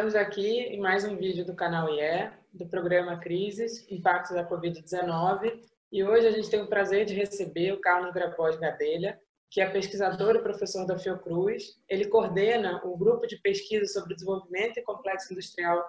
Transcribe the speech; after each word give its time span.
Estamos 0.00 0.16
aqui 0.16 0.60
em 0.60 0.80
mais 0.80 1.04
um 1.04 1.14
vídeo 1.14 1.44
do 1.44 1.54
canal 1.54 1.86
IE, 1.90 2.30
do 2.54 2.66
programa 2.66 3.20
Crises, 3.20 3.86
Impactos 3.90 4.34
da 4.34 4.48
Covid-19, 4.48 5.60
e 5.92 6.02
hoje 6.02 6.26
a 6.26 6.30
gente 6.30 6.48
tem 6.48 6.62
o 6.62 6.68
prazer 6.68 7.04
de 7.04 7.12
receber 7.12 7.72
o 7.72 7.80
Carlos 7.82 8.10
Grapós 8.14 8.56
Gadelha, 8.56 9.20
que 9.50 9.60
é 9.60 9.68
pesquisador 9.68 10.36
e 10.36 10.42
professor 10.42 10.86
da 10.86 10.98
Fiocruz. 10.98 11.78
Ele 11.86 12.06
coordena 12.06 12.80
o 12.82 12.96
grupo 12.96 13.26
de 13.26 13.36
pesquisa 13.42 13.84
sobre 13.92 14.14
desenvolvimento 14.14 14.78
e 14.78 14.82
complexo 14.82 15.34
industrial 15.34 15.84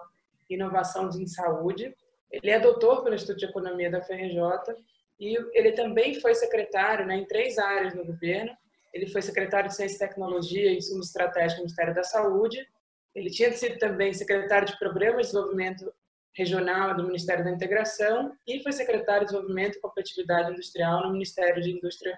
e 0.49 0.55
inovação 0.55 1.09
em 1.17 1.25
saúde. 1.25 1.95
Ele 2.29 2.51
é 2.51 2.59
doutor 2.59 3.05
pelo 3.05 3.15
Instituto 3.15 3.39
de 3.39 3.45
Economia 3.45 3.89
da 3.89 4.01
FRJ 4.01 4.75
e 5.21 5.37
ele 5.53 5.71
também 5.71 6.19
foi 6.19 6.35
secretário 6.35 7.05
né, 7.05 7.15
em 7.15 7.25
três 7.25 7.57
áreas 7.57 7.93
no 7.93 8.03
governo. 8.03 8.51
Ele 8.93 9.07
foi 9.07 9.21
secretário 9.21 9.69
de 9.69 9.75
Ciência 9.77 9.95
e 9.95 9.99
Tecnologia 9.99 10.69
e 10.69 10.79
Insumos 10.79 11.07
Estratégicos 11.07 11.55
do 11.55 11.61
Ministério 11.61 11.95
da 11.95 12.03
Saúde. 12.03 12.67
Ele 13.13 13.29
tinha 13.29 13.51
sido 13.51 13.77
também 13.77 14.13
secretário 14.13 14.67
de 14.67 14.77
Programas 14.79 15.27
de 15.27 15.33
Desenvolvimento 15.33 15.93
Regional 16.33 16.95
do 16.95 17.03
Ministério 17.03 17.43
da 17.43 17.51
Integração 17.51 18.35
e 18.47 18.61
foi 18.63 18.71
secretário 18.71 19.21
de 19.21 19.33
Desenvolvimento 19.33 19.77
e 19.77 19.81
Competitividade 19.81 20.51
Industrial 20.51 21.03
no 21.03 21.11
Ministério 21.11 21.61
de 21.61 21.71
Indústria 21.71 22.17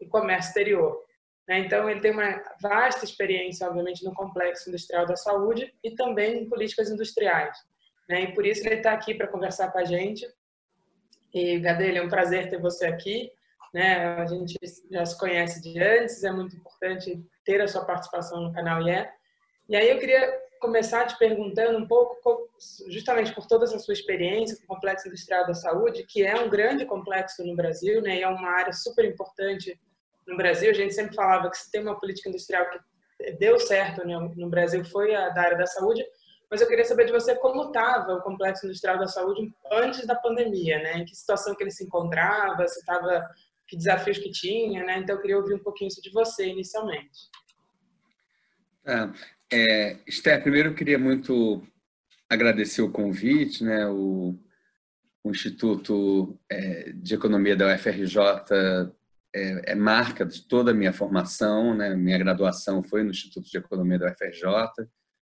e 0.00 0.06
Comércio 0.06 0.48
Exterior. 0.48 1.04
Né? 1.46 1.58
Então, 1.58 1.90
ele 1.90 2.00
tem 2.00 2.12
uma 2.12 2.42
vasta 2.60 3.04
experiência, 3.04 3.66
obviamente, 3.66 4.04
no 4.04 4.14
complexo 4.14 4.68
industrial 4.68 5.04
da 5.04 5.16
saúde 5.16 5.74
e 5.82 5.90
também 5.90 6.42
em 6.42 6.48
políticas 6.48 6.90
industriais. 6.90 7.58
Né? 8.08 8.22
E 8.22 8.34
por 8.34 8.46
isso 8.46 8.66
ele 8.66 8.76
está 8.76 8.92
aqui 8.92 9.14
para 9.14 9.26
conversar 9.26 9.70
com 9.70 9.78
a 9.78 9.84
gente. 9.84 10.26
E, 11.34 11.58
Gadelha, 11.58 11.98
é 11.98 12.02
um 12.02 12.08
prazer 12.08 12.48
ter 12.48 12.60
você 12.60 12.86
aqui. 12.86 13.30
Né? 13.74 13.96
A 14.14 14.26
gente 14.26 14.56
já 14.90 15.04
se 15.04 15.18
conhece 15.18 15.60
de 15.60 15.78
antes, 15.82 16.24
é 16.24 16.32
muito 16.32 16.56
importante 16.56 17.20
ter 17.44 17.60
a 17.60 17.68
sua 17.68 17.84
participação 17.84 18.40
no 18.40 18.52
canal 18.52 18.80
IE. 18.88 19.08
E 19.70 19.76
aí 19.76 19.88
eu 19.88 20.00
queria 20.00 20.36
começar 20.60 21.06
te 21.06 21.16
perguntando 21.16 21.78
um 21.78 21.86
pouco, 21.86 22.50
justamente 22.88 23.32
por 23.32 23.46
toda 23.46 23.64
essa 23.64 23.78
sua 23.78 23.94
experiência 23.94 24.56
com 24.56 24.64
o 24.64 24.74
Complexo 24.74 25.06
Industrial 25.06 25.46
da 25.46 25.54
Saúde, 25.54 26.04
que 26.08 26.24
é 26.24 26.34
um 26.34 26.50
grande 26.50 26.84
complexo 26.84 27.44
no 27.46 27.54
Brasil, 27.54 28.02
né, 28.02 28.18
e 28.18 28.22
é 28.22 28.28
uma 28.28 28.50
área 28.50 28.72
super 28.72 29.04
importante 29.04 29.80
no 30.26 30.36
Brasil. 30.36 30.72
A 30.72 30.74
gente 30.74 30.92
sempre 30.92 31.14
falava 31.14 31.48
que 31.48 31.56
se 31.56 31.70
tem 31.70 31.82
uma 31.82 31.98
política 31.98 32.28
industrial 32.28 32.66
que 32.68 33.32
deu 33.34 33.60
certo 33.60 34.04
né, 34.04 34.18
no 34.36 34.50
Brasil 34.50 34.84
foi 34.84 35.14
a 35.14 35.28
da 35.28 35.40
área 35.40 35.58
da 35.58 35.66
saúde, 35.66 36.04
mas 36.50 36.60
eu 36.60 36.66
queria 36.66 36.84
saber 36.84 37.04
de 37.04 37.12
você 37.12 37.36
como 37.36 37.68
estava 37.68 38.14
o 38.14 38.22
Complexo 38.22 38.66
Industrial 38.66 38.98
da 38.98 39.06
Saúde 39.06 39.54
antes 39.70 40.04
da 40.04 40.16
pandemia, 40.16 40.82
né? 40.82 40.98
Em 40.98 41.04
que 41.04 41.14
situação 41.14 41.54
que 41.54 41.62
ele 41.62 41.70
se 41.70 41.84
encontrava, 41.84 42.66
se 42.66 42.80
estava 42.80 43.24
que 43.68 43.76
desafios 43.76 44.18
que 44.18 44.32
tinha, 44.32 44.82
né? 44.82 44.98
Então 44.98 45.14
eu 45.14 45.20
queria 45.20 45.38
ouvir 45.38 45.54
um 45.54 45.62
pouquinho 45.62 45.86
isso 45.86 46.02
de 46.02 46.10
você 46.10 46.48
inicialmente. 46.48 47.30
É, 48.84 49.08
é, 49.52 49.98
Esther, 50.06 50.42
primeiro 50.42 50.70
eu 50.70 50.74
queria 50.74 50.98
muito 50.98 51.62
agradecer 52.28 52.82
o 52.82 52.90
convite, 52.90 53.64
né? 53.64 53.86
O, 53.88 54.38
o 55.24 55.30
Instituto 55.30 56.38
é, 56.50 56.92
de 56.92 57.14
Economia 57.14 57.56
da 57.56 57.74
UFRJ 57.74 58.16
é, 59.34 59.72
é, 59.72 59.74
marca 59.74 60.24
de 60.24 60.42
toda 60.46 60.70
a 60.70 60.74
minha 60.74 60.92
formação, 60.92 61.74
né? 61.74 61.94
Minha 61.94 62.18
graduação 62.18 62.82
foi 62.82 63.02
no 63.02 63.10
Instituto 63.10 63.50
de 63.50 63.58
Economia 63.58 63.98
da 63.98 64.12
UFRJ, 64.12 64.86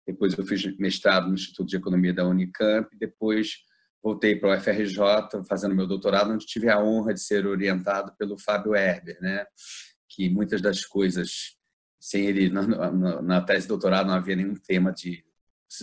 depois 0.07 0.37
eu 0.37 0.45
fiz 0.45 0.77
mestrado 0.77 1.27
no 1.27 1.33
Instituto 1.33 1.67
de 1.67 1.75
Economia 1.75 2.13
da 2.13 2.25
Unicamp, 2.25 2.89
depois 2.97 3.57
voltei 4.01 4.35
para 4.35 4.49
o 4.49 4.57
UFRJ 4.57 5.43
fazendo 5.47 5.75
meu 5.75 5.85
doutorado, 5.85 6.31
onde 6.31 6.45
tive 6.45 6.69
a 6.69 6.81
honra 6.81 7.13
de 7.13 7.21
ser 7.21 7.45
orientado 7.45 8.15
pelo 8.17 8.37
Fábio 8.37 8.75
Herber, 8.75 9.17
né? 9.21 9.45
Que 10.09 10.29
muitas 10.29 10.61
das 10.61 10.85
coisas 10.85 11.56
sem 11.99 12.25
ele, 12.25 12.49
na, 12.49 12.67
na, 12.67 13.21
na, 13.21 13.41
tese 13.41 13.63
de 13.63 13.67
doutorado, 13.69 14.07
não 14.07 14.13
havia 14.13 14.35
nenhum 14.35 14.55
tema 14.55 14.91
de 14.91 15.23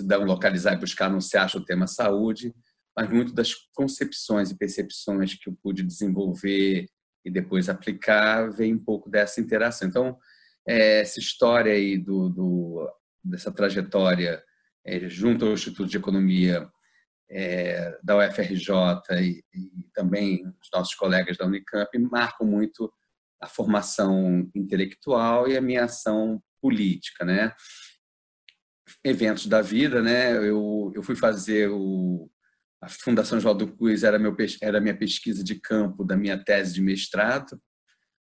dar 0.05 0.19
localizar 0.19 0.75
e 0.75 0.79
buscar, 0.79 1.11
não 1.11 1.21
se 1.21 1.37
acha 1.37 1.59
o 1.59 1.65
tema 1.65 1.87
saúde, 1.87 2.55
mas 2.97 3.09
muito 3.11 3.33
das 3.33 3.55
concepções 3.75 4.51
e 4.51 4.57
percepções 4.57 5.35
que 5.35 5.49
eu 5.49 5.57
pude 5.63 5.83
desenvolver 5.83 6.87
e 7.25 7.31
depois 7.31 7.69
aplicar 7.69 8.51
vem 8.51 8.75
um 8.75 8.79
pouco 8.79 9.11
dessa 9.11 9.41
interação. 9.41 9.89
Então, 9.89 10.19
é, 10.67 11.01
essa 11.01 11.19
história 11.19 11.73
aí 11.73 11.99
do, 11.99 12.29
do 12.29 12.91
dessa 13.23 13.51
trajetória 13.51 14.43
é, 14.85 15.09
junto 15.09 15.47
ao 15.47 15.53
Instituto 15.53 15.89
de 15.89 15.97
Economia 15.97 16.69
é, 17.31 17.99
da 18.03 18.19
UFRJ 18.19 18.71
e, 19.13 19.43
e, 19.55 19.85
também 19.95 20.47
os 20.47 20.69
nossos 20.73 20.95
colegas 20.95 21.37
da 21.37 21.47
Unicamp 21.47 21.99
marcam 21.99 22.47
muito 22.47 22.93
a 23.41 23.47
formação 23.47 24.51
intelectual 24.55 25.49
e 25.49 25.57
a 25.57 25.61
minha 25.61 25.85
ação 25.85 26.43
política, 26.61 27.25
né? 27.25 27.53
Eventos 29.03 29.47
da 29.47 29.61
vida, 29.61 30.03
né? 30.03 30.37
Eu, 30.37 30.93
eu 30.95 31.03
fui 31.03 31.17
fazer 31.17 31.69
o 31.71 32.31
a 32.85 32.89
Fundação 32.89 33.41
João 33.41 33.57
Cruz 33.57 34.05
era 34.05 34.19
meu 34.19 34.37
era 34.61 34.79
minha 34.79 34.97
pesquisa 34.97 35.43
de 35.43 35.55
campo 35.55 36.05
da 36.05 36.19
minha 36.19 36.37
tese 36.37 36.75
de 36.75 36.83
mestrado 36.83 37.59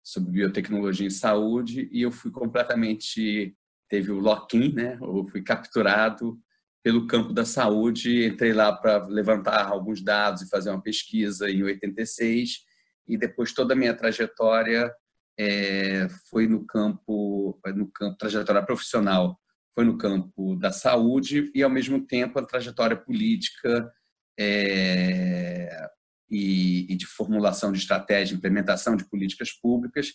sobre 0.03 0.31
biotecnologia 0.31 1.05
em 1.05 1.11
saúde 1.11 1.87
e 1.91 2.01
eu 2.01 2.11
fui 2.11 2.31
completamente 2.31 3.55
teve 3.87 4.11
o 4.11 4.19
lock-in, 4.19 4.73
né? 4.73 4.97
Eu 4.99 5.27
fui 5.29 5.43
capturado 5.43 6.39
pelo 6.83 7.05
campo 7.05 7.33
da 7.33 7.45
saúde, 7.45 8.25
entrei 8.25 8.51
lá 8.51 8.73
para 8.73 9.05
levantar 9.07 9.67
alguns 9.67 10.01
dados 10.01 10.41
e 10.41 10.49
fazer 10.49 10.71
uma 10.71 10.81
pesquisa 10.81 11.49
em 11.49 11.63
86 11.63 12.65
e 13.07 13.17
depois 13.17 13.53
toda 13.53 13.73
a 13.73 13.77
minha 13.77 13.93
trajetória 13.93 14.93
é, 15.39 16.07
foi 16.29 16.47
no 16.47 16.65
campo, 16.65 17.59
no 17.75 17.87
campo 17.91 18.17
trajetória 18.17 18.63
profissional, 18.63 19.39
foi 19.75 19.85
no 19.85 19.97
campo 19.97 20.55
da 20.55 20.71
saúde 20.71 21.51
e 21.53 21.61
ao 21.61 21.69
mesmo 21.69 22.05
tempo 22.05 22.39
a 22.39 22.45
trajetória 22.45 22.97
política 22.97 23.91
é, 24.39 25.89
e, 26.29 26.91
e, 26.91 26.95
de 26.95 27.05
formulação 27.05 27.71
de 27.71 27.79
estratégia, 27.79 28.35
implementação 28.35 28.95
de 28.95 29.07
políticas 29.07 29.51
públicas, 29.51 30.13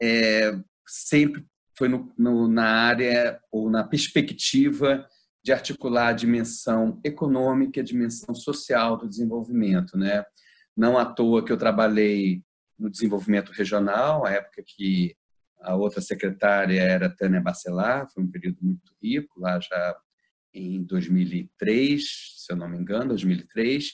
é, 0.00 0.52
sempre 0.86 1.46
foi 1.76 1.88
no, 1.88 2.12
no, 2.18 2.48
na 2.48 2.66
área 2.66 3.40
ou 3.50 3.70
na 3.70 3.84
perspectiva 3.84 5.06
de 5.44 5.52
articular 5.52 6.08
a 6.08 6.12
dimensão 6.12 7.00
econômica 7.04 7.78
e 7.78 7.82
a 7.82 7.84
dimensão 7.84 8.34
social 8.34 8.96
do 8.96 9.08
desenvolvimento, 9.08 9.96
né? 9.96 10.24
Não 10.76 10.96
à 10.98 11.04
toa 11.04 11.44
que 11.44 11.52
eu 11.52 11.56
trabalhei 11.56 12.42
no 12.78 12.90
desenvolvimento 12.90 13.52
regional, 13.52 14.26
a 14.26 14.30
época 14.30 14.62
que 14.66 15.14
a 15.60 15.76
outra 15.76 16.00
secretária 16.00 16.80
era 16.80 17.14
Tânia 17.14 17.40
Bacelar, 17.40 18.08
foi 18.12 18.22
um 18.22 18.30
período 18.30 18.58
muito 18.60 18.92
rico, 19.00 19.40
lá 19.40 19.60
já 19.60 19.96
em 20.52 20.82
2003, 20.82 22.02
se 22.36 22.52
eu 22.52 22.56
não 22.56 22.68
me 22.68 22.76
engano, 22.76 23.08
2003, 23.08 23.92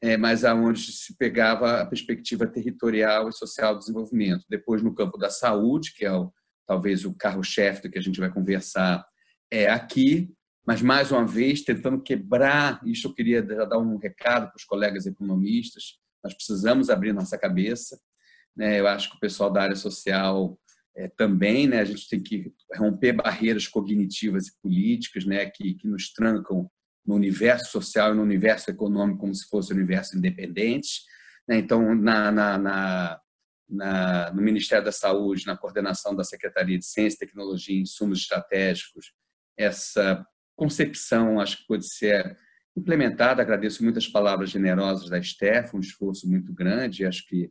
é, 0.00 0.16
mas 0.16 0.44
aonde 0.44 0.92
se 0.92 1.16
pegava 1.16 1.80
a 1.80 1.86
perspectiva 1.86 2.46
territorial 2.46 3.28
e 3.28 3.32
social 3.32 3.74
do 3.74 3.80
desenvolvimento. 3.80 4.44
Depois, 4.48 4.82
no 4.82 4.94
campo 4.94 5.16
da 5.18 5.30
saúde, 5.30 5.94
que 5.94 6.04
é 6.04 6.12
o, 6.12 6.32
talvez 6.66 7.04
o 7.04 7.14
carro-chefe 7.14 7.82
do 7.82 7.90
que 7.90 7.98
a 7.98 8.02
gente 8.02 8.20
vai 8.20 8.30
conversar, 8.30 9.04
é 9.50 9.68
aqui, 9.68 10.30
mas 10.66 10.82
mais 10.82 11.10
uma 11.10 11.26
vez 11.26 11.62
tentando 11.62 12.02
quebrar, 12.02 12.80
isso 12.84 13.08
eu 13.08 13.14
queria 13.14 13.42
dar 13.42 13.78
um 13.78 13.96
recado 13.96 14.48
para 14.48 14.56
os 14.56 14.64
colegas 14.64 15.06
economistas, 15.06 15.98
nós 16.26 16.34
precisamos 16.34 16.90
abrir 16.90 17.12
nossa 17.12 17.38
cabeça, 17.38 17.98
né? 18.56 18.80
Eu 18.80 18.88
acho 18.88 19.10
que 19.10 19.16
o 19.16 19.20
pessoal 19.20 19.50
da 19.50 19.62
área 19.62 19.76
social 19.76 20.58
é, 20.96 21.06
também, 21.08 21.68
né? 21.68 21.80
A 21.80 21.84
gente 21.84 22.08
tem 22.08 22.20
que 22.20 22.52
romper 22.74 23.12
barreiras 23.12 23.68
cognitivas 23.68 24.48
e 24.48 24.60
políticas, 24.60 25.24
né? 25.24 25.46
Que, 25.46 25.74
que 25.74 25.86
nos 25.86 26.12
trancam 26.12 26.68
no 27.06 27.14
universo 27.14 27.70
social 27.70 28.12
e 28.12 28.16
no 28.16 28.22
universo 28.22 28.68
econômico 28.70 29.20
como 29.20 29.34
se 29.34 29.48
fosse 29.48 29.72
um 29.72 29.76
universo 29.76 30.18
independente. 30.18 31.02
Né? 31.48 31.58
Então, 31.58 31.94
na, 31.94 32.32
na, 32.32 32.58
na, 32.58 33.20
na, 33.68 34.32
no 34.32 34.42
Ministério 34.42 34.84
da 34.84 34.90
Saúde, 34.90 35.46
na 35.46 35.56
coordenação 35.56 36.16
da 36.16 36.24
Secretaria 36.24 36.76
de 36.76 36.84
Ciência, 36.84 37.20
Tecnologia 37.20 37.76
e 37.76 37.82
Insumos 37.82 38.18
Estratégicos, 38.18 39.12
essa 39.56 40.26
concepção 40.56 41.38
acho 41.38 41.58
que 41.58 41.66
pode 41.68 41.86
ser 41.86 42.36
implementada. 42.76 43.42
Agradeço 43.42 43.82
muitas 43.82 44.06
palavras 44.06 44.50
generosas 44.50 45.08
da 45.08 45.18
Esther, 45.18 45.70
um 45.74 45.80
esforço 45.80 46.28
muito 46.28 46.52
grande. 46.52 47.06
Acho 47.06 47.26
que 47.26 47.50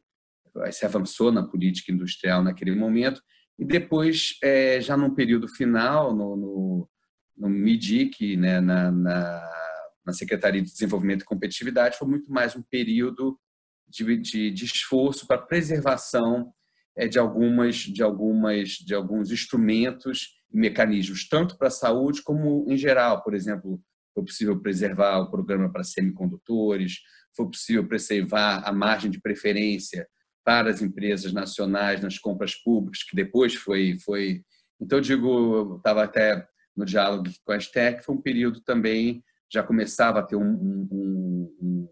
se 0.72 0.86
avançou 0.86 1.32
na 1.32 1.44
política 1.44 1.92
industrial 1.92 2.44
naquele 2.44 2.74
momento, 2.74 3.22
e 3.58 3.66
depois, 3.66 4.38
é, 4.44 4.80
já 4.82 4.98
num 4.98 5.14
período 5.14 5.48
final, 5.48 6.14
no, 6.14 6.36
no, 6.36 6.90
no 7.38 7.50
MIDIC, 7.50 8.36
né, 8.38 8.60
na, 8.60 8.92
na, 8.92 9.52
na, 10.06 10.14
Secretaria 10.14 10.62
de 10.62 10.72
Desenvolvimento 10.72 11.22
e 11.22 11.26
Competitividade, 11.26 11.98
foi 11.98 12.08
muito 12.08 12.32
mais 12.32 12.56
um 12.56 12.62
período 12.62 13.40
de, 13.88 14.18
de, 14.18 14.52
de 14.52 14.66
esforço 14.66 15.26
para 15.28 15.38
preservação 15.38 16.54
é, 16.98 17.08
de 17.08 17.20
algumas 17.20 17.76
de 17.76 18.02
algumas 18.02 18.70
de 18.70 18.94
alguns 18.94 19.32
instrumentos 19.32 20.30
e 20.52 20.58
mecanismos 20.58 21.28
tanto 21.28 21.58
para 21.58 21.68
a 21.68 21.72
saúde 21.72 22.22
como 22.24 22.66
em 22.70 22.78
geral 22.78 23.22
por 23.22 23.34
exemplo 23.34 23.82
foi 24.16 24.24
possível 24.24 24.60
preservar 24.60 25.20
o 25.20 25.30
programa 25.30 25.72
para 25.72 25.84
semicondutores 25.84 27.02
foi 27.36 27.46
possível 27.48 27.86
preservar 27.86 28.64
a 28.66 28.72
margem 28.72 29.12
de 29.12 29.20
preferência 29.20 30.08
para 30.44 30.70
as 30.70 30.82
empresas 30.82 31.34
nacionais 31.34 32.02
nas 32.02 32.18
compras 32.18 32.56
públicas, 32.56 33.04
que 33.04 33.16
depois 33.16 33.54
foi. 33.56 33.98
foi... 34.00 34.44
Então, 34.80 35.00
eu 35.00 35.02
digo, 35.02 35.76
estava 35.78 36.04
até 36.04 36.48
no 36.76 36.86
diálogo 36.86 37.30
com 37.44 37.52
a 37.52 37.60
STEC, 37.60 38.04
foi 38.04 38.16
um 38.16 38.22
período 38.22 38.62
também, 38.62 39.24
já 39.52 39.64
começava 39.64 40.20
a 40.20 40.24
ter 40.24 40.36
um, 40.36 40.44
um, 40.44 41.58
um, 41.62 41.90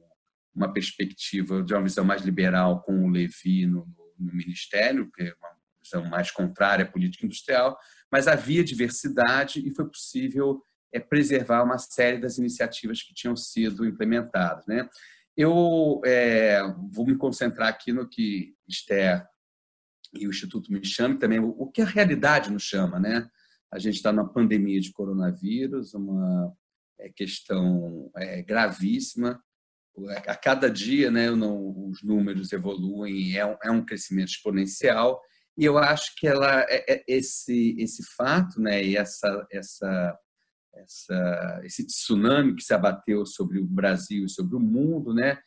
uma 0.54 0.72
perspectiva 0.72 1.64
de 1.64 1.74
uma 1.74 1.84
visão 1.84 2.04
mais 2.06 2.22
liberal 2.22 2.82
com 2.82 3.06
o 3.06 3.10
Levi 3.10 3.66
no, 3.66 3.88
no 4.20 4.34
Ministério, 4.34 5.10
que 5.12 5.24
é 5.24 5.34
uma 5.40 5.56
visão 5.82 6.10
mais 6.10 6.32
contrária 6.32 6.86
à 6.86 6.88
política 6.88 7.26
industrial, 7.26 7.78
mas 8.12 8.28
havia 8.28 8.64
diversidade 8.64 9.66
e 9.66 9.74
foi 9.74 9.86
possível 9.86 10.62
é, 10.94 11.00
preservar 11.00 11.64
uma 11.64 11.78
série 11.78 12.20
das 12.20 12.38
iniciativas 12.38 13.02
que 13.02 13.14
tinham 13.14 13.36
sido 13.36 13.86
implementadas. 13.86 14.66
Né? 14.68 14.88
Eu 15.36 16.02
é, 16.06 16.62
vou 16.92 17.06
me 17.06 17.18
concentrar 17.18 17.68
aqui 17.68 17.92
no 17.92 18.08
que 18.08 18.54
Esther 18.68 19.26
e 20.14 20.28
o 20.28 20.30
Instituto 20.30 20.72
me 20.72 20.86
chamam, 20.86 21.18
também 21.18 21.40
o 21.40 21.68
que 21.72 21.82
a 21.82 21.86
realidade 21.86 22.52
nos 22.52 22.64
chama. 22.64 23.00
Né? 23.00 23.28
A 23.72 23.80
gente 23.80 23.96
está 23.96 24.12
numa 24.12 24.32
pandemia 24.32 24.80
de 24.80 24.92
coronavírus, 24.92 25.94
uma 25.96 26.54
é, 27.00 27.10
questão 27.10 28.12
é, 28.16 28.42
gravíssima. 28.44 29.42
A 30.28 30.36
cada 30.36 30.70
dia 30.70 31.12
né, 31.12 31.30
não, 31.32 31.90
os 31.90 32.04
números 32.04 32.52
evoluem, 32.52 33.36
é 33.38 33.46
um, 33.46 33.58
é 33.64 33.72
um 33.72 33.86
crescimento 33.86 34.30
exponencial 34.30 35.22
e 35.58 35.66
eu 35.66 35.78
acho 35.78 36.16
que 36.18 36.28
ela 36.28 36.62
é, 36.62 36.94
é, 36.94 37.04
esse 37.08 37.76
esse 37.78 38.04
fato, 38.16 38.60
né, 38.60 38.84
e 38.84 38.98
essa 38.98 39.46
essa 39.52 40.18
essa 40.76 41.62
esse 41.64 41.86
tsunami 41.86 42.56
que 42.56 42.64
se 42.64 42.74
abateu 42.74 43.26
sobre 43.26 43.60
o 43.60 43.66
Brasil 43.66 44.26
e 44.26 44.30
sobre 44.30 44.56
o 44.56 44.60
mundo, 44.60 45.14
né, 45.14 45.38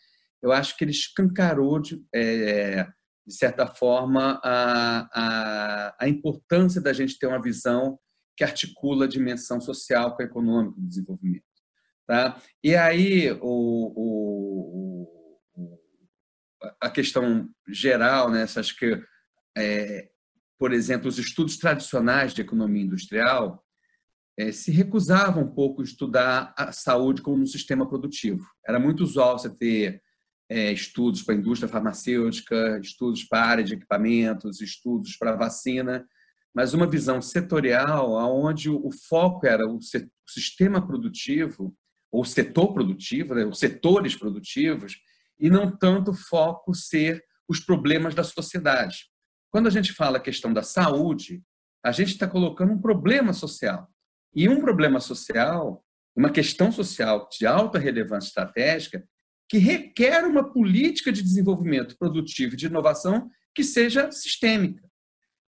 eu 0.43 0.52
acho 0.52 0.76
que 0.76 0.84
ele 0.84 0.93
escancarou 0.93 1.81
de, 1.81 2.05
é, 2.14 2.84
de 3.26 3.34
certa 3.34 3.67
forma 3.67 4.40
a, 4.43 5.08
a, 5.12 5.96
a 6.00 6.08
importância 6.08 6.81
da 6.81 6.93
gente 6.93 7.19
ter 7.19 7.26
uma 7.26 7.43
visão 7.43 7.99
que 8.37 8.44
articula 8.44 9.06
a 9.06 9.08
dimensão 9.08 9.61
social 9.61 10.14
com 10.14 10.23
a 10.23 10.26
econômica 10.26 10.78
do 10.78 10.87
desenvolvimento, 10.87 11.44
tá? 12.06 12.40
E 12.62 12.76
aí 12.76 13.32
o, 13.32 13.93
o, 13.96 15.08
o 15.55 15.78
a 16.81 16.90
questão 16.90 17.49
geral, 17.67 18.31
né, 18.31 18.43
acho 18.43 18.76
que 18.76 19.02
é, 19.56 20.08
por 20.58 20.73
exemplo, 20.73 21.08
os 21.08 21.19
estudos 21.19 21.56
tradicionais 21.56 22.34
de 22.34 22.43
economia 22.43 22.84
industrial 22.84 23.65
é, 24.38 24.53
se 24.53 24.71
recusavam 24.71 25.44
um 25.44 25.50
pouco 25.50 25.83
estudar 25.83 26.53
a 26.56 26.71
saúde 26.71 27.23
como 27.23 27.43
um 27.43 27.47
sistema 27.47 27.88
produtivo. 27.88 28.47
Era 28.67 28.79
muito 28.79 29.03
usual 29.03 29.38
você 29.38 29.49
ter 29.49 30.03
é, 30.49 30.73
estudos 30.73 31.23
para 31.23 31.35
a 31.35 31.38
indústria 31.38 31.69
farmacêutica, 31.69 32.79
estudos 32.79 33.25
para 33.25 33.41
a 33.41 33.47
área 33.47 33.65
de 33.65 33.75
equipamentos, 33.75 34.61
estudos 34.61 35.17
para 35.17 35.33
a 35.33 35.37
vacina, 35.37 36.06
mas 36.55 36.75
uma 36.75 36.87
visão 36.87 37.21
setorial 37.21 38.12
onde 38.12 38.71
o 38.71 38.91
foco 39.09 39.47
era 39.47 39.67
o 39.67 39.79
sistema 40.27 40.87
produtivo, 40.87 41.75
ou 42.11 42.25
setor 42.25 42.73
produtivo, 42.73 43.35
né, 43.35 43.44
os 43.44 43.59
setores 43.59 44.17
produtivos, 44.17 44.97
e 45.38 45.50
não 45.50 45.77
tanto 45.77 46.15
foco 46.15 46.75
ser 46.75 47.23
os 47.49 47.61
problemas 47.61 48.15
da 48.15 48.25
sociedade. 48.25 49.06
Quando 49.50 49.67
a 49.67 49.71
gente 49.71 49.93
fala 49.93 50.17
a 50.17 50.21
questão 50.21 50.53
da 50.53 50.62
saúde, 50.62 51.43
a 51.85 51.93
gente 51.93 52.12
está 52.12 52.27
colocando 52.27 52.73
um 52.73 52.81
problema 52.81 53.33
social. 53.33 53.88
E 54.37 54.50
um 54.50 54.61
problema 54.61 55.00
social, 55.00 55.83
uma 56.15 56.31
questão 56.31 56.71
social 56.71 57.27
de 57.33 57.47
alta 57.47 57.79
relevância 57.79 58.29
estratégica, 58.29 59.03
que 59.49 59.56
requer 59.56 60.27
uma 60.27 60.53
política 60.53 61.11
de 61.11 61.23
desenvolvimento 61.23 61.97
produtivo 61.97 62.53
e 62.53 62.56
de 62.56 62.67
inovação 62.67 63.31
que 63.55 63.65
seja 63.65 64.12
sistêmica. 64.12 64.87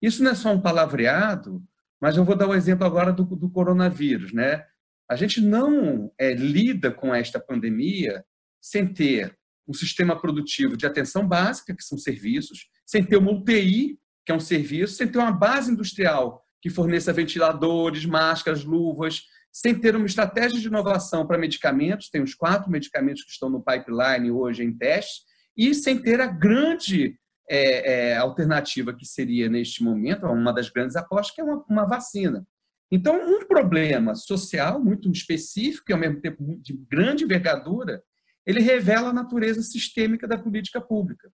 Isso 0.02 0.22
não 0.22 0.32
é 0.32 0.34
só 0.34 0.52
um 0.52 0.60
palavreado, 0.60 1.64
mas 1.98 2.18
eu 2.18 2.24
vou 2.24 2.36
dar 2.36 2.46
o 2.46 2.50
um 2.50 2.54
exemplo 2.54 2.84
agora 2.84 3.10
do, 3.10 3.24
do, 3.24 3.48
coronavírus. 3.48 4.34
Né? 4.34 4.62
A 5.10 5.16
gente 5.16 5.40
não 5.40 6.12
é, 6.18 6.34
lida 6.34 6.90
com 6.90 7.14
esta 7.14 7.40
pandemia 7.40 8.22
sem 8.60 8.92
ter 8.92 9.34
um 9.66 9.72
sistema 9.72 10.20
produtivo 10.20 10.76
de 10.76 10.84
atenção 10.84 11.26
básica, 11.26 11.74
que 11.74 11.82
são 11.82 11.96
serviços, 11.96 12.68
sem 12.84 13.02
ter 13.02 13.16
uma 13.16 13.32
UTI, 13.32 13.98
que 14.26 14.32
é 14.32 14.34
um 14.34 14.40
serviço, 14.40 14.96
sem 14.96 15.08
ter 15.08 15.16
uma 15.16 15.32
base 15.32 15.72
industrial 15.72 16.43
que 16.64 16.70
forneça 16.70 17.12
ventiladores, 17.12 18.06
máscaras, 18.06 18.64
luvas, 18.64 19.24
sem 19.52 19.78
ter 19.78 19.94
uma 19.94 20.06
estratégia 20.06 20.58
de 20.58 20.66
inovação 20.66 21.26
para 21.26 21.36
medicamentos, 21.36 22.08
tem 22.08 22.22
os 22.22 22.34
quatro 22.34 22.70
medicamentos 22.70 23.22
que 23.22 23.32
estão 23.32 23.50
no 23.50 23.62
pipeline 23.62 24.30
hoje 24.30 24.64
em 24.64 24.74
teste, 24.74 25.24
e 25.54 25.74
sem 25.74 26.00
ter 26.00 26.22
a 26.22 26.26
grande 26.26 27.18
é, 27.50 28.12
é, 28.12 28.16
alternativa 28.16 28.94
que 28.94 29.04
seria 29.04 29.46
neste 29.46 29.84
momento, 29.84 30.24
uma 30.24 30.54
das 30.54 30.70
grandes 30.70 30.96
apostas, 30.96 31.34
que 31.34 31.42
é 31.42 31.44
uma, 31.44 31.62
uma 31.68 31.84
vacina. 31.84 32.46
Então, 32.90 33.14
um 33.14 33.46
problema 33.46 34.14
social 34.14 34.82
muito 34.82 35.12
específico 35.12 35.90
e 35.90 35.92
ao 35.92 36.00
mesmo 36.00 36.18
tempo 36.22 36.42
de 36.62 36.72
grande 36.90 37.24
envergadura, 37.24 38.02
ele 38.46 38.60
revela 38.60 39.10
a 39.10 39.12
natureza 39.12 39.60
sistêmica 39.60 40.26
da 40.26 40.38
política 40.38 40.80
pública. 40.80 41.30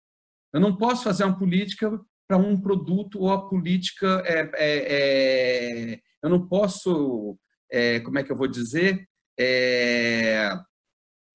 Eu 0.53 0.59
não 0.59 0.77
posso 0.77 1.05
fazer 1.05 1.23
uma 1.23 1.39
política 1.39 1.89
para 2.31 2.37
um 2.37 2.57
produto 2.57 3.19
ou 3.19 3.33
a 3.33 3.49
política 3.49 4.23
é, 4.25 4.51
é, 4.55 5.95
é, 5.95 6.01
eu 6.23 6.31
não 6.31 6.47
posso 6.47 7.37
é, 7.69 7.99
como 7.99 8.21
é 8.21 8.23
que 8.23 8.31
eu 8.31 8.37
vou 8.37 8.47
dizer? 8.47 9.05
É, 9.37 10.53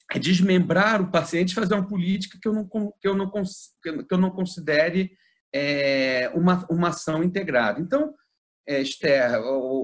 é 0.09 0.19
desmembrar 0.19 1.01
o 1.01 1.11
paciente 1.11 1.51
e 1.51 1.53
fazer 1.53 1.73
uma 1.73 1.85
política 1.85 2.39
que 2.41 2.47
eu 2.47 2.53
não 2.53 2.65
que 2.65 3.05
eu 3.05 3.13
não 3.13 3.29
que 3.29 4.13
eu 4.13 4.17
não 4.17 4.31
considere 4.31 5.11
uma 6.33 6.65
uma 6.69 6.87
ação 6.87 7.21
integrada. 7.21 7.81
Então 7.81 8.13
Esther 8.65 9.31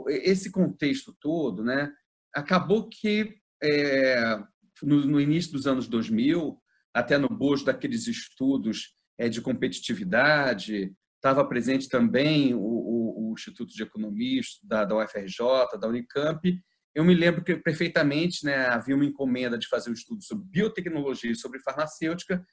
esse 0.07 0.49
contexto 0.49 1.13
todo 1.19 1.61
né 1.61 1.91
acabou 2.33 2.87
que 2.87 3.35
no, 4.81 5.05
no 5.05 5.19
início 5.19 5.51
dos 5.51 5.67
anos 5.67 5.89
2000 5.89 6.57
até 6.93 7.17
no 7.17 7.27
bojo 7.27 7.65
daqueles 7.65 8.07
estudos 8.07 8.95
de 9.29 9.41
competitividade, 9.41 10.95
estava 11.21 11.45
presente 11.45 11.87
também 11.87 12.55
o, 12.55 12.59
o, 12.59 13.29
o, 13.29 13.33
Instituto 13.33 13.73
de 13.73 13.83
Economia 13.83 14.41
da, 14.63 14.83
da 14.83 14.97
UFRJ, 14.97 15.77
da 15.79 15.87
Unicamp. 15.87 16.59
Eu 16.95 17.05
me 17.05 17.13
lembro 17.13 17.43
que 17.43 17.55
perfeitamente 17.55 18.43
né, 18.43 18.65
havia 18.65 18.95
uma 18.95 19.05
encomenda 19.05 19.57
de 19.57 19.67
fazer 19.67 19.91
um 19.91 19.93
estudo 19.93 20.23
sobre 20.23 20.45
biotecnologia 20.49 21.31
e 21.31 21.35
sobre 21.35 21.59
farmacêutica, 21.59 22.43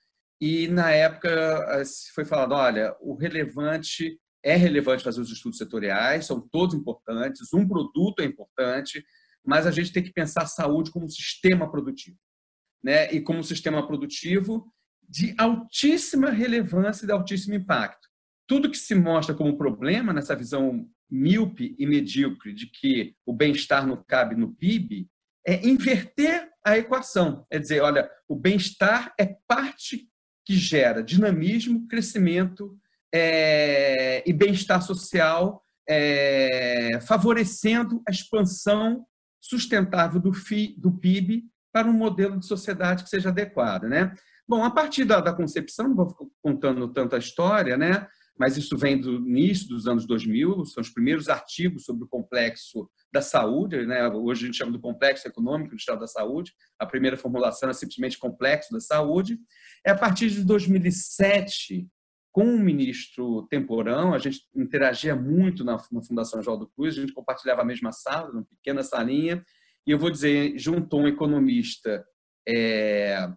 e 0.40 0.68
na 0.68 0.90
época 0.90 1.82
foi 2.14 2.24
falado: 2.24 2.52
olha, 2.52 2.94
o 3.00 3.14
relevante 3.14 4.20
é 4.44 4.54
relevante 4.54 5.02
fazer 5.02 5.20
os 5.20 5.32
estudos 5.32 5.58
setoriais, 5.58 6.26
são 6.26 6.40
todos 6.40 6.74
importantes, 6.74 7.52
um 7.52 7.66
produto 7.66 8.20
é 8.20 8.24
importante, 8.24 9.04
mas 9.44 9.66
a 9.66 9.70
gente 9.70 9.92
tem 9.92 10.02
que 10.02 10.12
pensar 10.12 10.42
a 10.42 10.46
saúde 10.46 10.92
como 10.92 11.06
um 11.06 11.10
sistema 11.10 11.68
produtivo. 11.70 12.16
Né? 12.84 13.10
E 13.12 13.20
como 13.20 13.40
um 13.40 13.42
sistema 13.42 13.84
produtivo, 13.84 14.72
de 15.08 15.34
altíssima 15.38 16.30
relevância 16.30 17.04
e 17.04 17.06
de 17.06 17.12
altíssimo 17.12 17.54
impacto. 17.54 18.07
Tudo 18.48 18.70
que 18.70 18.78
se 18.78 18.94
mostra 18.94 19.34
como 19.34 19.56
problema 19.56 20.12
nessa 20.12 20.34
visão 20.34 20.88
míope 21.10 21.76
e 21.78 21.86
medíocre 21.86 22.52
de 22.52 22.66
que 22.66 23.14
o 23.24 23.32
bem-estar 23.32 23.86
não 23.86 24.02
cabe 24.06 24.34
no 24.34 24.54
PIB 24.54 25.08
é 25.46 25.66
inverter 25.66 26.50
a 26.64 26.76
equação. 26.76 27.46
É 27.50 27.58
dizer, 27.58 27.80
olha, 27.80 28.10
o 28.26 28.34
bem-estar 28.34 29.14
é 29.18 29.36
parte 29.46 30.08
que 30.44 30.54
gera 30.54 31.02
dinamismo, 31.02 31.86
crescimento 31.86 32.76
é, 33.14 34.22
e 34.28 34.32
bem-estar 34.32 34.82
social, 34.82 35.62
é, 35.88 36.98
favorecendo 37.06 38.02
a 38.06 38.10
expansão 38.10 39.06
sustentável 39.40 40.20
do, 40.20 40.32
FI, 40.32 40.74
do 40.78 40.92
PIB 40.92 41.44
para 41.72 41.88
um 41.88 41.92
modelo 41.92 42.38
de 42.38 42.46
sociedade 42.46 43.04
que 43.04 43.10
seja 43.10 43.28
adequado. 43.28 43.84
Né? 43.84 44.12
Bom, 44.46 44.64
a 44.64 44.70
partir 44.70 45.04
da, 45.04 45.20
da 45.20 45.32
concepção, 45.34 45.88
não 45.88 45.96
vou 45.96 46.32
contando 46.42 46.88
tanta 46.88 47.18
história, 47.18 47.76
né? 47.76 48.06
Mas 48.38 48.56
isso 48.56 48.76
vem 48.78 49.00
do 49.00 49.16
início 49.16 49.68
dos 49.68 49.88
anos 49.88 50.06
2000, 50.06 50.64
são 50.66 50.80
os 50.80 50.90
primeiros 50.90 51.28
artigos 51.28 51.84
sobre 51.84 52.04
o 52.04 52.08
complexo 52.08 52.88
da 53.12 53.20
saúde, 53.20 53.84
né? 53.84 54.06
hoje 54.08 54.44
a 54.44 54.46
gente 54.46 54.56
chama 54.56 54.72
do 54.72 54.80
complexo 54.80 55.26
econômico 55.26 55.70
do 55.70 55.76
Estado 55.76 56.00
da 56.00 56.06
Saúde, 56.06 56.52
a 56.78 56.86
primeira 56.86 57.16
formulação 57.16 57.68
é 57.68 57.72
simplesmente 57.72 58.18
complexo 58.18 58.72
da 58.72 58.80
saúde. 58.80 59.38
É 59.84 59.90
a 59.90 59.98
partir 59.98 60.30
de 60.30 60.44
2007, 60.44 61.88
com 62.30 62.44
o 62.44 62.58
ministro 62.58 63.46
Temporão, 63.50 64.14
a 64.14 64.18
gente 64.18 64.42
interagia 64.54 65.16
muito 65.16 65.64
na, 65.64 65.76
na 65.90 66.02
Fundação 66.02 66.40
João 66.40 66.64
Cruz, 66.76 66.96
a 66.96 67.00
gente 67.00 67.12
compartilhava 67.12 67.62
a 67.62 67.64
mesma 67.64 67.90
sala, 67.90 68.30
uma 68.30 68.44
pequena 68.44 68.84
salinha, 68.84 69.44
e 69.86 69.90
eu 69.90 69.98
vou 69.98 70.10
dizer, 70.10 70.56
juntou 70.56 71.00
um 71.00 71.08
economista 71.08 72.06
é, 72.46 73.28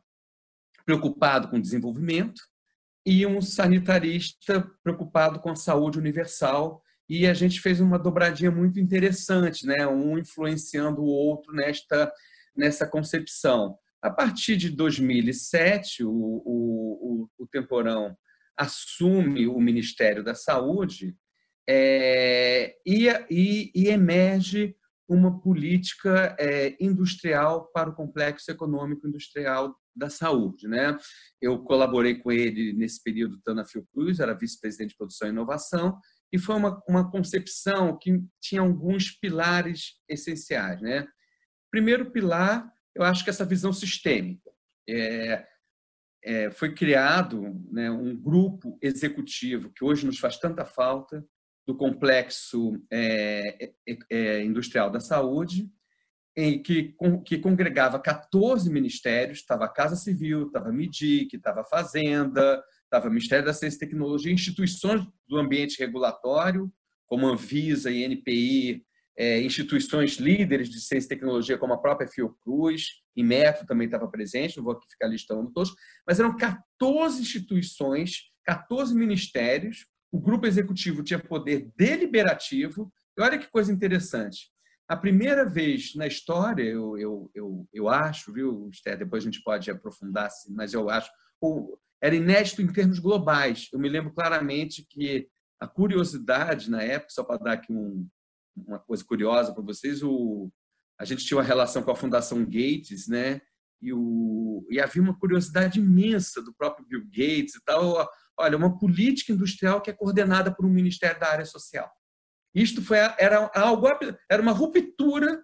preocupado 0.86 1.48
com 1.48 1.58
o 1.58 1.62
desenvolvimento 1.62 2.51
e 3.06 3.26
um 3.26 3.42
sanitarista 3.42 4.70
preocupado 4.84 5.40
com 5.40 5.50
a 5.50 5.56
saúde 5.56 5.98
universal. 5.98 6.82
E 7.10 7.28
a 7.28 7.34
gente 7.34 7.60
fez 7.60 7.82
uma 7.82 8.00
dobradinha 8.00 8.52
muito 8.52 8.80
interessante, 8.80 9.66
né? 9.66 9.86
um 9.88 10.18
influenciando 10.18 11.02
o 11.02 11.08
outro 11.08 11.54
nesta, 11.54 12.12
nessa 12.56 12.88
concepção. 12.88 13.78
A 14.02 14.10
partir 14.10 14.56
de 14.56 14.70
2007, 14.70 16.04
o, 16.04 16.10
o, 16.10 17.30
o, 17.38 17.48
Temporão 17.48 18.16
assume 18.58 19.48
o 19.48 19.60
Ministério 19.60 20.24
da 20.24 20.34
Saúde 20.34 21.16
é, 21.70 22.76
e, 22.86 23.08
e, 23.30 23.72
e 23.76 23.88
emerge 23.90 24.76
uma 25.08 25.40
política 25.42 26.36
é, 26.40 26.76
industrial 26.80 27.70
para 27.74 27.90
o 27.90 27.96
complexo 27.96 28.50
econômico 28.50 29.08
industrial 29.08 29.76
da 29.96 30.10
saúde. 30.10 30.68
Né? 30.68 30.98
Eu 31.42 31.60
colaborei 31.64 32.16
com 32.16 32.32
ele 32.32 32.74
nesse 32.74 33.02
período 33.04 33.38
estando 33.38 33.58
na 33.58 33.66
Fiocruz, 33.66 34.20
era 34.20 34.34
vice-presidente 34.34 34.92
de 34.92 34.98
produção 34.98 35.28
e 35.28 35.32
inovação, 35.32 36.00
e 36.34 36.40
foi 36.40 36.56
uma, 36.56 36.82
uma 36.88 37.12
concepção 37.12 37.98
que 37.98 38.24
tinha 38.42 38.62
alguns 38.62 39.12
pilares 39.12 40.00
essenciais. 40.08 40.82
Né? 40.82 41.08
Primeiro 41.70 42.12
pilar, 42.12 42.72
eu 42.96 43.04
acho 43.04 43.24
que 43.24 43.30
essa 43.30 43.46
visão 43.46 43.74
sistêmica. 43.74 44.50
É, 44.90 45.46
é, 46.24 46.52
foi 46.52 46.74
criado 46.74 47.42
né, 47.72 47.90
um 47.90 48.16
grupo 48.16 48.78
executivo 48.82 49.72
que 49.72 49.84
hoje 49.84 50.06
nos 50.06 50.20
faz 50.20 50.38
tanta 50.38 50.66
falta 50.66 51.26
do 51.68 51.76
complexo 51.76 52.80
é, 52.92 53.72
é, 53.88 53.98
é 54.10 54.44
industrial 54.44 54.90
da 54.90 55.00
saúde, 55.00 55.72
que, 56.36 56.96
que 57.26 57.38
congregava 57.38 58.00
14 58.00 58.70
ministérios, 58.70 59.40
estava 59.40 59.66
a 59.66 59.70
Casa 59.70 59.96
Civil, 59.96 60.48
estava 60.48 60.70
a 60.70 60.72
MIDIC, 60.72 61.36
estava 61.36 61.62
a 61.62 61.66
Fazenda, 61.66 62.64
estava 62.84 63.08
o 63.08 63.12
Ministério 63.12 63.46
da 63.46 63.54
Ciência 63.54 63.78
e 63.78 63.80
Tecnologia, 63.80 64.32
instituições 64.32 65.06
do 65.28 65.38
ambiente 65.38 65.80
regulatório, 65.80 66.72
como 67.06 67.28
Anvisa 67.28 67.92
e 67.92 68.04
NPI, 68.04 68.86
é, 69.18 69.42
instituições 69.42 70.16
líderes 70.18 70.70
de 70.70 70.80
ciência 70.80 71.08
e 71.08 71.10
tecnologia, 71.10 71.58
como 71.58 71.74
a 71.74 71.82
própria 71.82 72.08
Fiocruz, 72.08 73.02
e 73.16 73.24
Metro 73.24 73.66
também 73.66 73.86
estava 73.86 74.08
presente, 74.08 74.58
não 74.58 74.64
vou 74.64 74.74
aqui 74.74 74.88
ficar 74.90 75.08
listando 75.08 75.52
todos, 75.52 75.74
mas 76.08 76.20
eram 76.20 76.36
14 76.36 77.22
instituições, 77.22 78.32
14 78.46 78.96
ministérios, 78.96 79.86
o 80.12 80.20
grupo 80.20 80.48
executivo 80.48 81.04
tinha 81.04 81.20
poder 81.20 81.70
deliberativo, 81.76 82.92
e 83.18 83.22
olha 83.22 83.38
que 83.38 83.52
coisa 83.52 83.72
interessante, 83.72 84.50
a 84.92 84.98
primeira 84.98 85.46
vez 85.46 85.96
na 85.96 86.06
história, 86.06 86.64
eu, 86.64 86.98
eu, 86.98 87.32
eu, 87.34 87.70
eu 87.72 87.88
acho, 87.88 88.34
viu, 88.34 88.68
Esther, 88.70 88.98
depois 88.98 89.24
a 89.24 89.26
gente 89.26 89.42
pode 89.42 89.72
aprofundar, 89.72 90.30
mas 90.50 90.74
eu 90.74 90.90
acho, 90.90 91.10
era 92.02 92.14
inédito 92.14 92.62
em 92.62 92.68
termos 92.68 93.00
globais. 93.00 93.70
Eu 93.72 93.80
me 93.80 93.88
lembro 93.88 94.14
claramente 94.14 94.86
que 94.90 95.30
a 95.62 95.66
curiosidade 95.66 96.70
na 96.70 96.84
época, 96.84 97.14
só 97.14 97.24
para 97.24 97.38
dar 97.38 97.54
aqui 97.54 97.72
um, 97.72 98.06
uma 98.54 98.80
coisa 98.80 99.02
curiosa 99.06 99.54
para 99.54 99.64
vocês, 99.64 100.04
o, 100.04 100.52
a 101.00 101.06
gente 101.06 101.24
tinha 101.24 101.38
uma 101.38 101.44
relação 101.44 101.82
com 101.82 101.92
a 101.92 101.96
Fundação 101.96 102.44
Gates, 102.44 103.08
né? 103.08 103.40
E, 103.82 103.94
o, 103.94 104.68
e 104.70 104.78
havia 104.78 105.02
uma 105.02 105.18
curiosidade 105.18 105.80
imensa 105.80 106.42
do 106.42 106.54
próprio 106.54 106.86
Bill 106.86 107.06
Gates 107.06 107.56
e 107.56 107.64
tal. 107.64 108.10
Olha, 108.38 108.58
uma 108.58 108.78
política 108.78 109.32
industrial 109.32 109.80
que 109.80 109.90
é 109.90 109.94
coordenada 109.94 110.54
por 110.54 110.66
um 110.66 110.70
ministério 110.70 111.18
da 111.18 111.30
área 111.30 111.46
social. 111.46 111.90
Isto 112.54 112.82
foi, 112.82 112.98
era 113.18 113.50
algo, 113.56 113.88
era 114.30 114.42
uma 114.42 114.52
ruptura 114.52 115.44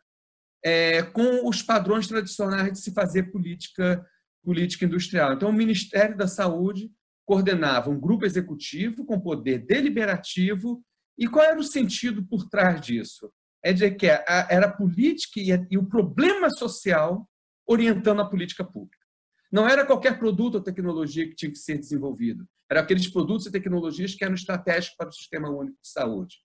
é, 0.64 1.04
com 1.04 1.48
os 1.48 1.62
padrões 1.62 2.08
tradicionais 2.08 2.74
de 2.74 2.80
se 2.80 2.94
fazer 2.94 3.32
política, 3.32 4.06
política 4.44 4.86
industrial. 4.86 5.34
Então, 5.34 5.50
o 5.50 5.54
Ministério 5.54 6.18
da 6.18 6.28
Saúde 6.28 6.92
coordenava 7.26 7.90
um 7.90 8.00
grupo 8.00 8.26
executivo 8.26 9.06
com 9.06 9.20
poder 9.20 9.60
deliberativo. 9.60 10.84
E 11.18 11.28
qual 11.28 11.46
era 11.46 11.60
o 11.60 11.64
sentido 11.64 12.26
por 12.26 12.48
trás 12.50 12.80
disso? 12.82 13.32
É 13.64 13.74
de 13.74 13.90
que 13.92 14.06
era 14.06 14.68
a 14.68 14.72
política 14.72 15.40
e 15.70 15.78
o 15.78 15.86
problema 15.86 16.50
social 16.50 17.28
orientando 17.66 18.22
a 18.22 18.30
política 18.30 18.64
pública. 18.64 18.98
Não 19.52 19.68
era 19.68 19.86
qualquer 19.86 20.20
produto 20.20 20.56
ou 20.56 20.62
tecnologia 20.62 21.28
que 21.28 21.36
tinha 21.36 21.52
que 21.52 21.58
ser 21.58 21.78
desenvolvido. 21.78 22.46
Eram 22.70 22.82
aqueles 22.82 23.08
produtos 23.08 23.46
e 23.46 23.52
tecnologias 23.52 24.14
que 24.14 24.24
eram 24.24 24.36
estratégicos 24.36 24.96
para 24.98 25.10
o 25.10 25.14
Sistema 25.14 25.50
Único 25.50 25.78
de 25.82 25.90
Saúde. 25.90 26.38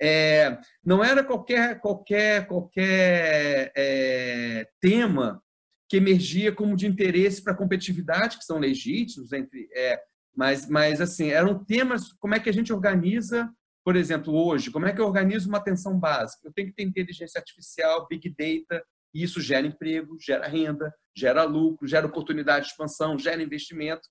É, 0.00 0.58
não 0.84 1.04
era 1.04 1.22
qualquer, 1.22 1.78
qualquer, 1.80 2.46
qualquer 2.46 3.72
é, 3.76 4.66
tema 4.80 5.42
que 5.88 5.96
emergia 5.96 6.52
como 6.52 6.76
de 6.76 6.86
interesse 6.86 7.42
para 7.42 7.52
a 7.52 7.56
competitividade, 7.56 8.38
que 8.38 8.44
são 8.44 8.58
legítimos, 8.58 9.32
entre, 9.32 9.68
é, 9.74 10.00
mas, 10.34 10.68
mas 10.68 11.00
assim, 11.00 11.30
eram 11.30 11.64
temas, 11.64 12.12
como 12.14 12.34
é 12.34 12.40
que 12.40 12.48
a 12.48 12.52
gente 12.52 12.72
organiza, 12.72 13.50
por 13.84 13.96
exemplo, 13.96 14.32
hoje, 14.32 14.70
como 14.70 14.86
é 14.86 14.92
que 14.92 15.00
eu 15.00 15.06
organizo 15.06 15.48
uma 15.48 15.58
atenção 15.58 15.98
básica? 15.98 16.46
Eu 16.46 16.52
tenho 16.52 16.68
que 16.68 16.74
ter 16.74 16.84
inteligência 16.84 17.38
artificial, 17.38 18.06
big 18.08 18.28
data, 18.30 18.82
e 19.12 19.22
isso 19.22 19.40
gera 19.40 19.66
emprego, 19.66 20.16
gera 20.20 20.46
renda, 20.46 20.94
gera 21.16 21.42
lucro, 21.42 21.86
gera 21.86 22.06
oportunidade 22.06 22.66
de 22.66 22.70
expansão, 22.70 23.18
gera 23.18 23.42
investimento. 23.42 24.08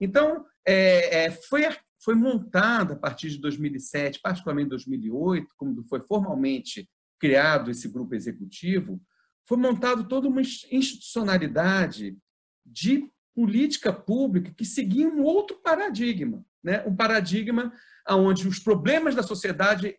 Então, 0.00 0.44
é, 0.66 1.24
é, 1.24 1.30
foi 1.30 1.64
foi 2.02 2.14
montada 2.14 2.94
a 2.94 2.96
partir 2.96 3.30
de 3.30 3.38
2007, 3.38 4.20
particularmente 4.22 4.70
2008, 4.70 5.54
quando 5.56 5.84
foi 5.84 6.00
formalmente 6.00 6.88
criado 7.18 7.70
esse 7.70 7.88
grupo 7.88 8.14
executivo, 8.14 9.00
foi 9.46 9.58
montado 9.58 10.08
toda 10.08 10.28
uma 10.28 10.40
institucionalidade 10.40 12.16
de 12.64 13.10
política 13.34 13.92
pública 13.92 14.52
que 14.56 14.64
seguia 14.64 15.08
um 15.08 15.22
outro 15.22 15.56
paradigma, 15.62 16.44
né? 16.62 16.84
um 16.86 16.94
paradigma 16.94 17.72
onde 18.08 18.48
os 18.48 18.58
problemas 18.58 19.14
da 19.14 19.22
sociedade 19.22 19.96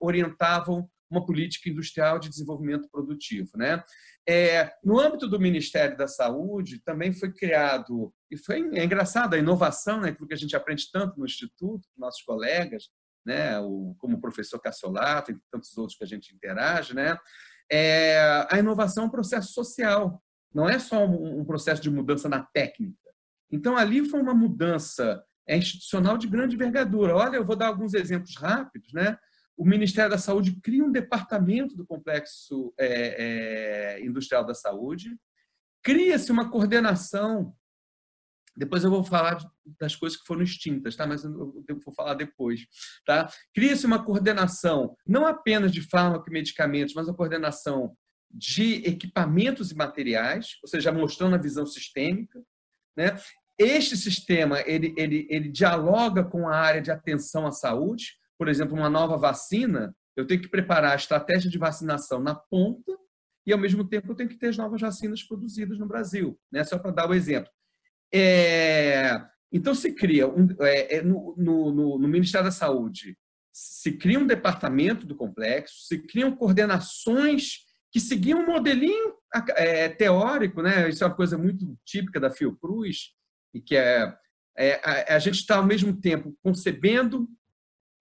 orientavam 0.00 0.88
uma 1.14 1.26
política 1.26 1.68
industrial 1.68 2.18
de 2.18 2.28
desenvolvimento 2.28 2.88
produtivo. 2.90 3.50
Né? 3.56 3.82
É, 4.28 4.72
no 4.82 4.98
âmbito 4.98 5.28
do 5.28 5.40
Ministério 5.40 5.96
da 5.96 6.06
Saúde, 6.08 6.82
também 6.84 7.12
foi 7.12 7.32
criado, 7.32 8.12
e 8.30 8.36
foi 8.36 8.60
é 8.76 8.84
engraçado, 8.84 9.34
a 9.34 9.38
inovação, 9.38 10.00
né, 10.00 10.10
aquilo 10.10 10.28
que 10.28 10.34
a 10.34 10.38
gente 10.38 10.56
aprende 10.56 10.90
tanto 10.92 11.18
no 11.18 11.26
Instituto, 11.26 11.88
com 11.94 12.00
nossos 12.00 12.22
colegas, 12.22 12.88
né, 13.24 13.58
o, 13.60 13.94
como 13.98 14.16
o 14.16 14.20
professor 14.20 14.58
Cassolato 14.60 15.32
e 15.32 15.38
tantos 15.50 15.76
outros 15.76 15.96
que 15.96 16.04
a 16.04 16.06
gente 16.06 16.34
interage, 16.34 16.94
né, 16.94 17.16
é, 17.70 18.46
a 18.50 18.58
inovação 18.58 19.04
é 19.04 19.06
um 19.06 19.10
processo 19.10 19.52
social, 19.52 20.22
não 20.54 20.68
é 20.68 20.78
só 20.78 21.04
um, 21.04 21.40
um 21.40 21.44
processo 21.44 21.82
de 21.82 21.90
mudança 21.90 22.28
na 22.28 22.42
técnica. 22.42 22.98
Então, 23.50 23.76
ali 23.76 24.08
foi 24.08 24.20
uma 24.20 24.34
mudança 24.34 25.22
é, 25.46 25.56
institucional 25.56 26.16
de 26.16 26.26
grande 26.26 26.54
envergadura. 26.54 27.14
Olha, 27.14 27.36
eu 27.36 27.44
vou 27.44 27.56
dar 27.56 27.68
alguns 27.68 27.94
exemplos 27.94 28.36
rápidos, 28.36 28.92
né? 28.92 29.16
O 29.56 29.64
Ministério 29.64 30.10
da 30.10 30.18
Saúde 30.18 30.58
cria 30.60 30.84
um 30.84 30.90
departamento 30.90 31.76
do 31.76 31.86
complexo 31.86 32.74
é, 32.78 33.96
é, 33.96 34.04
industrial 34.04 34.44
da 34.44 34.54
saúde, 34.54 35.16
cria-se 35.82 36.32
uma 36.32 36.50
coordenação. 36.50 37.54
Depois 38.56 38.84
eu 38.84 38.90
vou 38.90 39.04
falar 39.04 39.38
das 39.78 39.94
coisas 39.94 40.18
que 40.18 40.26
foram 40.26 40.42
extintas, 40.42 40.96
tá? 40.96 41.06
Mas 41.06 41.24
eu 41.24 41.54
vou 41.84 41.94
falar 41.94 42.14
depois, 42.14 42.66
tá? 43.04 43.28
Cria-se 43.52 43.86
uma 43.86 44.04
coordenação 44.04 44.96
não 45.06 45.26
apenas 45.26 45.72
de 45.72 45.82
fármaco 45.82 46.28
e 46.28 46.32
medicamentos, 46.32 46.94
mas 46.94 47.08
a 47.08 47.14
coordenação 47.14 47.96
de 48.30 48.76
equipamentos 48.86 49.70
e 49.70 49.76
materiais, 49.76 50.58
ou 50.62 50.68
seja, 50.68 50.90
mostrando 50.90 51.34
a 51.34 51.40
visão 51.40 51.64
sistêmica, 51.64 52.42
né? 52.96 53.16
Este 53.56 53.96
sistema 53.96 54.60
ele, 54.66 54.92
ele, 54.96 55.28
ele 55.30 55.48
dialoga 55.48 56.24
com 56.24 56.48
a 56.48 56.56
área 56.56 56.82
de 56.82 56.90
atenção 56.90 57.46
à 57.46 57.52
saúde, 57.52 58.16
por 58.38 58.48
exemplo, 58.48 58.76
uma 58.76 58.90
nova 58.90 59.16
vacina, 59.16 59.94
eu 60.16 60.26
tenho 60.26 60.40
que 60.40 60.48
preparar 60.48 60.92
a 60.92 60.96
estratégia 60.96 61.50
de 61.50 61.58
vacinação 61.58 62.20
na 62.20 62.34
ponta 62.34 62.92
e, 63.46 63.52
ao 63.52 63.58
mesmo 63.58 63.86
tempo, 63.86 64.10
eu 64.10 64.14
tenho 64.14 64.28
que 64.28 64.38
ter 64.38 64.48
as 64.48 64.56
novas 64.56 64.80
vacinas 64.80 65.22
produzidas 65.22 65.78
no 65.78 65.86
Brasil. 65.86 66.38
Né? 66.50 66.64
Só 66.64 66.78
para 66.78 66.90
dar 66.90 67.06
o 67.06 67.10
um 67.10 67.14
exemplo. 67.14 67.50
É... 68.12 69.20
Então, 69.52 69.74
se 69.74 69.92
cria, 69.92 70.26
um, 70.26 70.48
é, 70.60 70.96
é, 70.96 71.02
no, 71.02 71.34
no, 71.36 71.98
no, 71.98 72.08
Ministério 72.08 72.46
da 72.46 72.50
Saúde, 72.50 73.16
se 73.52 73.92
cria 73.92 74.18
um 74.18 74.26
departamento 74.26 75.06
do 75.06 75.14
complexo, 75.14 75.86
se 75.86 75.98
criam 75.98 76.34
coordenações 76.34 77.58
que 77.92 78.00
seguiam 78.00 78.40
um 78.40 78.46
modelinho 78.46 79.14
é, 79.50 79.88
teórico, 79.88 80.60
né? 80.60 80.88
isso 80.88 81.04
é 81.04 81.06
uma 81.06 81.14
coisa 81.14 81.38
muito 81.38 81.78
típica 81.84 82.18
da 82.18 82.32
Fiocruz, 82.32 83.12
e 83.54 83.60
que 83.60 83.76
é, 83.76 84.12
é 84.58 84.80
a, 84.82 85.14
a 85.14 85.18
gente 85.20 85.36
está, 85.36 85.58
ao 85.58 85.66
mesmo 85.66 86.00
tempo, 86.00 86.36
concebendo 86.42 87.28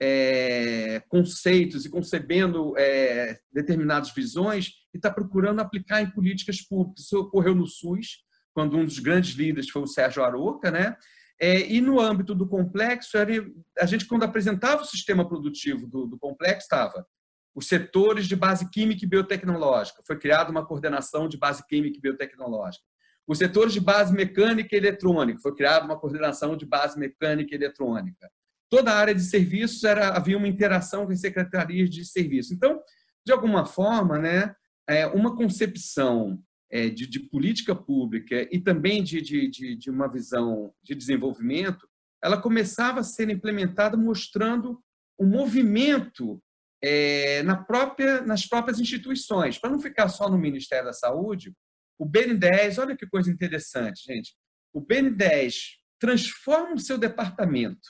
é, 0.05 1.00
conceitos 1.07 1.86
e 1.86 1.89
concebendo 1.89 2.77
é, 2.77 3.39
determinadas 3.53 4.13
visões 4.13 4.67
e 4.93 4.98
está 4.98 5.10
procurando 5.10 5.62
aplicar 5.62 6.01
em 6.01 6.12
políticas 6.12 6.62
públicas. 6.62 7.05
Isso 7.05 7.17
ocorreu 7.17 7.55
no 7.55 7.65
SUS, 7.65 8.17
quando 8.53 8.77
um 8.77 8.83
dos 8.83 9.00
grandes 9.00 9.33
líderes 9.33 9.69
foi 9.69 9.81
o 9.81 9.88
Sérgio 9.88 10.22
Aroca, 10.22 10.69
né? 10.69 10.98
É, 11.39 11.65
e 11.72 11.79
no 11.79 12.01
âmbito 12.01 12.36
do 12.36 12.45
complexo, 12.45 13.17
era, 13.17 13.31
a 13.79 13.86
gente, 13.86 14.05
quando 14.05 14.24
apresentava 14.24 14.81
o 14.81 14.86
sistema 14.86 15.25
produtivo 15.25 15.88
do, 15.88 16.05
do 16.05 16.19
complexo, 16.19 16.63
estava 16.63 17.07
os 17.55 17.67
setores 17.67 18.27
de 18.27 18.36
base 18.36 18.69
química 18.72 19.05
e 19.05 19.07
biotecnológica. 19.07 20.03
Foi 20.05 20.19
criada 20.19 20.51
uma 20.51 20.65
coordenação 20.65 21.29
de 21.29 21.38
base 21.38 21.65
química 21.65 21.98
e 21.98 22.01
biotecnológica. 22.01 22.83
Os 23.25 23.38
setores 23.38 23.72
de 23.72 23.79
base 23.79 24.13
mecânica 24.13 24.75
e 24.75 24.77
eletrônica. 24.77 25.39
Foi 25.39 25.55
criada 25.55 25.86
uma 25.86 25.98
coordenação 25.98 26.57
de 26.57 26.65
base 26.65 27.00
mecânica 27.00 27.53
e 27.53 27.57
eletrônica 27.57 28.29
toda 28.73 28.91
a 28.91 28.97
área 28.97 29.13
de 29.13 29.21
serviços 29.21 29.83
era, 29.83 30.17
havia 30.17 30.35
uma 30.35 30.47
interação 30.47 31.05
com 31.05 31.11
as 31.11 31.21
secretarias 31.21 31.91
de 31.91 32.03
serviço. 32.03 32.55
Então, 32.55 32.81
de 33.23 33.31
alguma 33.31 33.67
forma, 33.67 34.17
né, 34.17 34.55
é, 34.89 35.05
uma 35.05 35.35
concepção 35.35 36.41
é, 36.71 36.89
de, 36.89 37.05
de, 37.05 37.19
política 37.19 37.75
pública 37.75 38.49
e 38.51 38.59
também 38.59 39.03
de, 39.03 39.21
de, 39.21 39.75
de, 39.77 39.91
uma 39.91 40.11
visão 40.11 40.73
de 40.81 40.95
desenvolvimento, 40.95 41.87
ela 42.23 42.41
começava 42.41 43.01
a 43.01 43.03
ser 43.03 43.29
implementada 43.29 43.95
mostrando 43.95 44.81
um 45.19 45.27
movimento 45.27 46.41
é, 46.83 47.43
na 47.43 47.55
própria, 47.55 48.21
nas 48.21 48.43
próprias 48.47 48.79
instituições, 48.79 49.59
para 49.59 49.69
não 49.69 49.79
ficar 49.79 50.09
só 50.09 50.27
no 50.27 50.37
Ministério 50.39 50.85
da 50.85 50.93
Saúde. 50.93 51.53
O 51.95 52.09
BN10, 52.09 52.81
olha 52.81 52.97
que 52.97 53.05
coisa 53.05 53.29
interessante, 53.29 54.03
gente. 54.03 54.33
O 54.73 54.81
BN10 54.81 55.53
transforma 55.99 56.73
o 56.73 56.79
seu 56.79 56.97
departamento, 56.97 57.87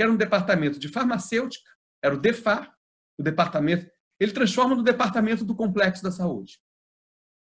que 0.00 0.02
era 0.02 0.10
um 0.10 0.16
departamento 0.16 0.78
de 0.78 0.88
farmacêutica, 0.88 1.70
era 2.02 2.14
o 2.14 2.18
DEFAR, 2.18 2.74
o 3.18 3.22
departamento, 3.22 3.86
ele 4.18 4.32
transforma 4.32 4.74
no 4.74 4.82
departamento 4.82 5.44
do 5.44 5.54
complexo 5.54 6.02
da 6.02 6.10
saúde. 6.10 6.58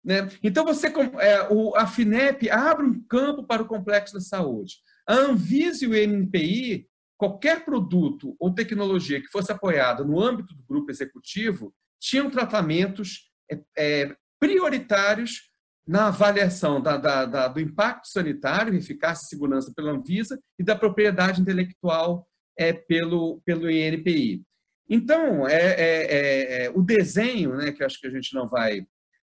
Né? 0.01 0.29
Então, 0.41 0.63
você, 0.63 0.87
é, 1.19 1.49
a 1.75 1.85
FINEP 1.85 2.49
abre 2.49 2.85
um 2.85 3.05
campo 3.09 3.43
para 3.43 3.61
o 3.61 3.67
complexo 3.67 4.13
da 4.13 4.21
saúde. 4.21 4.77
A 5.05 5.15
Anvisa 5.15 5.83
e 5.83 5.87
o 5.89 5.93
NPI, 5.93 6.87
qualquer 7.17 7.65
produto 7.65 8.37
ou 8.39 8.55
tecnologia 8.55 9.19
que 9.19 9.27
fosse 9.27 9.51
apoiada 9.51 10.05
no 10.05 10.17
âmbito 10.17 10.55
do 10.55 10.63
grupo 10.63 10.89
executivo, 10.89 11.75
tinham 11.99 12.29
tratamentos 12.29 13.33
é, 13.51 13.59
é, 13.77 14.15
prioritários 14.39 15.51
na 15.85 16.07
avaliação 16.07 16.81
da, 16.81 16.95
da, 16.95 17.25
da, 17.25 17.47
do 17.49 17.59
impacto 17.59 18.07
sanitário, 18.07 18.73
eficácia 18.73 19.25
e 19.25 19.27
segurança 19.27 19.73
pela 19.75 19.91
Anvisa 19.91 20.39
e 20.57 20.63
da 20.63 20.73
propriedade 20.73 21.41
intelectual 21.41 22.25
é, 22.57 22.73
pelo, 22.73 23.41
pelo 23.45 23.69
INPI. 23.69 24.43
Então, 24.89 25.47
é, 25.47 25.73
é, 25.73 26.65
é, 26.65 26.69
o 26.69 26.81
desenho, 26.81 27.55
né, 27.55 27.71
que 27.71 27.83
acho 27.83 27.99
que 27.99 28.07
a 28.07 28.11
gente 28.11 28.33
não 28.33 28.47
vai 28.47 28.85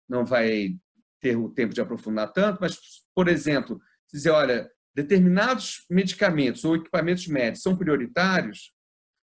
não 0.07 0.23
vai 0.23 0.77
ter 1.19 1.35
o 1.35 1.49
tempo 1.49 1.73
de 1.73 1.81
aprofundar 1.81 2.31
tanto, 2.31 2.59
mas, 2.61 2.77
por 3.13 3.27
exemplo, 3.27 3.79
dizer, 4.11 4.29
olha, 4.29 4.71
determinados 4.95 5.85
medicamentos 5.89 6.63
ou 6.63 6.75
equipamentos 6.75 7.27
médicos 7.27 7.61
são 7.61 7.77
prioritários, 7.77 8.71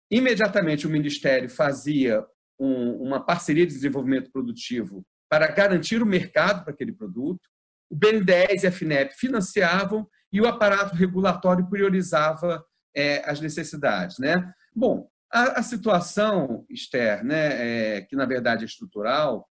imediatamente 0.09 0.87
o 0.87 0.89
Ministério 0.89 1.49
fazia 1.49 2.25
um, 2.59 2.93
uma 3.03 3.23
parceria 3.23 3.67
de 3.67 3.73
desenvolvimento 3.73 4.31
produtivo 4.31 5.05
para 5.29 5.47
garantir 5.47 6.01
o 6.01 6.05
mercado 6.05 6.63
para 6.63 6.73
aquele 6.73 6.91
produto, 6.91 7.41
o 7.89 7.95
BN10 7.95 8.63
e 8.63 8.67
a 8.67 8.71
FINEP 8.71 9.13
financiavam 9.15 10.07
e 10.31 10.39
o 10.39 10.47
aparato 10.47 10.95
regulatório 10.95 11.69
priorizava 11.69 12.63
é, 12.95 13.29
as 13.29 13.39
necessidades. 13.39 14.17
Né? 14.19 14.35
Bom, 14.75 15.09
a, 15.31 15.59
a 15.59 15.63
situação, 15.63 16.65
Esther, 16.69 17.23
né, 17.23 17.97
é, 17.97 18.01
que 18.01 18.15
na 18.15 18.25
verdade 18.25 18.63
é 18.63 18.65
estrutural, 18.65 19.49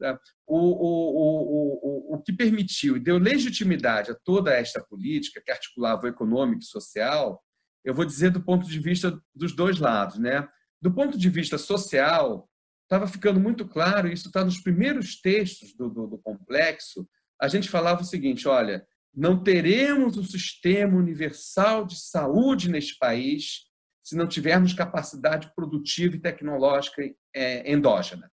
Tá? 0.00 0.18
O, 0.46 0.56
o, 0.56 2.14
o, 2.14 2.14
o 2.14 2.22
que 2.22 2.32
permitiu 2.32 2.96
e 2.96 3.00
deu 3.00 3.18
legitimidade 3.18 4.10
a 4.10 4.16
toda 4.24 4.50
esta 4.50 4.82
política 4.82 5.42
que 5.44 5.52
articulava 5.52 6.04
o 6.04 6.08
econômico 6.08 6.62
e 6.62 6.66
social, 6.66 7.44
eu 7.84 7.92
vou 7.92 8.06
dizer 8.06 8.30
do 8.30 8.42
ponto 8.42 8.66
de 8.66 8.78
vista 8.80 9.20
dos 9.34 9.54
dois 9.54 9.78
lados. 9.78 10.18
Né? 10.18 10.48
Do 10.80 10.90
ponto 10.90 11.18
de 11.18 11.28
vista 11.28 11.58
social, 11.58 12.48
estava 12.84 13.06
ficando 13.06 13.38
muito 13.38 13.68
claro, 13.68 14.08
isso 14.08 14.28
está 14.28 14.42
nos 14.42 14.58
primeiros 14.58 15.20
textos 15.20 15.74
do, 15.76 15.90
do, 15.90 16.06
do 16.06 16.18
complexo, 16.18 17.06
a 17.40 17.46
gente 17.46 17.68
falava 17.68 18.00
o 18.00 18.04
seguinte, 18.04 18.48
olha, 18.48 18.84
não 19.14 19.42
teremos 19.42 20.16
um 20.16 20.24
sistema 20.24 20.96
universal 20.96 21.84
de 21.84 22.00
saúde 22.00 22.70
neste 22.70 22.96
país 22.98 23.68
se 24.02 24.16
não 24.16 24.26
tivermos 24.26 24.72
capacidade 24.72 25.52
produtiva 25.54 26.16
e 26.16 26.20
tecnológica 26.20 27.02
é, 27.34 27.70
endógena. 27.70 28.30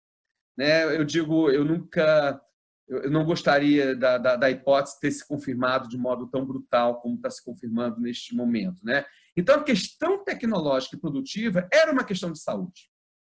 Né? 0.57 0.97
Eu 0.97 1.05
digo, 1.05 1.51
eu 1.51 1.65
nunca, 1.65 2.41
eu 2.89 3.11
não 3.11 3.25
gostaria 3.25 3.97
da, 3.97 4.19
da, 4.19 4.37
da 4.37 4.51
hipótese 4.51 5.01
ter 5.01 5.11
se 5.11 5.27
confirmado 5.27 5.89
de 5.89 5.97
modo 5.97 6.29
tão 6.29 6.45
brutal 6.45 7.01
como 7.01 7.17
está 7.17 7.31
se 7.31 7.43
confirmando 7.45 8.01
neste 8.01 8.35
momento. 8.35 8.85
Né? 8.85 9.05
Então, 9.37 9.57
a 9.57 9.65
questão 9.65 10.23
tecnológica 10.23 10.97
e 10.97 11.01
produtiva 11.01 11.69
era 11.73 11.91
uma 11.91 12.05
questão 12.05 12.31
de 12.31 12.41
saúde, 12.41 12.89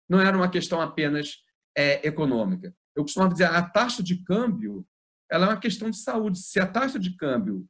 não 0.08 0.20
era 0.20 0.36
uma 0.36 0.50
questão 0.50 0.80
apenas 0.80 1.36
é, 1.76 2.06
econômica. 2.06 2.74
Eu 2.94 3.02
costumava 3.02 3.32
dizer, 3.32 3.46
a 3.46 3.62
taxa 3.62 4.02
de 4.02 4.22
câmbio 4.22 4.86
ela 5.34 5.46
é 5.46 5.48
uma 5.48 5.60
questão 5.60 5.90
de 5.90 5.96
saúde. 5.96 6.38
Se 6.38 6.60
a 6.60 6.66
taxa 6.66 6.96
de 6.96 7.16
câmbio 7.16 7.66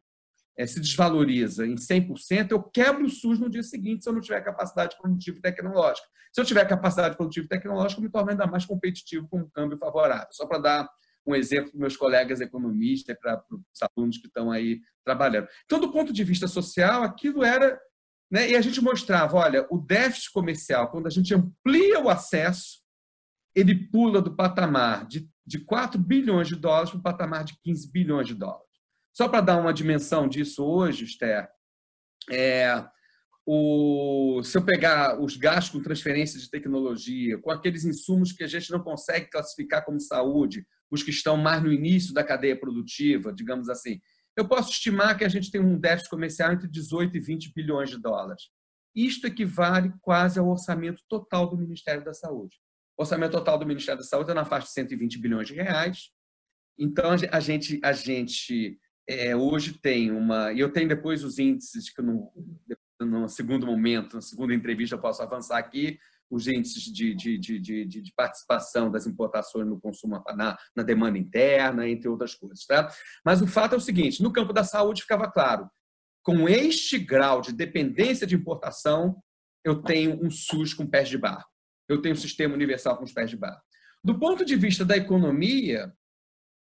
é, 0.59 0.67
se 0.67 0.79
desvaloriza 0.79 1.67
em 1.67 1.77
100%, 1.77 2.51
eu 2.51 2.63
quebro 2.63 3.07
o 3.07 3.09
SUS 3.09 3.39
no 3.39 3.49
dia 3.49 3.63
seguinte 3.63 4.05
se 4.05 4.09
eu 4.09 4.13
não 4.13 4.21
tiver 4.21 4.43
capacidade 4.43 4.99
produtiva 4.99 5.39
e 5.39 5.41
tecnológica. 5.41 6.07
Se 6.31 6.43
eu 6.43 6.45
tiver 6.45 6.67
capacidade 6.67 7.17
produtiva 7.17 7.47
e 7.47 7.49
tecnológica, 7.49 8.01
eu 8.01 8.05
me 8.05 8.11
torno 8.11 8.31
ainda 8.31 8.47
mais 8.47 8.67
competitivo 8.67 9.27
com 9.31 9.39
um 9.39 9.49
câmbio 9.49 9.79
favorável. 9.79 10.29
Só 10.31 10.47
para 10.47 10.59
dar 10.59 10.91
um 11.27 11.35
exemplo 11.35 11.71
para 11.71 11.81
meus 11.81 11.97
colegas 11.97 12.43
economistas, 12.43 13.17
para 13.19 13.43
os 13.51 13.81
alunos 13.97 14.19
que 14.19 14.27
estão 14.27 14.51
aí 14.51 14.83
trabalhando. 15.03 15.49
Então, 15.65 15.81
do 15.81 15.91
ponto 15.91 16.13
de 16.13 16.23
vista 16.23 16.47
social, 16.47 17.03
aquilo 17.03 17.43
era. 17.43 17.81
Né, 18.31 18.51
e 18.51 18.57
a 18.57 18.61
gente 18.61 18.83
mostrava: 18.83 19.39
olha, 19.39 19.67
o 19.71 19.79
déficit 19.79 20.33
comercial, 20.33 20.91
quando 20.91 21.07
a 21.07 21.11
gente 21.11 21.33
amplia 21.35 21.99
o 22.01 22.11
acesso, 22.11 22.83
ele 23.55 23.89
pula 23.89 24.21
do 24.21 24.37
patamar 24.37 25.07
de, 25.07 25.27
de 25.47 25.59
4 25.59 26.01
bilhões 26.01 26.49
de 26.49 26.57
dólares 26.57 26.91
para 26.91 26.99
o 26.99 27.03
patamar 27.03 27.45
de 27.45 27.55
15 27.63 27.91
bilhões 27.91 28.27
de 28.27 28.35
dólares. 28.35 28.65
Só 29.13 29.29
para 29.29 29.41
dar 29.41 29.57
uma 29.59 29.73
dimensão 29.73 30.29
disso 30.29 30.65
hoje, 30.65 31.05
Esther, 31.05 31.49
é, 32.31 32.85
o, 33.47 34.43
se 34.43 34.57
eu 34.57 34.65
pegar 34.65 35.21
os 35.21 35.37
gastos 35.37 35.73
com 35.73 35.83
transferência 35.83 36.41
de 36.41 36.51
tecnologia, 36.51 37.39
com 37.39 37.51
aqueles 37.51 37.85
insumos 37.85 38.33
que 38.33 38.43
a 38.43 38.47
gente 38.47 38.71
não 38.71 38.81
consegue 38.81 39.31
classificar 39.31 39.85
como 39.85 40.01
saúde, 40.01 40.67
os 40.91 41.03
que 41.03 41.11
estão 41.11 41.37
mais 41.37 41.63
no 41.63 41.73
início 41.73 42.15
da 42.15 42.25
cadeia 42.25 42.59
produtiva, 42.59 43.33
digamos 43.33 43.69
assim, 43.69 44.01
eu 44.37 44.49
posso 44.49 44.71
estimar 44.71 45.17
que 45.17 45.25
a 45.25 45.29
gente 45.29 45.51
tem 45.51 45.61
um 45.61 45.79
déficit 45.79 46.11
comercial 46.11 46.53
entre 46.53 46.69
18 46.69 47.17
e 47.17 47.21
20 47.21 47.53
bilhões 47.55 47.91
de 47.91 48.01
dólares. 48.01 48.45
Isto 48.95 49.27
equivale 49.27 49.93
quase 50.01 50.39
ao 50.39 50.49
orçamento 50.49 51.03
total 51.09 51.49
do 51.49 51.57
Ministério 51.57 52.05
da 52.05 52.15
Saúde. 52.15 52.57
O 52.97 53.03
orçamento 53.03 53.33
total 53.33 53.59
do 53.59 53.67
Ministério 53.67 54.01
da 54.01 54.07
Saúde 54.07 54.31
é 54.31 54.35
na 54.35 54.45
faixa 54.45 54.67
de 54.67 54.73
120 54.73 55.19
bilhões 55.19 55.49
de 55.49 55.55
reais. 55.55 56.11
Então, 56.79 57.11
a 57.31 57.41
gente, 57.41 57.81
a 57.83 57.93
gente 57.93 58.79
é, 59.09 59.35
hoje 59.35 59.79
tem 59.79 60.11
uma. 60.11 60.53
E 60.53 60.61
eu 60.61 60.73
tenho 60.73 60.89
depois 60.89 61.25
os 61.25 61.39
índices 61.39 61.91
que 61.91 62.03
no, 62.03 62.33
no 63.01 63.29
segundo 63.29 63.67
momento, 63.67 64.15
na 64.17 64.23
segunda 64.23 64.55
entrevista, 64.55 64.95
eu 64.95 65.01
posso 65.01 65.23
avançar 65.23 65.59
aqui, 65.59 65.99
os 66.31 66.47
índices 66.49 66.85
de, 66.85 67.15
de, 67.15 67.39
de, 67.39 67.61
de, 67.61 67.87
de 67.87 68.13
participação 68.17 68.91
das 68.91 69.07
importações 69.07 69.67
no 69.67 69.81
consumo, 69.81 70.23
na, 70.35 70.57
na 70.75 70.83
demanda 70.83 71.19
interna, 71.19 71.89
entre 71.89 72.09
outras 72.09 72.35
coisas. 72.35 72.65
Tá? 72.67 72.91
Mas 73.25 73.41
o 73.41 73.47
fato 73.47 73.75
é 73.75 73.79
o 73.79 73.81
seguinte: 73.81 74.23
no 74.23 74.33
campo 74.33 74.53
da 74.53 74.65
saúde 74.65 75.03
ficava 75.03 75.31
claro, 75.31 75.69
com 76.23 76.49
este 76.49 76.99
grau 76.99 77.41
de 77.41 77.53
dependência 77.53 78.27
de 78.27 78.35
importação, 78.35 79.23
eu 79.65 79.83
tenho 79.83 80.25
um 80.25 80.31
SUS 80.31 80.75
com 80.75 80.87
pés 80.87 81.09
de 81.09 81.19
barro. 81.19 81.45
Eu 81.89 82.01
tenho 82.01 82.15
um 82.15 82.19
sistema 82.19 82.55
universal 82.55 82.97
com 82.97 83.05
os 83.05 83.13
pés 83.13 83.31
de 83.31 83.37
barro. 83.37 83.61
Do 84.03 84.19
ponto 84.19 84.45
de 84.45 84.57
vista 84.57 84.85
da 84.85 84.97
economia, 84.97 85.93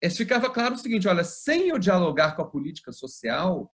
é, 0.01 0.09
ficava 0.09 0.49
claro 0.49 0.75
o 0.75 0.77
seguinte: 0.77 1.07
olha, 1.07 1.23
sem 1.23 1.69
eu 1.69 1.77
dialogar 1.77 2.35
com 2.35 2.41
a 2.41 2.49
política 2.49 2.91
social, 2.91 3.73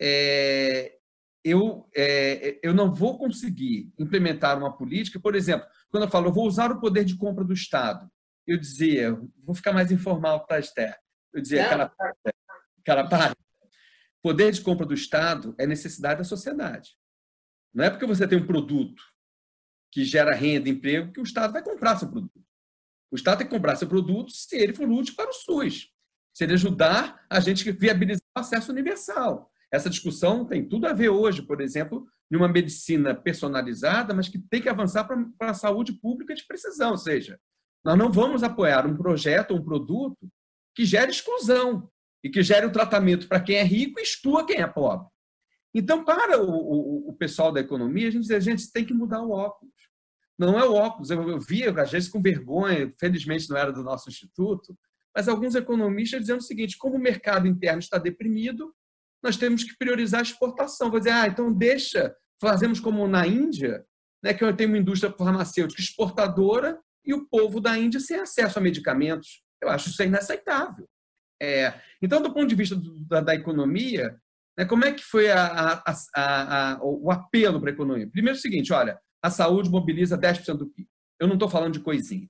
é, 0.00 0.96
eu, 1.44 1.88
é, 1.96 2.58
eu 2.62 2.72
não 2.72 2.92
vou 2.92 3.18
conseguir 3.18 3.92
implementar 3.98 4.56
uma 4.56 4.76
política. 4.76 5.20
Por 5.20 5.34
exemplo, 5.34 5.66
quando 5.90 6.04
eu 6.04 6.10
falo, 6.10 6.28
eu 6.28 6.32
vou 6.32 6.46
usar 6.46 6.70
o 6.70 6.80
poder 6.80 7.04
de 7.04 7.16
compra 7.16 7.44
do 7.44 7.52
Estado, 7.52 8.10
eu 8.46 8.58
dizia, 8.58 9.12
vou 9.44 9.54
ficar 9.54 9.72
mais 9.72 9.90
informal 9.90 10.46
para 10.46 10.56
a 10.56 10.60
Esther. 10.60 10.96
Eu 11.32 11.42
dizia, 11.42 11.68
cara, 11.68 11.92
cara, 12.84 13.08
para. 13.08 13.36
Poder 14.20 14.50
de 14.50 14.60
compra 14.60 14.84
do 14.84 14.94
Estado 14.94 15.54
é 15.58 15.66
necessidade 15.66 16.18
da 16.18 16.24
sociedade. 16.24 16.90
Não 17.72 17.84
é 17.84 17.90
porque 17.90 18.04
você 18.04 18.26
tem 18.26 18.36
um 18.36 18.46
produto 18.46 19.00
que 19.90 20.04
gera 20.04 20.34
renda, 20.34 20.68
emprego, 20.68 21.12
que 21.12 21.20
o 21.20 21.24
Estado 21.24 21.52
vai 21.52 21.62
comprar 21.62 21.96
seu 21.96 22.08
produto. 22.08 22.44
O 23.10 23.16
Estado 23.16 23.38
tem 23.38 23.46
que 23.46 23.54
comprar 23.54 23.76
seu 23.76 23.88
produto 23.88 24.30
se 24.30 24.56
ele 24.56 24.74
for 24.74 24.88
útil 24.88 25.14
para 25.14 25.30
o 25.30 25.32
SUS. 25.32 25.88
Se 26.34 26.44
ele 26.44 26.54
ajudar 26.54 27.24
a 27.28 27.40
gente 27.40 27.70
viabilizar 27.72 28.22
o 28.36 28.40
acesso 28.40 28.70
universal. 28.70 29.50
Essa 29.72 29.90
discussão 29.90 30.44
tem 30.44 30.66
tudo 30.66 30.86
a 30.86 30.92
ver 30.92 31.08
hoje, 31.08 31.42
por 31.42 31.60
exemplo, 31.60 32.06
de 32.30 32.36
uma 32.36 32.48
medicina 32.48 33.14
personalizada, 33.14 34.14
mas 34.14 34.28
que 34.28 34.38
tem 34.38 34.60
que 34.60 34.68
avançar 34.68 35.04
para, 35.04 35.50
a 35.50 35.54
saúde 35.54 35.92
pública 35.94 36.34
de 36.34 36.46
precisão. 36.46 36.92
Ou 36.92 36.98
seja, 36.98 37.38
nós 37.84 37.96
não 37.96 38.12
vamos 38.12 38.42
apoiar 38.42 38.86
um 38.86 38.96
projeto 38.96 39.52
ou 39.52 39.58
um 39.58 39.64
produto 39.64 40.28
que 40.74 40.84
gere 40.84 41.10
exclusão 41.10 41.90
e 42.22 42.30
que 42.30 42.42
gere 42.42 42.66
o 42.66 42.68
um 42.68 42.72
tratamento 42.72 43.28
para 43.28 43.40
quem 43.40 43.56
é 43.56 43.62
rico 43.62 43.98
e 43.98 44.02
exclua 44.02 44.46
quem 44.46 44.60
é 44.60 44.66
pobre. 44.66 45.08
Então, 45.74 46.04
para 46.04 46.40
o, 46.42 46.50
o, 46.50 47.10
o 47.10 47.12
pessoal 47.14 47.52
da 47.52 47.60
economia, 47.60 48.08
a 48.08 48.10
gente 48.10 48.22
diz, 48.22 48.30
a 48.30 48.40
gente 48.40 48.70
tem 48.72 48.84
que 48.84 48.94
mudar 48.94 49.22
o 49.22 49.30
óculos 49.30 49.67
não 50.38 50.58
é 50.58 50.64
o 50.64 50.74
óculos. 50.74 51.10
Eu, 51.10 51.38
via, 51.40 51.70
às 51.80 51.90
vezes, 51.90 52.08
com 52.08 52.22
vergonha, 52.22 52.92
felizmente 52.98 53.48
não 53.50 53.56
era 53.56 53.72
do 53.72 53.82
nosso 53.82 54.08
instituto, 54.08 54.78
mas 55.14 55.28
alguns 55.28 55.54
economistas 55.54 56.20
dizendo 56.20 56.38
o 56.38 56.44
seguinte: 56.44 56.78
como 56.78 56.96
o 56.96 57.00
mercado 57.00 57.48
interno 57.48 57.80
está 57.80 57.98
deprimido, 57.98 58.72
nós 59.22 59.36
temos 59.36 59.64
que 59.64 59.76
priorizar 59.76 60.20
a 60.20 60.22
exportação. 60.22 60.90
Vou 60.90 61.00
dizer, 61.00 61.10
ah, 61.10 61.26
então 61.26 61.52
deixa, 61.52 62.14
fazemos 62.40 62.78
como 62.78 63.06
na 63.08 63.26
Índia, 63.26 63.84
né, 64.22 64.32
que 64.32 64.52
tenho 64.52 64.70
uma 64.70 64.78
indústria 64.78 65.12
farmacêutica 65.12 65.80
exportadora 65.80 66.78
e 67.04 67.12
o 67.12 67.26
povo 67.26 67.60
da 67.60 67.76
Índia 67.76 67.98
sem 67.98 68.18
acesso 68.18 68.58
a 68.58 68.62
medicamentos. 68.62 69.42
Eu 69.60 69.68
acho 69.68 69.88
isso 69.88 70.02
inaceitável. 70.02 70.88
É, 71.40 71.80
então, 72.02 72.20
do 72.22 72.32
ponto 72.32 72.46
de 72.46 72.54
vista 72.54 72.76
do, 72.76 72.98
da, 73.06 73.20
da, 73.20 73.34
economia, 73.34 74.16
né, 74.56 74.64
como 74.64 74.84
é 74.84 74.92
que 74.92 75.04
foi 75.04 75.30
a, 75.30 75.82
a, 75.84 75.94
a, 76.14 76.78
o 76.82 77.10
apelo 77.10 77.60
para 77.60 77.70
a 77.70 77.72
economia? 77.72 78.08
Primeiro, 78.08 78.36
o 78.36 78.40
seguinte: 78.40 78.72
olha, 78.72 78.98
a 79.22 79.30
saúde 79.30 79.70
mobiliza 79.70 80.18
10% 80.18 80.56
do 80.56 80.68
PIB. 80.68 80.88
Eu 81.20 81.26
não 81.26 81.34
estou 81.34 81.48
falando 81.48 81.74
de 81.74 81.80
coisinha. 81.80 82.28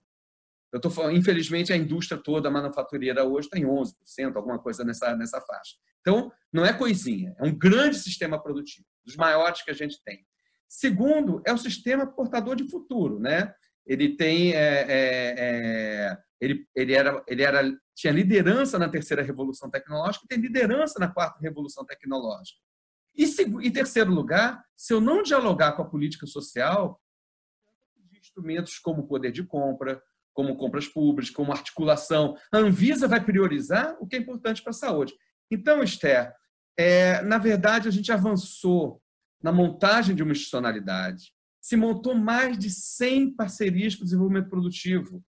Eu 0.73 0.81
tô 0.81 0.91
falando, 0.91 1.17
infelizmente, 1.17 1.73
a 1.73 1.77
indústria 1.77 2.21
toda, 2.21 2.49
a 2.49 2.53
manufatureira 2.53 3.25
hoje 3.25 3.47
está 3.47 3.59
em 3.59 3.65
11%, 3.65 4.37
alguma 4.37 4.59
coisa 4.59 4.85
nessa, 4.85 5.17
nessa 5.17 5.41
faixa. 5.41 5.77
Então, 6.01 6.31
não 6.53 6.65
é 6.65 6.73
coisinha, 6.73 7.35
é 7.39 7.45
um 7.45 7.57
grande 7.57 7.99
sistema 7.99 8.41
produtivo, 8.43 8.87
dos 9.05 9.17
maiores 9.17 9.63
que 9.63 9.71
a 9.71 9.75
gente 9.75 10.03
tem. 10.05 10.27
Segundo, 10.69 11.43
é 11.47 11.53
o 11.53 11.59
sistema 11.59 12.07
portador 12.07 12.55
de 12.55 12.69
futuro, 12.69 13.19
né? 13.19 13.53
Ele 13.87 14.17
tem, 14.17 14.53
é, 14.53 14.85
é, 14.87 15.35
é, 15.39 16.19
ele, 16.39 16.67
ele 16.77 16.93
era, 16.93 17.25
ele 17.27 17.43
era, 17.43 17.63
tinha 17.97 18.13
liderança 18.13 18.79
na 18.79 18.89
terceira 18.89 19.23
revolução 19.23 19.71
tecnológica 19.71 20.27
e 20.27 20.29
tem 20.29 20.39
liderança 20.39 20.99
na 20.99 21.09
quarta 21.09 21.41
revolução 21.41 21.87
tecnológica. 21.87 22.61
E, 23.19 23.25
em 23.25 23.73
terceiro 23.73 24.13
lugar, 24.13 24.65
se 24.77 24.95
eu 24.95 25.01
não 25.01 25.25
dialogar 25.25 25.73
com 25.73 25.83
a 25.83 25.89
política 25.89 26.25
social, 26.25 27.03
instrumentos 28.13 28.79
como 28.79 29.09
poder 29.09 29.33
de 29.33 29.43
compra, 29.43 30.01
como 30.33 30.57
compras 30.57 30.87
públicas, 30.87 31.35
como 31.35 31.51
articulação, 31.51 32.37
a 32.53 32.59
Anvisa 32.59 33.09
vai 33.09 33.25
priorizar 33.25 33.97
o 34.01 34.07
que 34.07 34.15
é 34.15 34.19
importante 34.21 34.63
para 34.63 34.71
a 34.71 34.75
saúde. 34.75 35.13
Então, 35.51 35.83
Esther, 35.83 36.33
é, 36.77 37.21
na 37.23 37.39
verdade, 37.39 37.89
a 37.89 37.91
gente 37.91 38.13
avançou 38.13 39.03
na 39.43 39.51
montagem 39.51 40.15
de 40.15 40.23
uma 40.23 40.31
institucionalidade. 40.31 41.33
Se 41.61 41.77
montou 41.77 42.15
mais 42.15 42.57
de 42.57 42.71
100 42.71 43.35
parcerias 43.35 43.97
para 43.97 44.03
o 44.03 44.05
desenvolvimento 44.05 44.49
produtivo. 44.49 45.25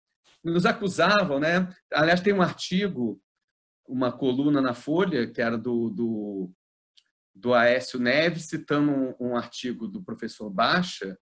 Nos 0.43 0.65
acusavam, 0.65 1.39
né? 1.39 1.69
Aliás, 1.93 2.19
tem 2.19 2.33
um 2.33 2.41
artigo, 2.41 3.21
uma 3.87 4.11
coluna 4.11 4.61
na 4.61 4.73
Folha, 4.73 5.31
que 5.31 5.41
era 5.41 5.57
do, 5.57 5.89
do, 5.89 6.51
do 7.39 7.53
Aécio 7.53 7.99
Neves, 7.99 8.45
citando 8.45 8.91
um, 8.91 9.15
um 9.19 9.35
artigo 9.35 9.87
do 9.87 10.03
professor 10.03 10.49
Baixa, 10.49 11.17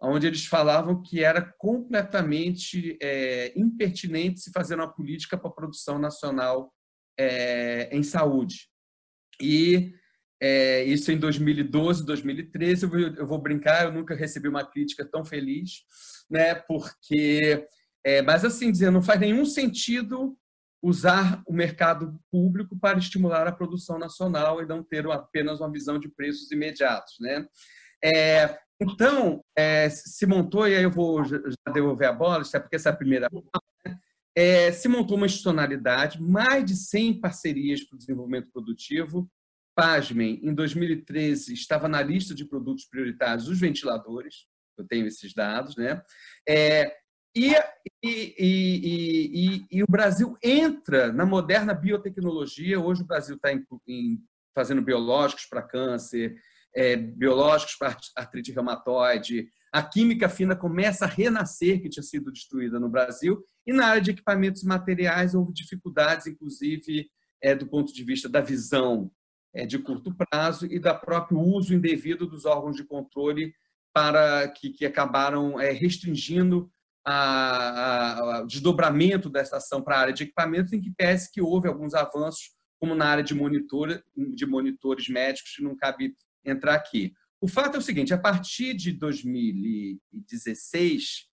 onde 0.00 0.26
eles 0.26 0.46
falavam 0.46 1.00
que 1.00 1.22
era 1.22 1.40
completamente 1.58 2.98
é, 3.00 3.52
impertinente 3.56 4.40
se 4.40 4.50
fazer 4.50 4.74
uma 4.74 4.92
política 4.92 5.38
para 5.38 5.48
a 5.48 5.54
produção 5.54 5.98
nacional 5.98 6.72
é, 7.18 7.88
em 7.96 8.02
saúde. 8.02 8.68
E 9.40 9.92
é, 10.40 10.82
isso 10.84 11.12
em 11.12 11.18
2012, 11.18 12.04
2013, 12.04 12.82
eu 12.82 12.90
vou, 12.90 12.98
eu 12.98 13.26
vou, 13.26 13.38
brincar, 13.40 13.84
eu 13.84 13.92
nunca 13.92 14.14
recebi 14.14 14.48
uma 14.48 14.68
crítica 14.68 15.04
tão 15.04 15.24
feliz, 15.24 15.84
né? 16.28 16.56
Porque, 16.56 17.64
é, 18.04 18.22
mas 18.22 18.44
assim 18.44 18.72
dizer, 18.72 18.90
não 18.90 19.02
faz 19.02 19.20
nenhum 19.20 19.44
sentido 19.44 20.36
usar 20.82 21.42
o 21.46 21.52
mercado 21.52 22.18
público 22.30 22.76
para 22.76 22.98
estimular 22.98 23.46
a 23.46 23.52
produção 23.52 23.98
nacional 23.98 24.60
e 24.60 24.66
não 24.66 24.82
ter 24.82 25.06
apenas 25.06 25.60
uma 25.60 25.70
visão 25.70 25.98
de 25.98 26.08
preços 26.08 26.50
imediatos, 26.50 27.14
né? 27.20 27.46
É, 28.04 28.58
então, 28.80 29.44
é, 29.56 29.88
se 29.88 30.26
montou, 30.26 30.66
e 30.66 30.74
aí 30.74 30.82
eu 30.82 30.90
vou 30.90 31.24
já 31.24 31.38
devolver 31.72 32.08
a 32.08 32.12
bola, 32.12 32.42
até 32.42 32.58
porque 32.58 32.74
essa 32.74 32.88
é 32.88 32.92
a 32.92 32.96
primeira 32.96 33.28
né? 33.32 33.96
é, 34.34 34.72
se 34.72 34.88
montou 34.88 35.16
uma 35.16 35.26
institucionalidade, 35.26 36.20
mais 36.20 36.64
de 36.64 36.74
100 36.74 37.20
parcerias 37.20 37.84
para 37.84 37.94
o 37.94 37.98
desenvolvimento 37.98 38.50
produtivo. 38.50 39.30
Pasmem, 39.74 40.40
em 40.42 40.52
2013 40.52 41.54
estava 41.54 41.88
na 41.88 42.02
lista 42.02 42.34
de 42.34 42.44
produtos 42.44 42.84
prioritários 42.84 43.48
os 43.48 43.58
ventiladores, 43.58 44.46
eu 44.76 44.86
tenho 44.86 45.06
esses 45.06 45.32
dados, 45.32 45.76
né? 45.76 46.02
É, 46.46 46.94
e, 47.34 47.54
e, 48.02 48.34
e, 48.38 49.66
e, 49.70 49.82
o 49.82 49.86
Brasil 49.88 50.36
entra 50.42 51.12
na 51.12 51.24
moderna 51.24 51.72
biotecnologia. 51.72 52.78
Hoje 52.78 53.02
o 53.02 53.06
Brasil 53.06 53.36
está 53.36 53.48
fazendo 54.54 54.82
biológicos 54.82 55.46
para 55.46 55.62
câncer, 55.62 56.36
é, 56.74 56.96
biológicos 56.96 57.76
para 57.76 57.96
artrite 58.16 58.52
reumatoide. 58.52 59.48
A 59.72 59.82
química 59.82 60.28
fina 60.28 60.54
começa 60.54 61.06
a 61.06 61.08
renascer, 61.08 61.80
que 61.80 61.88
tinha 61.88 62.02
sido 62.02 62.30
destruída 62.30 62.78
no 62.78 62.90
Brasil. 62.90 63.42
E 63.66 63.72
na 63.72 63.86
área 63.86 64.02
de 64.02 64.10
equipamentos 64.10 64.62
e 64.62 64.66
materiais 64.66 65.34
houve 65.34 65.54
dificuldades, 65.54 66.26
inclusive 66.26 67.08
é, 67.40 67.54
do 67.54 67.66
ponto 67.66 67.92
de 67.92 68.04
vista 68.04 68.28
da 68.28 68.42
visão 68.42 69.10
é, 69.54 69.64
de 69.64 69.78
curto 69.78 70.14
prazo 70.14 70.66
e 70.66 70.78
do 70.78 70.94
próprio 70.96 71.40
uso 71.40 71.74
indevido 71.74 72.26
dos 72.26 72.44
órgãos 72.44 72.76
de 72.76 72.84
controle 72.84 73.54
para 73.94 74.48
que, 74.48 74.70
que 74.70 74.84
acabaram 74.84 75.60
é, 75.60 75.70
restringindo 75.70 76.70
o 77.06 78.46
desdobramento 78.46 79.28
dessa 79.28 79.56
ação 79.56 79.82
para 79.82 79.96
a 79.96 80.00
área 80.00 80.12
de 80.12 80.22
equipamentos, 80.24 80.72
em 80.72 80.80
que 80.80 80.92
parece 80.96 81.32
que 81.32 81.40
houve 81.40 81.66
alguns 81.68 81.94
avanços, 81.94 82.52
como 82.80 82.94
na 82.94 83.06
área 83.06 83.24
de, 83.24 83.34
monitor, 83.34 84.02
de 84.16 84.46
monitores 84.46 85.08
médicos, 85.08 85.56
que 85.56 85.62
não 85.62 85.76
cabe 85.76 86.14
entrar 86.44 86.74
aqui. 86.74 87.12
O 87.40 87.48
fato 87.48 87.76
é 87.76 87.78
o 87.78 87.82
seguinte: 87.82 88.14
a 88.14 88.18
partir 88.18 88.74
de 88.74 88.92
2016, 88.92 91.28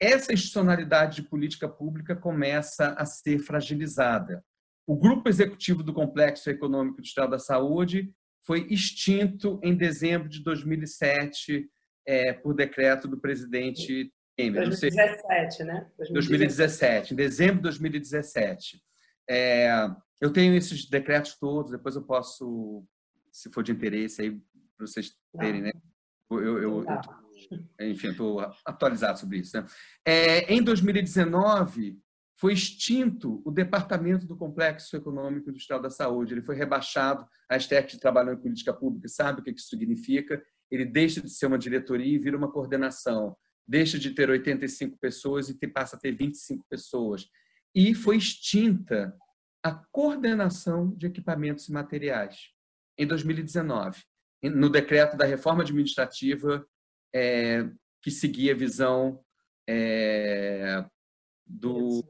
essa 0.00 0.32
institucionalidade 0.32 1.16
de 1.16 1.28
política 1.28 1.68
pública 1.68 2.14
começa 2.14 2.94
a 2.96 3.04
ser 3.04 3.40
fragilizada. 3.40 4.44
O 4.86 4.96
grupo 4.96 5.28
executivo 5.28 5.82
do 5.82 5.92
Complexo 5.92 6.48
Econômico 6.48 7.00
Estado 7.00 7.32
da 7.32 7.38
Saúde 7.38 8.12
foi 8.46 8.66
extinto 8.70 9.60
em 9.62 9.76
dezembro 9.76 10.28
de 10.28 10.42
2007 10.42 11.68
é, 12.06 12.32
por 12.32 12.54
decreto 12.54 13.06
do 13.06 13.20
presidente. 13.20 14.10
2017, 14.38 15.64
né? 15.64 15.90
2017. 15.98 16.12
2017, 16.12 17.12
em 17.12 17.16
dezembro 17.16 17.56
de 17.56 17.62
2017. 17.62 18.80
É, 19.28 19.90
eu 20.20 20.32
tenho 20.32 20.54
esses 20.54 20.88
decretos 20.88 21.36
todos, 21.38 21.72
depois 21.72 21.96
eu 21.96 22.02
posso, 22.02 22.84
se 23.32 23.50
for 23.50 23.62
de 23.62 23.72
interesse, 23.72 24.22
aí 24.22 24.30
para 24.76 24.86
vocês 24.86 25.12
terem, 25.38 25.62
né? 25.62 25.72
Eu, 26.30 26.40
eu, 26.40 26.62
eu, 26.62 26.86
enfim, 27.80 28.08
estou 28.08 28.40
atualizado 28.64 29.18
sobre 29.18 29.38
isso. 29.38 29.56
Né? 29.56 29.66
É, 30.06 30.52
em 30.52 30.62
2019, 30.62 31.98
foi 32.38 32.52
extinto 32.52 33.42
o 33.44 33.50
departamento 33.50 34.26
do 34.26 34.36
Complexo 34.36 34.96
Econômico 34.96 35.50
Industrial 35.50 35.80
da 35.80 35.90
Saúde. 35.90 36.34
Ele 36.34 36.42
foi 36.42 36.54
rebaixado. 36.54 37.26
A 37.50 37.56
Esther, 37.56 37.84
que 37.86 37.98
trabalhou 37.98 38.32
em 38.32 38.40
política 38.40 38.72
pública, 38.72 39.08
sabe 39.08 39.40
o 39.40 39.44
que 39.44 39.50
isso 39.50 39.68
significa. 39.68 40.40
Ele 40.70 40.84
deixa 40.84 41.20
de 41.20 41.30
ser 41.30 41.46
uma 41.46 41.58
diretoria 41.58 42.14
e 42.14 42.18
vira 42.18 42.36
uma 42.36 42.52
coordenação. 42.52 43.36
Deixa 43.68 43.98
de 43.98 44.10
ter 44.12 44.30
85 44.30 44.96
pessoas 44.98 45.50
e 45.50 45.68
passa 45.68 45.96
a 45.96 45.98
ter 45.98 46.12
25 46.12 46.64
pessoas. 46.68 47.28
E 47.74 47.94
foi 47.94 48.16
extinta 48.16 49.14
a 49.62 49.72
coordenação 49.92 50.96
de 50.96 51.06
equipamentos 51.06 51.68
e 51.68 51.72
materiais 51.72 52.50
em 52.96 53.06
2019 53.06 54.02
no 54.42 54.70
decreto 54.70 55.16
da 55.16 55.24
reforma 55.24 55.62
administrativa 55.62 56.64
é, 57.14 57.68
que 58.00 58.10
seguia 58.10 58.52
a 58.52 58.56
visão 58.56 59.20
é, 59.68 60.84
do 61.44 62.04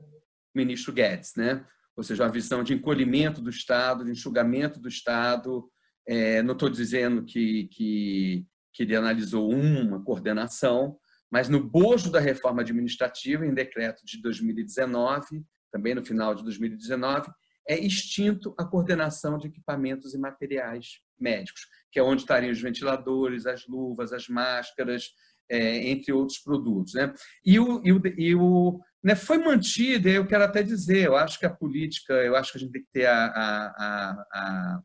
ministro 0.55 0.93
Guedes, 0.93 1.35
né? 1.37 1.67
ou 1.99 2.05
seja, 2.05 2.25
a 2.25 2.29
visão 2.29 2.63
de 2.63 2.73
encolhimento 2.75 3.41
do 3.41 3.51
Estado, 3.51 4.05
de 4.05 4.13
enxugamento 4.13 4.79
do 4.79 4.89
Estado. 4.89 5.69
É, 6.07 6.41
não 6.43 6.53
estou 6.53 6.69
dizendo 6.71 7.25
que, 7.25 7.65
que, 7.73 8.47
que 8.73 8.85
ele 8.85 8.95
analisou 8.95 9.51
uma 9.51 10.01
coordenação, 10.05 10.97
mas 11.31 11.49
no 11.49 11.63
bojo 11.63 12.11
da 12.11 12.21
reforma 12.21 12.63
administrativa, 12.63 13.47
em 13.47 13.55
decreto 13.55 14.05
de 14.05 14.21
2019, 14.23 15.45
também 15.71 15.95
no 15.95 16.05
final 16.05 16.35
de 16.35 16.43
2019, 16.43 17.31
é 17.69 17.79
extinto 17.79 18.55
a 18.59 18.65
coordenação 18.65 19.37
de 19.37 19.49
equipamentos 19.49 20.15
e 20.15 20.19
materiais 20.19 21.01
médicos 21.21 21.67
que 21.91 21.99
é 21.99 22.03
onde 22.03 22.23
estariam 22.23 22.53
os 22.53 22.61
ventiladores, 22.61 23.47
as 23.47 23.67
luvas, 23.67 24.13
as 24.13 24.29
máscaras, 24.29 25.11
é, 25.51 25.89
entre 25.89 26.13
outros 26.13 26.39
produtos. 26.39 26.95
Né? 26.95 27.13
E 27.45 27.59
o, 27.59 27.83
e 27.85 27.93
o, 27.93 28.03
e 28.19 28.35
o 28.35 28.81
né, 29.03 29.15
foi 29.15 29.39
mantido, 29.39 30.09
eu 30.09 30.27
quero 30.27 30.45
até 30.45 30.63
dizer, 30.63 31.07
eu 31.07 31.17
acho 31.17 31.39
que 31.39 31.47
a 31.47 31.51
política, 31.51 32.13
eu 32.13 32.37
acho 32.37 32.53
que 32.53 32.59
a 32.59 32.61
gente 32.61 32.73
tem 32.73 32.83
que 32.83 32.93
ter 32.93 33.07
a, 33.07 33.27
a, 33.27 34.25
a, 34.35 34.83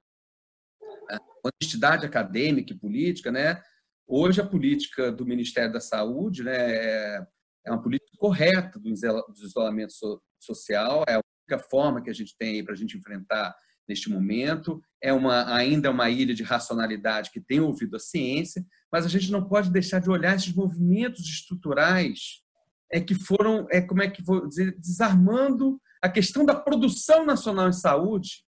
a 1.10 1.19
honestidade 1.43 2.06
acadêmica 2.06 2.73
e 2.73 2.77
política, 2.77 3.32
né? 3.32 3.62
Hoje 4.07 4.41
a 4.41 4.45
política 4.45 5.11
do 5.11 5.25
Ministério 5.25 5.71
da 5.71 5.79
Saúde, 5.79 6.43
né, 6.43 6.55
é, 6.55 7.27
é 7.65 7.71
uma 7.71 7.81
política 7.81 8.11
correta 8.17 8.79
do 8.79 8.89
isolamento 8.89 9.93
social, 10.39 11.03
é 11.07 11.15
a 11.15 11.21
única 11.49 11.67
forma 11.69 12.01
que 12.01 12.09
a 12.09 12.13
gente 12.13 12.35
tem 12.37 12.63
para 12.63 12.73
a 12.73 12.77
gente 12.77 12.97
enfrentar 12.97 13.55
neste 13.87 14.09
momento. 14.09 14.81
É 15.01 15.11
uma, 15.13 15.53
ainda 15.53 15.91
uma 15.91 16.09
ilha 16.09 16.33
de 16.33 16.43
racionalidade 16.43 17.31
que 17.31 17.41
tem 17.41 17.59
ouvido 17.59 17.95
a 17.95 17.99
ciência, 17.99 18.65
mas 18.91 19.05
a 19.05 19.09
gente 19.09 19.31
não 19.31 19.47
pode 19.47 19.71
deixar 19.71 19.99
de 19.99 20.09
olhar 20.09 20.35
esses 20.35 20.53
movimentos 20.53 21.21
estruturais 21.21 22.43
é 22.91 23.01
que 23.01 23.15
foram, 23.15 23.65
é 23.71 23.81
como 23.81 24.03
é 24.03 24.09
que 24.09 24.21
vou 24.21 24.47
dizer, 24.47 24.77
desarmando 24.79 25.81
a 25.99 26.07
questão 26.07 26.45
da 26.45 26.53
produção 26.53 27.25
nacional 27.25 27.67
em 27.67 27.73
saúde, 27.73 28.45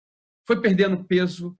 foi 0.46 0.60
perdendo 0.60 1.04
peso 1.04 1.56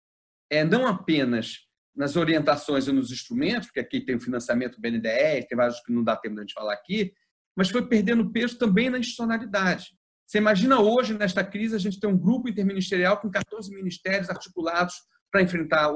é, 0.50 0.62
não 0.64 0.86
apenas 0.86 1.63
nas 1.94 2.16
orientações 2.16 2.88
e 2.88 2.92
nos 2.92 3.10
instrumentos, 3.10 3.68
porque 3.68 3.80
aqui 3.80 4.00
tem 4.00 4.16
o 4.16 4.20
financiamento 4.20 4.80
BNDES, 4.80 5.46
tem 5.46 5.56
vários 5.56 5.80
que 5.80 5.92
não 5.92 6.02
dá 6.02 6.16
tempo 6.16 6.34
de 6.34 6.40
a 6.40 6.44
gente 6.44 6.54
falar 6.54 6.72
aqui, 6.72 7.12
mas 7.56 7.70
foi 7.70 7.86
perdendo 7.86 8.32
peso 8.32 8.58
também 8.58 8.90
na 8.90 8.98
institucionalidade. 8.98 9.96
Você 10.26 10.38
imagina 10.38 10.80
hoje, 10.80 11.14
nesta 11.14 11.44
crise, 11.44 11.76
a 11.76 11.78
gente 11.78 12.00
tem 12.00 12.10
um 12.10 12.18
grupo 12.18 12.48
interministerial 12.48 13.20
com 13.20 13.30
14 13.30 13.72
ministérios 13.74 14.30
articulados 14.30 14.94
para 15.30 15.42
enfrentar 15.42 15.92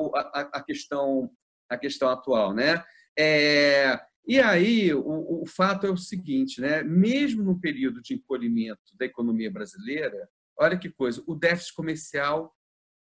a, 0.52 0.62
questão, 0.62 1.30
a 1.68 1.76
questão 1.76 2.08
atual. 2.10 2.54
Né? 2.54 2.82
É, 3.18 3.98
E 4.26 4.38
aí, 4.38 4.92
o, 4.92 5.42
o, 5.42 5.46
fato 5.46 5.86
é 5.86 5.90
o 5.90 5.96
seguinte, 5.96 6.60
né? 6.60 6.82
mesmo 6.82 7.42
no 7.42 7.58
período 7.58 8.02
de 8.02 8.14
encolhimento 8.14 8.96
da 8.96 9.06
economia 9.06 9.50
brasileira, 9.50 10.28
olha 10.58 10.78
que 10.78 10.90
coisa, 10.90 11.22
o 11.26 11.34
déficit 11.34 11.74
comercial 11.74 12.54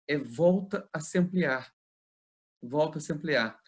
é, 0.06 0.18
volta 0.18 0.88
a 0.92 1.00
se 1.00 1.18
ampliar. 1.18 1.72
Volta 2.62 2.98
a 2.98 3.00
se 3.00 3.12
ampliar. 3.12 3.58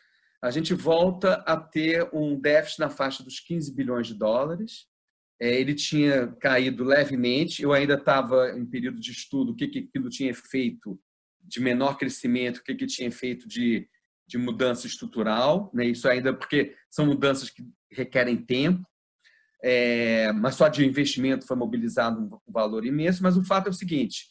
A 0.43 0.51
gente 0.51 0.73
volta 0.73 1.35
a 1.47 1.57
ter 1.57 2.09
um 2.15 2.39
déficit 2.39 2.81
na 2.81 2.89
faixa 2.89 3.23
dos 3.23 3.41
15 3.41 3.75
bilhões 3.75 4.07
de 4.07 4.15
dólares. 4.15 4.87
É, 5.41 5.61
ele 5.61 5.75
tinha 5.75 6.29
caído 6.41 6.85
levemente, 6.85 7.63
eu 7.63 7.73
ainda 7.73 7.95
estava 7.95 8.51
em 8.51 8.65
período 8.65 9.01
de 9.01 9.11
estudo, 9.11 9.53
o 9.53 9.57
que, 9.57 9.69
que 9.69 9.79
aquilo 9.81 10.09
tinha 10.09 10.35
feito 10.35 11.01
de 11.43 11.61
menor 11.61 11.97
crescimento, 11.97 12.59
o 12.59 12.63
que, 12.63 12.75
que 12.75 12.87
tinha 12.87 13.11
feito 13.11 13.49
de, 13.49 13.89
de 14.27 14.39
mudança 14.39 14.87
estrutural. 14.87 15.71
Né? 15.75 15.87
Isso 15.87 16.09
ainda 16.09 16.33
porque 16.33 16.75
são 16.91 17.07
mudanças 17.07 17.51
que 17.51 17.63
requerem 17.91 18.37
tempo. 18.37 18.87
É, 19.63 20.33
mas 20.33 20.55
só 20.55 20.69
de 20.69 20.87
investimento 20.87 21.47
foi 21.47 21.57
mobilizado 21.57 22.21
um 22.21 22.53
valor 22.53 22.87
imenso. 22.87 23.23
Mas 23.23 23.37
o 23.37 23.45
fato 23.45 23.67
é 23.67 23.71
o 23.71 23.75
seguinte: 23.75 24.27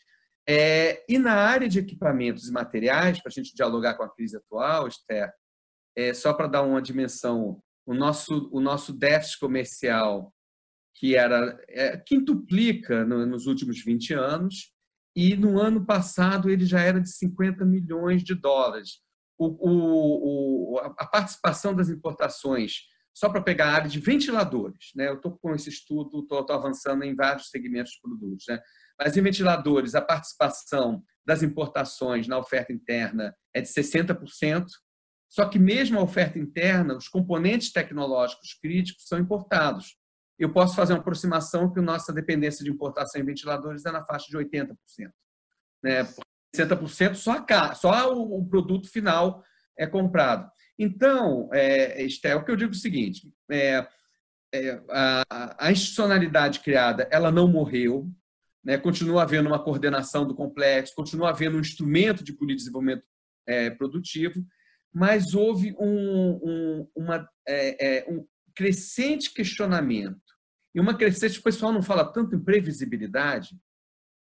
é, 0.47 1.04
e 1.08 1.17
na 1.17 1.34
área 1.34 1.67
de 1.67 1.80
equipamentos 1.80 2.47
e 2.47 2.52
materiais, 2.52 3.21
para 3.21 3.30
a 3.30 3.34
gente 3.34 3.56
dialogar 3.56 3.95
com 3.95 4.04
a 4.04 4.10
crise 4.10 4.38
atual, 4.38 4.88
Esther, 4.88 5.32
é, 5.95 6.13
só 6.13 6.34
para 6.34 6.47
dar 6.47 6.62
uma 6.63 6.82
dimensão, 6.82 7.62
o 7.86 7.93
nosso, 7.93 8.49
o 8.52 8.60
nosso 8.60 8.93
déficit 8.93 9.39
comercial, 9.39 10.34
que 10.95 11.15
era 11.15 11.58
é, 11.69 11.97
quintuplica 11.97 13.06
no, 13.06 13.25
nos 13.25 13.47
últimos 13.47 13.84
20 13.84 14.13
anos, 14.13 14.73
e 15.15 15.36
no 15.36 15.60
ano 15.60 15.86
passado 15.86 16.49
ele 16.49 16.65
já 16.65 16.82
era 16.82 16.99
de 16.99 17.10
50 17.10 17.65
milhões 17.65 18.23
de 18.23 18.36
dólares. 18.36 19.02
O, 19.38 19.47
o, 19.47 20.73
o, 20.73 20.80
a 20.80 21.06
participação 21.06 21.73
das 21.73 21.89
importações, 21.89 22.84
só 23.13 23.30
para 23.30 23.41
pegar 23.41 23.67
a 23.67 23.73
área 23.73 23.89
de 23.89 23.99
ventiladores, 23.99 24.91
né? 24.95 25.08
eu 25.08 25.15
estou 25.15 25.38
com 25.38 25.54
esse 25.56 25.69
estudo, 25.69 26.19
estou 26.19 26.45
avançando 26.49 27.04
em 27.04 27.15
vários 27.15 27.49
segmentos 27.49 27.93
de 27.93 28.02
produtos. 28.02 28.45
Né? 28.47 28.62
Mas 28.99 29.15
em 29.15 29.21
ventiladores, 29.21 29.95
a 29.95 30.01
participação 30.01 31.03
das 31.25 31.41
importações 31.41 32.27
na 32.27 32.38
oferta 32.38 32.73
interna 32.73 33.35
é 33.53 33.62
de 33.62 33.67
60%, 33.67 34.65
só 35.29 35.45
que 35.45 35.59
mesmo 35.59 35.99
a 35.99 36.03
oferta 36.03 36.39
interna, 36.39 36.97
os 36.97 37.07
componentes 37.07 37.71
tecnológicos 37.71 38.53
críticos 38.55 39.07
são 39.07 39.19
importados. 39.19 39.95
Eu 40.38 40.51
posso 40.51 40.75
fazer 40.75 40.93
uma 40.93 40.99
aproximação 40.99 41.71
que 41.71 41.79
a 41.79 41.83
nossa 41.83 42.12
dependência 42.12 42.63
de 42.63 42.71
importação 42.71 43.21
em 43.21 43.25
ventiladores 43.25 43.85
é 43.85 43.91
na 43.91 44.03
faixa 44.03 44.25
de 44.27 44.38
80%. 44.38 44.75
Né? 45.83 46.03
60% 46.55 47.15
só, 47.15 47.45
a, 47.47 47.75
só 47.75 48.12
o 48.12 48.45
produto 48.47 48.89
final 48.89 49.43
é 49.77 49.85
comprado. 49.85 50.49
Então, 50.77 51.49
é, 51.53 52.05
é 52.23 52.35
o 52.35 52.43
que 52.43 52.51
eu 52.51 52.55
digo 52.55 52.71
é 52.71 52.75
o 52.75 52.79
seguinte, 52.79 53.31
é, 53.51 53.88
é, 54.53 54.81
a, 54.89 55.67
a 55.67 55.71
institucionalidade 55.71 56.62
criada 56.62 57.07
ela 57.12 57.31
não 57.31 57.47
morreu, 57.47 58.09
né? 58.69 58.77
continua 58.77 59.23
havendo 59.23 59.47
uma 59.47 59.63
coordenação 59.63 60.27
do 60.27 60.36
complexo, 60.36 60.93
continua 60.93 61.32
havendo 61.32 61.58
um 61.58 61.60
instrumento 61.60 62.23
de 62.23 62.34
política 62.34 62.58
de 62.58 62.63
desenvolvimento 62.65 63.03
é, 63.47 63.71
produtivo, 63.71 64.45
mas 64.93 65.34
houve 65.34 65.75
um, 65.79 66.39
um, 66.43 66.88
uma, 66.95 67.27
é, 67.47 67.88
é, 67.88 68.12
um 68.12 68.23
crescente 68.55 69.34
questionamento 69.34 70.21
e 70.75 70.79
uma 70.79 70.95
crescente, 70.95 71.39
o 71.39 71.43
pessoal 71.43 71.73
não 71.73 71.82
fala 71.82 72.05
tanto 72.05 72.36
em 72.36 72.43
previsibilidade, 72.43 73.58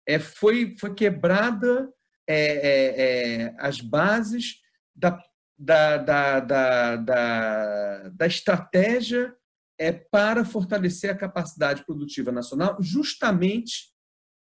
é, 0.07 0.19
foi, 0.19 0.73
foi 0.79 0.95
quebrada 0.95 1.91
é, 2.25 2.37
é, 2.37 3.01
é, 3.01 3.55
as 3.59 3.81
bases 3.81 4.61
da, 4.95 5.21
da, 5.57 5.97
da, 5.97 6.39
da, 6.39 6.95
da, 6.95 8.09
da 8.09 8.25
estratégia 8.25 9.35
é, 9.77 9.91
para 9.91 10.45
fortalecer 10.45 11.09
a 11.09 11.17
capacidade 11.17 11.85
produtiva 11.85 12.31
nacional, 12.31 12.77
justamente 12.79 13.98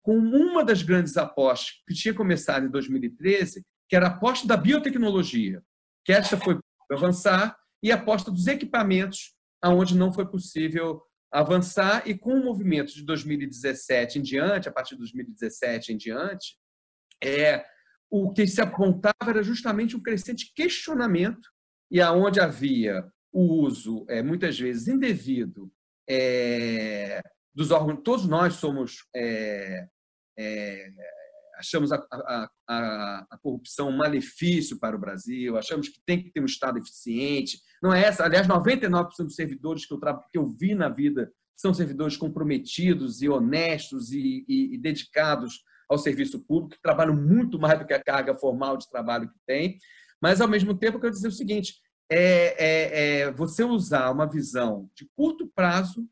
com 0.09 0.17
uma 0.17 0.65
das 0.65 0.81
grandes 0.81 1.15
apostas 1.17 1.83
que 1.87 1.93
tinha 1.93 2.15
começado 2.15 2.65
em 2.65 2.69
2013, 2.71 3.63
que 3.87 3.95
era 3.95 4.07
a 4.07 4.09
aposta 4.09 4.47
da 4.47 4.57
biotecnologia, 4.57 5.61
que 6.03 6.11
esta 6.11 6.35
foi 6.35 6.57
avançar, 6.91 7.55
e 7.83 7.91
a 7.91 7.95
aposta 7.95 8.31
dos 8.31 8.47
equipamentos, 8.47 9.35
aonde 9.61 9.95
não 9.95 10.11
foi 10.11 10.27
possível 10.27 10.99
avançar, 11.31 12.09
e 12.09 12.17
com 12.17 12.33
o 12.33 12.43
movimento 12.43 12.91
de 12.91 13.05
2017 13.05 14.17
em 14.17 14.23
diante, 14.23 14.67
a 14.67 14.71
partir 14.71 14.95
de 14.95 14.97
2017 14.97 15.93
em 15.93 15.97
diante, 15.97 16.57
é, 17.23 17.63
o 18.09 18.33
que 18.33 18.47
se 18.47 18.61
apontava 18.61 19.29
era 19.29 19.43
justamente 19.43 19.95
um 19.95 20.01
crescente 20.01 20.51
questionamento, 20.55 21.47
e 21.91 22.01
aonde 22.01 22.39
havia 22.39 23.07
o 23.31 23.61
uso, 23.61 24.07
é, 24.09 24.23
muitas 24.23 24.59
vezes 24.59 24.87
indevido, 24.87 25.71
é, 26.09 27.21
dos 27.53 27.69
órgãos, 27.69 28.01
todos 28.03 28.25
nós 28.25 28.55
somos 28.55 29.07
é, 29.15 29.87
é, 30.39 30.89
achamos 31.55 31.91
a, 31.91 31.97
a, 32.11 32.49
a, 32.67 33.27
a, 33.31 33.37
corrupção 33.37 33.89
um 33.89 33.97
malefício 33.97 34.79
para 34.79 34.95
o 34.95 34.99
Brasil, 34.99 35.57
achamos 35.57 35.89
que 35.89 35.99
tem 36.05 36.23
que 36.23 36.31
ter 36.31 36.39
um 36.39 36.45
Estado 36.45 36.79
eficiente. 36.79 37.59
Não 37.83 37.93
é 37.93 38.03
essa, 38.03 38.23
aliás, 38.23 38.47
99% 38.47 39.09
dos 39.19 39.35
servidores 39.35 39.85
que 39.85 39.93
eu, 39.93 39.99
que 39.99 40.37
eu 40.37 40.47
vi 40.47 40.73
na 40.73 40.87
vida 40.87 41.29
são 41.57 41.73
servidores 41.73 42.15
comprometidos 42.15 43.21
e 43.21 43.27
honestos 43.27 44.11
e, 44.13 44.45
e, 44.47 44.75
e 44.75 44.77
dedicados 44.77 45.61
ao 45.89 45.97
serviço 45.97 46.39
público, 46.45 46.75
que 46.75 46.81
trabalham 46.81 47.15
muito 47.15 47.59
mais 47.59 47.77
do 47.77 47.85
que 47.85 47.93
a 47.93 48.01
carga 48.01 48.37
formal 48.37 48.77
de 48.77 48.89
trabalho 48.89 49.29
que 49.29 49.39
tem. 49.45 49.77
Mas, 50.21 50.39
ao 50.39 50.47
mesmo 50.47 50.77
tempo, 50.77 50.97
eu 50.97 51.01
quero 51.01 51.13
dizer 51.13 51.27
o 51.27 51.31
seguinte: 51.31 51.75
é, 52.09 52.55
é, 52.57 53.19
é 53.21 53.31
você 53.31 53.63
usar 53.63 54.09
uma 54.11 54.29
visão 54.29 54.89
de 54.95 55.09
curto 55.15 55.51
prazo 55.53 56.07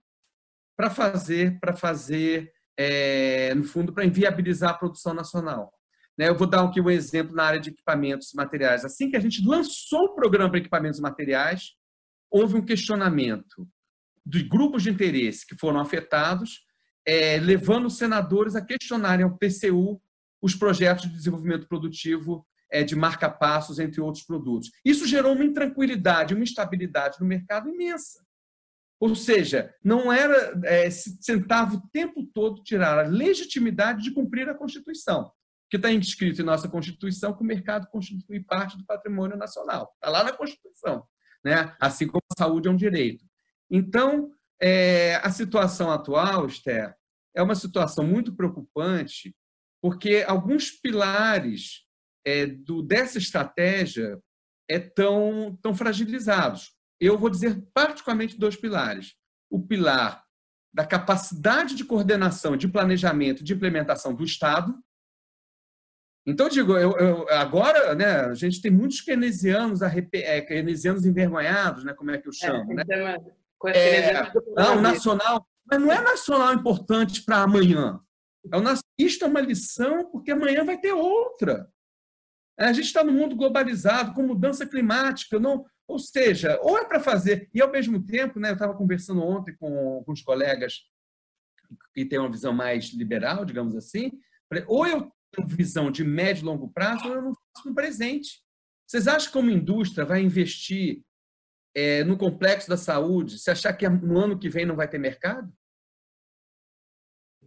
para 0.76 0.90
fazer, 0.90 1.60
para 1.60 1.74
fazer 1.74 2.52
é, 2.78 3.54
no 3.56 3.64
fundo, 3.64 3.92
para 3.92 4.06
inviabilizar 4.06 4.72
a 4.72 4.78
produção 4.78 5.14
nacional. 5.14 5.74
Né, 6.18 6.30
eu 6.30 6.36
vou 6.36 6.48
dar 6.48 6.64
aqui 6.64 6.80
um 6.80 6.90
exemplo 6.90 7.36
na 7.36 7.44
área 7.44 7.60
de 7.60 7.70
equipamentos 7.70 8.34
e 8.34 8.36
materiais. 8.36 8.86
Assim 8.86 9.10
que 9.10 9.18
a 9.18 9.20
gente 9.20 9.46
lançou 9.46 10.06
o 10.06 10.16
programa 10.16 10.50
para 10.50 10.60
equipamentos 10.60 11.00
e 11.00 11.02
materiais, 11.02 11.74
houve 12.30 12.56
um 12.56 12.66
questionamento 12.66 13.68
de 14.26 14.44
grupos 14.44 14.84
de 14.84 14.90
interesse 14.90 15.46
que 15.46 15.56
foram 15.56 15.80
afetados, 15.80 16.66
é, 17.06 17.38
levando 17.38 17.86
os 17.86 17.98
senadores 17.98 18.56
a 18.56 18.62
questionarem 18.62 19.24
ao 19.24 19.38
PCU 19.38 20.02
os 20.42 20.54
projetos 20.54 21.06
de 21.06 21.16
desenvolvimento 21.16 21.68
produtivo 21.68 22.46
é, 22.70 22.84
de 22.84 22.96
marca-passos, 22.96 23.80
entre 23.80 24.02
outros 24.02 24.26
produtos. 24.26 24.72
Isso 24.84 25.08
gerou 25.08 25.34
uma 25.34 25.46
intranquilidade, 25.46 26.34
uma 26.34 26.44
instabilidade 26.44 27.18
no 27.20 27.26
mercado 27.26 27.70
imensa. 27.70 28.27
Ou 29.00 29.16
seja, 29.16 29.74
não 29.84 30.12
era 30.12 30.60
é, 30.64 30.90
se 30.90 31.20
tentava 31.20 31.76
o 31.76 31.88
tempo 31.90 32.26
todo 32.34 32.64
tirar 32.64 32.98
a 32.98 33.08
legitimidade 33.08 34.02
de 34.02 34.12
cumprir 34.12 34.50
a 34.50 34.56
Constituição, 34.56 35.32
que 35.70 35.78
está 35.78 35.92
inscrito 35.92 36.42
em 36.42 36.46
nossa 36.46 36.68
Constituição 36.68 37.36
que 37.36 37.44
o 37.44 37.46
mercado 37.46 37.88
constitui 37.92 38.44
parte 38.44 38.78
do 38.78 38.86
patrimônio 38.86 39.38
nacional. 39.38 39.94
Está 39.96 40.10
lá 40.10 40.24
na 40.24 40.32
Constituição, 40.32 41.04
né? 41.44 41.76
assim 41.80 42.08
como 42.08 42.24
a 42.32 42.38
saúde 42.38 42.68
é 42.68 42.72
um 42.72 42.76
direito. 42.76 43.24
Então, 43.70 44.32
é, 44.60 45.16
a 45.18 45.30
situação 45.30 45.92
atual, 45.92 46.48
Esther, 46.48 46.96
é 47.36 47.44
uma 47.44 47.56
situação 47.56 48.06
muito 48.06 48.36
preocupante, 48.36 49.36
porque 49.80 50.26
alguns 50.28 50.72
pilares 50.72 51.86
é, 52.26 52.48
do, 52.48 52.82
dessa 52.82 53.20
estratégia 53.20 54.20
estão 54.68 55.50
é, 55.50 55.58
tão 55.62 55.76
fragilizados 55.76 56.77
eu 57.00 57.18
vou 57.18 57.30
dizer 57.30 57.62
particularmente 57.74 58.38
dois 58.38 58.56
pilares. 58.56 59.16
O 59.50 59.62
pilar 59.66 60.24
da 60.74 60.86
capacidade 60.86 61.76
de 61.76 61.86
coordenação, 61.86 62.56
de 62.56 62.68
planejamento, 62.68 63.44
de 63.44 63.54
implementação 63.54 64.14
do 64.14 64.24
Estado. 64.24 64.78
Então, 66.26 66.50
digo, 66.50 66.78
eu, 66.78 66.92
eu, 66.98 67.30
agora 67.30 67.96
né, 67.96 68.22
a 68.22 68.34
gente 68.34 68.62
tem 68.62 68.70
muitos 68.70 69.02
keynesianos, 69.02 69.82
é, 69.82 70.42
keynesianos 70.42 71.06
envergonhados, 71.06 71.84
né, 71.84 71.94
como 71.94 72.12
é 72.12 72.18
que 72.18 72.28
eu 72.28 72.32
é, 72.32 72.36
chamo. 72.36 72.74
Né? 72.74 72.84
É, 72.90 72.96
né? 72.96 73.18
É, 73.74 74.32
não, 74.56 74.82
nacional, 74.82 75.48
mas 75.66 75.82
não 75.82 75.92
é 75.92 76.02
nacional 76.02 76.54
importante 76.54 77.24
para 77.24 77.44
amanhã. 77.44 78.00
É 78.52 78.58
o, 78.58 78.62
isto 79.00 79.26
é 79.26 79.28
uma 79.28 79.42
lição 79.42 80.12
porque 80.12 80.32
amanhã 80.32 80.64
vai 80.64 80.78
ter 80.78 80.94
outra. 80.94 81.68
A 82.60 82.74
gente 82.74 82.86
está 82.86 83.04
no 83.04 83.14
mundo 83.14 83.36
globalizado, 83.36 84.14
com 84.14 84.24
mudança 84.24 84.66
climática. 84.66 85.40
Não, 85.40 85.66
ou 85.88 86.00
seja, 86.00 86.60
ou 86.62 86.78
é 86.78 86.86
para 86.86 87.00
fazer, 87.00 87.50
e 87.54 87.62
ao 87.62 87.72
mesmo 87.72 88.04
tempo, 88.04 88.40
né, 88.40 88.50
eu 88.50 88.54
estava 88.54 88.76
conversando 88.76 89.22
ontem 89.22 89.56
com 89.58 89.96
alguns 89.96 90.22
colegas 90.22 90.82
que 91.94 92.06
têm 92.06 92.20
uma 92.20 92.32
visão 92.32 92.54
mais 92.54 92.86
liberal, 92.94 93.46
digamos 93.46 93.76
assim, 93.76 94.12
ou 94.68 94.88
eu 94.88 95.12
tenho 95.32 95.48
visão 95.48 95.92
de 95.92 96.04
médio 96.04 96.42
e 96.42 96.46
longo 96.46 96.70
prazo, 96.70 97.08
ou 97.08 97.16
eu 97.16 97.22
não 97.22 97.34
faço 97.34 97.68
no 97.68 97.76
presente. 97.76 98.42
Vocês 98.86 99.08
acham 99.08 99.32
que 99.32 99.38
uma 99.38 99.52
indústria 99.52 100.06
vai 100.06 100.22
investir 100.22 101.04
é, 101.76 102.04
no 102.04 102.18
complexo 102.18 102.70
da 102.70 102.78
saúde 102.78 103.38
se 103.38 103.52
achar 103.52 103.74
que 103.74 103.88
no 103.88 104.18
ano 104.18 104.40
que 104.40 104.50
vem 104.50 104.66
não 104.66 104.76
vai 104.76 104.88
ter 104.88 104.98
mercado? 104.98 105.52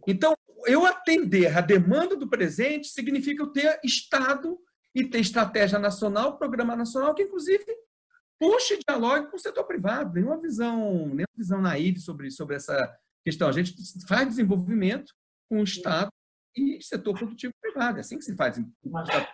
Então, 0.07 0.35
eu 0.65 0.85
atender 0.85 1.55
a 1.57 1.61
demanda 1.61 2.15
do 2.15 2.29
presente 2.29 2.87
significa 2.87 3.43
eu 3.43 3.51
ter 3.51 3.79
Estado 3.83 4.59
e 4.93 5.05
ter 5.05 5.19
estratégia 5.19 5.79
nacional, 5.79 6.37
programa 6.37 6.75
nacional, 6.75 7.13
que 7.15 7.23
inclusive 7.23 7.65
puxe 8.39 8.73
e 8.73 8.83
com 9.27 9.35
o 9.35 9.39
setor 9.39 9.63
privado. 9.65 10.13
Nenhuma 10.13 10.41
visão, 10.41 11.07
nenhuma 11.07 11.37
visão 11.37 11.61
naiva 11.61 11.99
sobre, 11.99 12.31
sobre 12.31 12.55
essa 12.55 12.97
questão. 13.23 13.47
A 13.47 13.51
gente 13.51 13.75
faz 14.07 14.27
desenvolvimento 14.27 15.13
com 15.49 15.59
o 15.61 15.63
Estado 15.63 16.09
e 16.55 16.81
setor 16.81 17.13
produtivo 17.13 17.53
privado. 17.61 17.97
É 17.97 18.01
assim 18.01 18.17
que 18.17 18.25
se 18.25 18.35
faz 18.35 18.57
desenvolvimento. 18.57 19.29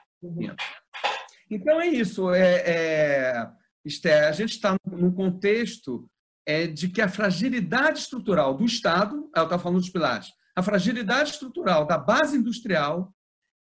Então, 1.50 1.80
é 1.80 1.88
isso. 1.88 2.34
É, 2.34 2.64
é, 2.66 4.28
a 4.28 4.32
gente 4.32 4.52
está 4.52 4.76
num 4.86 5.12
contexto 5.12 6.10
é, 6.46 6.68
de 6.68 6.90
que 6.90 7.02
a 7.02 7.10
fragilidade 7.10 8.00
estrutural 8.00 8.54
do 8.54 8.66
Estado, 8.66 9.30
ela 9.36 9.46
está 9.46 9.58
falando 9.58 9.80
dos 9.80 9.90
pilares, 9.90 10.28
a 10.56 10.62
fragilidade 10.62 11.32
estrutural 11.32 11.86
da 11.86 11.98
base 11.98 12.36
industrial 12.36 13.14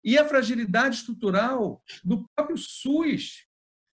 e 0.05 0.19
a 0.19 0.25
fragilidade 0.25 0.97
estrutural 0.97 1.83
do 2.05 2.29
próprio 2.35 2.57
SUS, 2.57 3.47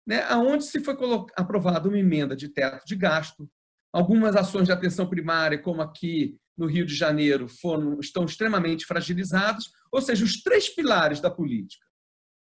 né, 0.05 0.27
onde 0.35 0.63
se 0.63 0.79
foi 0.79 0.95
aprovada 1.35 1.89
uma 1.89 1.99
emenda 1.99 2.35
de 2.35 2.47
teto 2.47 2.85
de 2.85 2.95
gasto, 2.95 3.49
algumas 3.91 4.35
ações 4.35 4.65
de 4.65 4.71
atenção 4.71 5.09
primária, 5.09 5.57
como 5.57 5.81
aqui 5.81 6.37
no 6.57 6.65
Rio 6.65 6.85
de 6.85 6.95
Janeiro, 6.95 7.47
foram, 7.47 7.99
estão 7.99 8.25
extremamente 8.25 8.85
fragilizadas, 8.85 9.65
ou 9.91 10.01
seja, 10.01 10.23
os 10.23 10.41
três 10.41 10.69
pilares 10.69 11.19
da 11.19 11.29
política. 11.29 11.85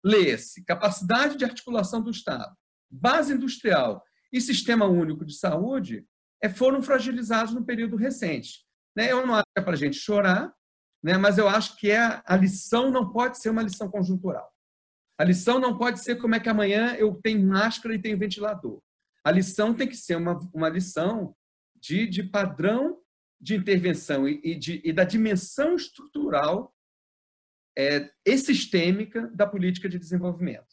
Lê-se 0.04 0.64
capacidade 0.64 1.36
de 1.36 1.44
articulação 1.44 2.00
do 2.00 2.10
Estado, 2.10 2.56
base 2.90 3.32
industrial 3.32 4.02
e 4.32 4.40
sistema 4.40 4.86
único 4.86 5.24
de 5.24 5.34
saúde 5.34 6.06
é, 6.42 6.48
foram 6.48 6.82
fragilizados 6.82 7.52
no 7.52 7.64
período 7.64 7.96
recente. 7.96 8.64
Né? 8.96 9.10
Eu 9.10 9.26
não 9.26 9.34
acho 9.34 9.46
que 9.54 9.60
é 9.60 9.62
para 9.62 9.72
a 9.72 9.76
gente 9.76 9.96
chorar, 9.96 10.52
né? 11.02 11.16
mas 11.16 11.38
eu 11.38 11.48
acho 11.48 11.76
que 11.76 11.90
é, 11.90 12.20
a 12.24 12.36
lição 12.36 12.90
não 12.90 13.10
pode 13.10 13.38
ser 13.38 13.50
uma 13.50 13.62
lição 13.62 13.90
conjuntural. 13.90 14.52
A 15.18 15.24
lição 15.24 15.58
não 15.58 15.76
pode 15.76 16.00
ser 16.00 16.16
como 16.16 16.34
é 16.34 16.40
que 16.40 16.48
amanhã 16.48 16.94
eu 16.94 17.14
tenho 17.14 17.44
máscara 17.46 17.94
e 17.94 18.00
tenho 18.00 18.18
ventilador. 18.18 18.80
A 19.24 19.30
lição 19.30 19.74
tem 19.74 19.88
que 19.88 19.96
ser 19.96 20.16
uma, 20.16 20.38
uma 20.54 20.68
lição 20.68 21.34
de, 21.76 22.06
de 22.06 22.22
padrão 22.22 22.98
de 23.40 23.54
intervenção 23.54 24.28
e, 24.28 24.56
de, 24.56 24.80
e 24.84 24.92
da 24.92 25.04
dimensão 25.04 25.76
estrutural 25.76 26.74
é, 27.76 28.10
e 28.24 28.36
sistêmica 28.36 29.28
da 29.28 29.46
política 29.46 29.88
de 29.88 29.98
desenvolvimento. 29.98 30.66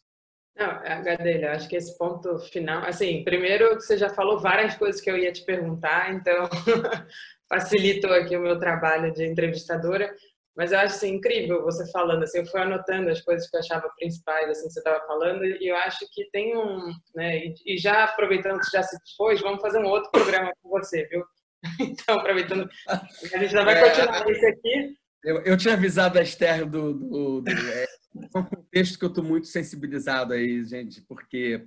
Não, 0.58 0.82
Gadelha, 1.04 1.52
acho 1.52 1.68
que 1.68 1.76
esse 1.76 1.98
ponto 1.98 2.40
final, 2.40 2.84
assim, 2.86 3.24
primeiro 3.26 3.76
você 3.76 3.98
já 3.98 4.10
falou 4.10 4.40
várias 4.40 4.76
coisas 4.76 5.02
que 5.02 5.12
eu 5.12 5.18
ia 5.18 5.32
te 5.32 5.44
perguntar, 5.44 6.14
então 6.14 6.50
facilitou 7.50 8.12
aqui 8.12 8.36
o 8.36 8.42
meu 8.42 8.60
trabalho 8.60 9.14
de 9.14 9.26
entrevistadora, 9.26 10.14
mas 10.56 10.72
eu 10.72 10.80
acho 10.80 10.96
assim, 10.96 11.16
incrível 11.16 11.64
você 11.64 11.90
falando, 11.92 12.24
assim, 12.24 12.40
eu 12.40 12.46
fui 12.46 12.62
anotando 12.62 13.10
as 13.10 13.22
coisas 13.22 13.50
que 13.50 13.56
eu 13.56 13.60
achava 13.60 13.92
principais, 13.98 14.50
assim, 14.50 14.68
que 14.68 14.74
você 14.74 14.80
estava 14.80 15.06
falando, 15.06 15.44
e 15.44 15.68
eu 15.68 15.76
acho 15.76 16.00
que 16.14 16.30
tem 16.32 16.58
um, 16.58 16.94
né, 17.14 17.54
e 17.66 17.78
já 17.78 18.06
aproveitando 18.06 18.60
que 18.60 18.72
já 18.72 18.82
se 18.82 18.98
foi, 19.18 19.36
vamos 19.38 19.62
fazer 19.62 19.80
um 19.80 19.88
outro 19.88 20.10
programa 20.12 20.52
com 20.62 20.70
você, 20.70 21.06
viu? 21.08 21.24
Então, 21.80 22.20
aproveitando, 22.20 22.70
a 22.88 23.38
gente 23.40 23.52
já 23.52 23.64
vai 23.64 23.74
é, 23.74 23.90
continuar 23.90 24.30
isso 24.30 24.46
aqui. 24.46 24.96
Eu, 25.24 25.42
eu 25.42 25.58
tinha 25.58 25.74
avisado 25.74 26.20
a 26.20 26.22
Esther 26.22 26.64
do, 26.70 26.94
do, 26.94 27.42
do 27.42 27.52
é, 27.52 27.86
um 28.16 28.44
contexto 28.44 29.00
que 29.00 29.04
eu 29.04 29.10
estou 29.10 29.24
muito 29.24 29.48
sensibilizado 29.48 30.34
aí, 30.34 30.64
gente, 30.64 31.02
porque 31.02 31.66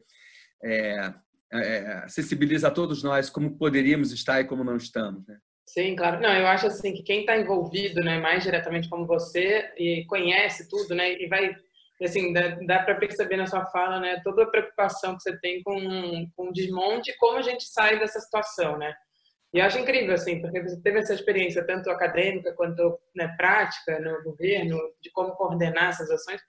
é, 0.64 1.12
é, 1.52 2.08
sensibiliza 2.08 2.68
a 2.68 2.70
todos 2.70 3.02
nós 3.02 3.28
como 3.28 3.58
poderíamos 3.58 4.12
estar 4.12 4.40
e 4.40 4.44
como 4.44 4.62
não 4.62 4.76
estamos, 4.76 5.26
né? 5.26 5.36
Sim, 5.68 5.94
claro. 5.94 6.18
Não, 6.20 6.34
eu 6.34 6.46
acho 6.46 6.66
assim 6.66 6.94
que 6.94 7.02
quem 7.02 7.20
está 7.20 7.36
envolvido, 7.36 8.00
né, 8.00 8.18
mais 8.18 8.42
diretamente 8.42 8.88
como 8.88 9.06
você 9.06 9.70
e 9.76 10.02
conhece 10.06 10.66
tudo, 10.66 10.94
né, 10.94 11.12
e 11.12 11.26
vai 11.28 11.54
assim 12.02 12.32
dá, 12.32 12.56
dá 12.66 12.78
para 12.84 12.94
perceber 12.94 13.36
na 13.36 13.46
sua 13.46 13.66
fala, 13.66 14.00
né, 14.00 14.20
toda 14.24 14.44
a 14.44 14.46
preocupação 14.46 15.16
que 15.16 15.22
você 15.22 15.36
tem 15.40 15.62
com, 15.62 15.74
com 16.34 16.48
o 16.48 16.52
desmonte 16.52 17.10
e 17.10 17.16
como 17.16 17.36
a 17.38 17.42
gente 17.42 17.64
sai 17.64 17.98
dessa 17.98 18.18
situação, 18.20 18.78
né? 18.78 18.94
E 19.52 19.58
eu 19.58 19.64
acho 19.64 19.78
incrível, 19.78 20.14
assim, 20.14 20.40
porque 20.40 20.62
você 20.62 20.80
teve 20.80 21.00
essa 21.00 21.12
experiência 21.14 21.66
tanto 21.66 21.90
acadêmica 21.90 22.52
quanto 22.54 22.98
né, 23.14 23.34
prática 23.36 23.98
no 24.00 24.22
governo, 24.22 24.78
de 25.02 25.10
como 25.10 25.32
coordenar 25.32 25.90
essas 25.90 26.10
ações, 26.10 26.40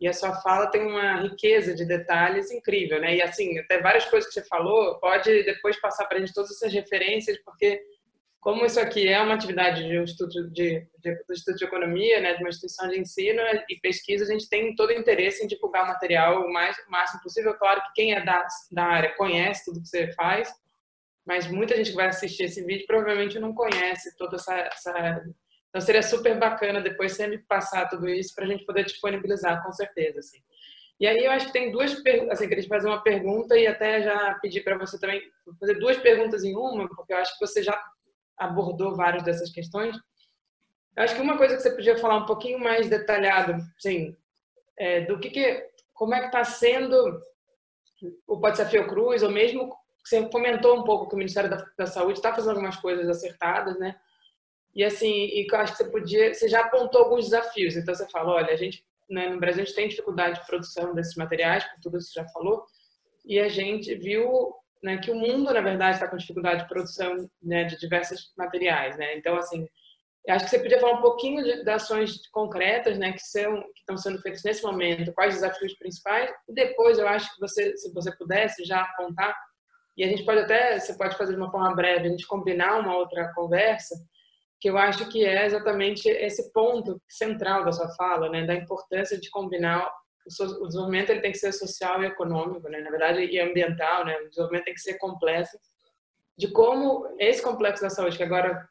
e 0.00 0.08
a 0.08 0.12
sua 0.12 0.34
fala 0.40 0.70
tem 0.70 0.82
uma 0.82 1.20
riqueza 1.20 1.74
de 1.74 1.84
detalhes 1.84 2.50
incrível, 2.50 3.00
né? 3.00 3.16
E, 3.16 3.22
assim, 3.22 3.58
até 3.58 3.78
várias 3.80 4.04
coisas 4.06 4.28
que 4.32 4.40
você 4.40 4.46
falou, 4.48 4.98
pode 5.00 5.44
depois 5.44 5.80
passar 5.80 6.06
para 6.06 6.18
a 6.18 6.20
gente 6.20 6.34
todas 6.34 6.50
essas 6.52 6.72
referências, 6.72 7.38
porque 7.44 7.80
como 8.44 8.66
isso 8.66 8.78
aqui 8.78 9.08
é 9.08 9.18
uma 9.22 9.36
atividade 9.36 9.82
de 9.88 9.98
um 9.98 10.04
estudo 10.04 10.50
de, 10.50 10.86
de, 10.98 11.14
do 11.26 11.32
Instituto 11.32 11.56
de 11.56 11.64
Economia, 11.64 12.20
né, 12.20 12.34
de 12.34 12.42
uma 12.42 12.50
instituição 12.50 12.86
de 12.90 13.00
ensino 13.00 13.40
e 13.70 13.76
pesquisa, 13.80 14.22
a 14.22 14.28
gente 14.28 14.50
tem 14.50 14.74
todo 14.74 14.90
o 14.90 14.92
interesse 14.92 15.42
em 15.42 15.46
divulgar 15.46 15.84
o 15.84 15.88
material 15.88 16.44
o, 16.44 16.52
mais, 16.52 16.76
o 16.86 16.90
máximo 16.90 17.22
possível. 17.22 17.54
Claro 17.54 17.80
que 17.80 17.92
quem 17.94 18.12
é 18.12 18.22
da, 18.22 18.46
da 18.70 18.84
área 18.84 19.16
conhece 19.16 19.64
tudo 19.64 19.80
que 19.80 19.88
você 19.88 20.12
faz, 20.12 20.52
mas 21.24 21.50
muita 21.50 21.74
gente 21.74 21.88
que 21.88 21.96
vai 21.96 22.08
assistir 22.08 22.42
esse 22.42 22.62
vídeo 22.66 22.86
provavelmente 22.86 23.38
não 23.38 23.54
conhece 23.54 24.14
toda 24.18 24.36
essa, 24.36 24.54
essa... 24.54 25.24
então 25.70 25.80
seria 25.80 26.02
super 26.02 26.38
bacana 26.38 26.82
depois 26.82 27.12
você 27.12 27.26
me 27.26 27.38
passar 27.38 27.88
tudo 27.88 28.06
isso 28.10 28.34
para 28.34 28.44
a 28.44 28.48
gente 28.48 28.66
poder 28.66 28.84
disponibilizar 28.84 29.62
com 29.64 29.72
certeza 29.72 30.18
assim 30.18 30.42
e 31.00 31.06
aí 31.06 31.24
eu 31.24 31.30
acho 31.32 31.46
que 31.46 31.52
tem 31.52 31.72
duas 31.72 31.94
perguntas 31.94 32.38
assim 32.38 32.46
queria 32.48 32.62
te 32.62 32.68
fazer 32.68 32.88
uma 32.88 33.02
pergunta 33.02 33.56
e 33.56 33.66
até 33.66 34.02
já 34.02 34.34
pedir 34.34 34.62
para 34.62 34.76
você 34.76 35.00
também 35.00 35.22
fazer 35.58 35.78
duas 35.78 35.96
perguntas 35.96 36.44
em 36.44 36.54
uma 36.54 36.86
porque 36.94 37.14
eu 37.14 37.16
acho 37.16 37.32
que 37.38 37.46
você 37.46 37.62
já 37.62 37.82
abordou 38.38 38.96
várias 38.96 39.22
dessas 39.22 39.50
questões 39.50 39.96
eu 40.96 41.02
acho 41.02 41.14
que 41.16 41.22
uma 41.22 41.36
coisa 41.36 41.56
que 41.56 41.62
você 41.62 41.70
podia 41.70 41.98
falar 41.98 42.18
um 42.18 42.26
pouquinho 42.26 42.58
mais 42.58 42.88
detalhado 42.88 43.56
assim 43.76 44.16
é, 44.78 45.02
do 45.02 45.18
que, 45.18 45.30
que 45.30 45.68
como 45.92 46.14
é 46.14 46.20
que 46.20 46.26
está 46.26 46.44
sendo 46.44 47.20
o 48.26 48.38
Pode 48.38 48.56
Ser 48.56 48.66
Fiocruz 48.66 49.22
ou 49.22 49.30
mesmo 49.30 49.72
você 50.04 50.28
comentou 50.28 50.78
um 50.78 50.84
pouco 50.84 51.08
que 51.08 51.14
o 51.14 51.18
Ministério 51.18 51.48
da, 51.48 51.64
da 51.78 51.86
Saúde 51.86 52.18
está 52.18 52.34
fazendo 52.34 52.50
algumas 52.50 52.76
coisas 52.76 53.08
acertadas, 53.08 53.78
né? 53.78 53.96
E 54.74 54.84
assim, 54.84 55.08
e 55.08 55.46
eu 55.50 55.58
acho 55.58 55.72
que 55.72 55.78
você 55.78 55.90
podia, 55.90 56.34
você 56.34 56.48
já 56.48 56.60
apontou 56.60 57.02
alguns 57.02 57.26
desafios. 57.26 57.76
Então 57.76 57.94
você 57.94 58.06
fala, 58.10 58.34
olha, 58.34 58.52
a 58.52 58.56
gente, 58.56 58.84
né, 59.08 59.28
no 59.28 59.40
Brasil 59.40 59.62
a 59.62 59.64
gente 59.64 59.74
tem 59.74 59.88
dificuldade 59.88 60.40
de 60.40 60.46
produção 60.46 60.94
desses 60.94 61.14
materiais, 61.14 61.64
por 61.64 61.80
tudo 61.80 61.96
isso 61.98 62.08
que 62.08 62.14
você 62.14 62.20
já 62.20 62.28
falou, 62.28 62.66
e 63.24 63.40
a 63.40 63.48
gente 63.48 63.94
viu 63.94 64.54
né, 64.84 64.98
que 64.98 65.10
o 65.10 65.14
mundo, 65.14 65.52
na 65.52 65.62
verdade, 65.62 65.96
está 65.96 66.06
com 66.06 66.16
dificuldade 66.16 66.62
de 66.62 66.68
produção 66.68 67.28
né, 67.42 67.64
de 67.64 67.78
diversos 67.78 68.32
materiais, 68.36 68.96
né? 68.98 69.16
Então 69.16 69.34
assim, 69.36 69.66
acho 70.28 70.44
que 70.44 70.50
você 70.50 70.58
podia 70.58 70.78
falar 70.78 70.98
um 70.98 71.02
pouquinho 71.02 71.42
de, 71.42 71.64
de 71.64 71.70
ações 71.70 72.26
concretas, 72.28 72.98
né, 72.98 73.12
que 73.12 73.18
estão 73.18 73.96
sendo 73.96 74.20
feitas 74.20 74.42
nesse 74.42 74.62
momento, 74.62 75.12
quais 75.14 75.34
os 75.34 75.40
desafios 75.40 75.74
principais, 75.78 76.30
e 76.48 76.54
depois 76.54 76.98
eu 76.98 77.08
acho 77.08 77.34
que 77.34 77.40
você, 77.40 77.76
se 77.76 77.92
você 77.92 78.14
pudesse 78.16 78.64
já 78.64 78.82
apontar 78.82 79.34
e 79.96 80.04
a 80.04 80.08
gente 80.08 80.24
pode 80.24 80.40
até, 80.40 80.78
você 80.78 80.94
pode 80.94 81.16
fazer 81.16 81.32
de 81.32 81.40
uma 81.40 81.50
forma 81.50 81.74
breve, 81.74 82.06
a 82.06 82.10
gente 82.10 82.26
combinar 82.26 82.80
uma 82.80 82.96
outra 82.96 83.32
conversa, 83.34 83.94
que 84.60 84.68
eu 84.68 84.76
acho 84.76 85.08
que 85.08 85.24
é 85.24 85.46
exatamente 85.46 86.08
esse 86.08 86.52
ponto 86.52 87.00
central 87.08 87.64
da 87.64 87.72
sua 87.72 87.88
fala, 87.94 88.28
né, 88.28 88.44
da 88.44 88.54
importância 88.54 89.18
de 89.18 89.30
combinar 89.30 89.90
o 90.60 90.66
desenvolvimento 90.66 91.10
ele 91.10 91.20
tem 91.20 91.32
que 91.32 91.38
ser 91.38 91.52
social 91.52 92.02
e 92.02 92.06
econômico, 92.06 92.68
né, 92.68 92.80
na 92.80 92.90
verdade 92.90 93.24
e 93.24 93.38
ambiental, 93.38 94.04
né, 94.04 94.16
o 94.18 94.28
desenvolvimento 94.28 94.64
tem 94.64 94.74
que 94.74 94.80
ser 94.80 94.94
completo, 94.94 95.58
de 96.36 96.48
como 96.48 97.14
esse 97.18 97.42
complexo 97.42 97.82
da 97.82 97.90
saúde 97.90 98.16
que 98.16 98.22
agora 98.22 98.68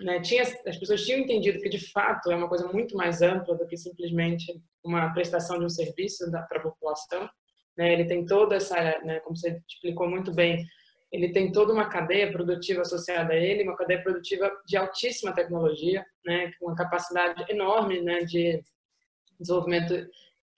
né, 0.00 0.20
tinha, 0.20 0.42
as 0.42 0.76
pessoas 0.76 1.04
tinham 1.04 1.20
entendido 1.20 1.60
que 1.60 1.68
de 1.68 1.90
fato 1.90 2.30
é 2.30 2.36
uma 2.36 2.48
coisa 2.48 2.66
muito 2.68 2.96
mais 2.96 3.22
ampla 3.22 3.56
do 3.56 3.66
que 3.66 3.76
simplesmente 3.76 4.60
uma 4.84 5.12
prestação 5.12 5.58
de 5.58 5.64
um 5.64 5.68
serviço 5.68 6.30
para 6.30 6.58
a 6.58 6.62
população 6.62 7.28
né? 7.78 7.92
Ele 7.92 8.04
tem 8.04 8.26
toda 8.26 8.56
essa, 8.56 8.74
né, 9.04 9.20
como 9.20 9.36
você 9.36 9.62
explicou 9.68 10.10
muito 10.10 10.34
bem, 10.34 10.66
ele 11.12 11.32
tem 11.32 11.52
toda 11.52 11.72
uma 11.72 11.88
cadeia 11.88 12.30
produtiva 12.30 12.82
associada 12.82 13.32
a 13.32 13.36
ele, 13.36 13.62
uma 13.62 13.76
cadeia 13.76 14.02
produtiva 14.02 14.50
de 14.66 14.76
altíssima 14.76 15.32
tecnologia, 15.32 16.04
né, 16.26 16.50
com 16.58 16.66
uma 16.66 16.74
capacidade 16.74 17.46
enorme, 17.48 18.02
né, 18.02 18.24
de 18.24 18.60
desenvolvimento 19.40 19.94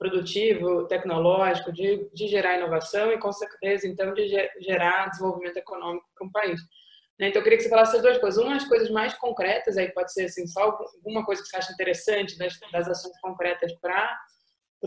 produtivo, 0.01 0.87
tecnológico, 0.87 1.71
de, 1.71 2.09
de 2.15 2.27
gerar 2.27 2.57
inovação 2.57 3.13
e, 3.13 3.19
com 3.19 3.31
certeza, 3.31 3.87
então, 3.87 4.15
de 4.15 4.27
gerar 4.59 5.11
desenvolvimento 5.11 5.59
econômico 5.59 6.07
para 6.17 6.27
um 6.27 6.33
país. 6.33 6.59
Né? 7.19 7.29
Então, 7.29 7.41
eu 7.41 7.43
queria 7.45 7.59
que 7.59 7.65
você 7.65 7.69
falasse 7.69 7.97
as 7.97 8.03
duas 8.03 8.17
coisas. 8.17 8.43
Uma, 8.43 8.57
as 8.57 8.65
coisas 8.65 8.91
mais 8.91 9.13
concretas, 9.19 9.77
aí 9.77 9.93
pode 9.93 10.11
ser 10.11 10.25
assim, 10.25 10.47
só 10.47 10.63
alguma 10.63 11.23
coisa 11.27 11.43
que 11.43 11.49
você 11.49 11.59
acha 11.59 11.73
interessante 11.75 12.39
das, 12.39 12.59
das 12.73 12.89
ações 12.89 13.21
concretas 13.21 13.75
para 13.75 14.19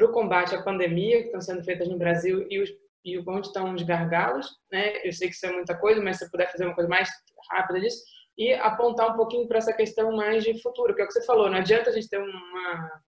o 0.01 0.11
combate 0.11 0.55
à 0.55 0.63
pandemia 0.63 1.19
que 1.19 1.25
estão 1.27 1.41
sendo 1.41 1.63
feitas 1.63 1.87
no 1.87 1.99
Brasil 1.99 2.47
e, 2.49 2.59
os, 2.59 2.71
e 3.05 3.19
onde 3.19 3.45
estão 3.45 3.71
os 3.71 3.83
gargalos, 3.83 4.49
né? 4.71 4.97
Eu 5.07 5.13
sei 5.13 5.29
que 5.29 5.35
isso 5.35 5.45
é 5.45 5.51
muita 5.51 5.77
coisa, 5.77 6.01
mas 6.01 6.17
se 6.17 6.31
puder 6.31 6.51
fazer 6.51 6.65
uma 6.65 6.73
coisa 6.73 6.89
mais 6.89 7.07
rápida 7.51 7.79
disso 7.79 8.03
e 8.35 8.51
apontar 8.51 9.13
um 9.13 9.15
pouquinho 9.15 9.47
para 9.47 9.59
essa 9.59 9.73
questão 9.73 10.11
mais 10.11 10.43
de 10.43 10.59
futuro, 10.59 10.95
que 10.95 11.01
é 11.01 11.05
o 11.05 11.07
que 11.07 11.13
você 11.13 11.23
falou, 11.23 11.51
não 11.51 11.59
adianta 11.59 11.91
a 11.91 11.93
gente 11.93 12.09
ter 12.09 12.17
uma 12.17 13.03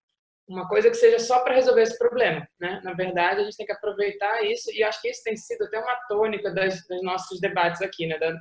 uma 0.47 0.67
coisa 0.67 0.89
que 0.89 0.95
seja 0.95 1.19
só 1.19 1.39
para 1.39 1.55
resolver 1.55 1.81
esse 1.81 1.97
problema, 1.97 2.47
né? 2.59 2.79
Na 2.83 2.93
verdade, 2.93 3.41
a 3.41 3.43
gente 3.43 3.57
tem 3.57 3.65
que 3.65 3.71
aproveitar 3.71 4.43
isso 4.43 4.71
e 4.71 4.83
acho 4.83 5.01
que 5.01 5.09
isso 5.09 5.23
tem 5.23 5.35
sido 5.35 5.63
até 5.63 5.79
uma 5.79 5.95
tônica 6.07 6.51
das, 6.51 6.85
dos 6.87 7.01
nossos 7.01 7.39
debates 7.39 7.81
aqui, 7.81 8.05
né? 8.05 8.17
Das, 8.19 8.35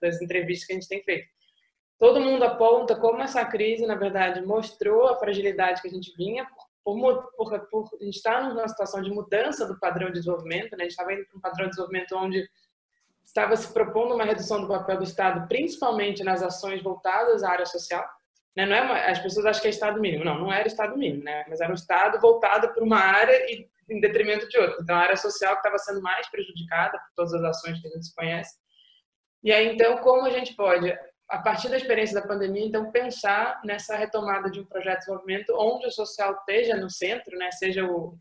das 0.00 0.22
entrevistas 0.22 0.66
que 0.66 0.72
a 0.72 0.76
gente 0.76 0.88
tem 0.88 1.02
feito. 1.02 1.26
Todo 1.98 2.20
mundo 2.20 2.44
aponta 2.44 2.94
como 2.94 3.20
essa 3.20 3.44
crise, 3.44 3.84
na 3.86 3.96
verdade, 3.96 4.40
mostrou 4.40 5.08
a 5.08 5.18
fragilidade 5.18 5.82
que 5.82 5.88
a 5.88 5.90
gente 5.90 6.14
vinha 6.16 6.46
por, 6.84 7.30
por, 7.36 7.60
por 7.68 7.90
a 8.00 8.04
gente 8.04 8.16
estar 8.16 8.42
numa 8.42 8.68
situação 8.68 9.02
de 9.02 9.10
mudança 9.10 9.66
do 9.66 9.78
padrão 9.80 10.06
de 10.06 10.14
desenvolvimento, 10.14 10.76
né? 10.76 10.78
a 10.78 10.82
gente 10.82 10.92
estava 10.92 11.12
indo 11.12 11.26
para 11.26 11.38
um 11.38 11.40
padrão 11.40 11.64
de 11.64 11.70
desenvolvimento 11.70 12.16
onde 12.16 12.48
estava 13.24 13.56
se 13.56 13.72
propondo 13.72 14.14
uma 14.14 14.24
redução 14.24 14.60
do 14.60 14.68
papel 14.68 14.98
do 14.98 15.04
Estado, 15.04 15.46
principalmente 15.48 16.22
nas 16.22 16.42
ações 16.42 16.82
voltadas 16.82 17.42
à 17.42 17.50
área 17.50 17.66
social. 17.66 18.08
Né? 18.58 18.66
Não 18.66 18.74
é 18.74 18.82
uma, 18.82 18.98
as 19.02 19.20
pessoas 19.20 19.46
acham 19.46 19.62
que 19.62 19.68
é 19.68 19.70
Estado 19.70 20.00
mínimo. 20.00 20.24
Não, 20.24 20.36
não 20.36 20.52
era 20.52 20.66
Estado 20.66 20.98
mínimo, 20.98 21.22
né? 21.22 21.44
mas 21.48 21.60
era 21.60 21.70
um 21.70 21.76
Estado 21.76 22.20
voltado 22.20 22.74
para 22.74 22.82
uma 22.82 22.98
área 22.98 23.32
e 23.48 23.68
em 23.88 24.00
detrimento 24.00 24.48
de 24.48 24.58
outra. 24.58 24.78
Então, 24.82 24.96
a 24.96 24.98
área 24.98 25.16
social 25.16 25.52
que 25.52 25.60
estava 25.60 25.78
sendo 25.78 26.02
mais 26.02 26.28
prejudicada 26.28 26.98
por 26.98 27.08
todas 27.14 27.34
as 27.34 27.42
ações 27.42 27.80
que 27.80 27.86
a 27.86 27.90
gente 27.92 28.12
conhece. 28.14 28.58
E 29.44 29.52
aí, 29.52 29.72
então, 29.72 29.98
como 29.98 30.26
a 30.26 30.30
gente 30.30 30.56
pode, 30.56 30.92
a 31.28 31.38
partir 31.38 31.68
da 31.68 31.76
experiência 31.76 32.20
da 32.20 32.26
pandemia, 32.26 32.66
então, 32.66 32.90
pensar 32.90 33.60
nessa 33.64 33.96
retomada 33.96 34.50
de 34.50 34.60
um 34.60 34.66
projeto 34.66 34.98
de 34.98 35.06
desenvolvimento 35.06 35.54
onde 35.56 35.86
o 35.86 35.92
social 35.92 36.34
esteja 36.34 36.76
no 36.76 36.90
centro, 36.90 37.38
né? 37.38 37.52
seja 37.52 37.84
o 37.84 38.14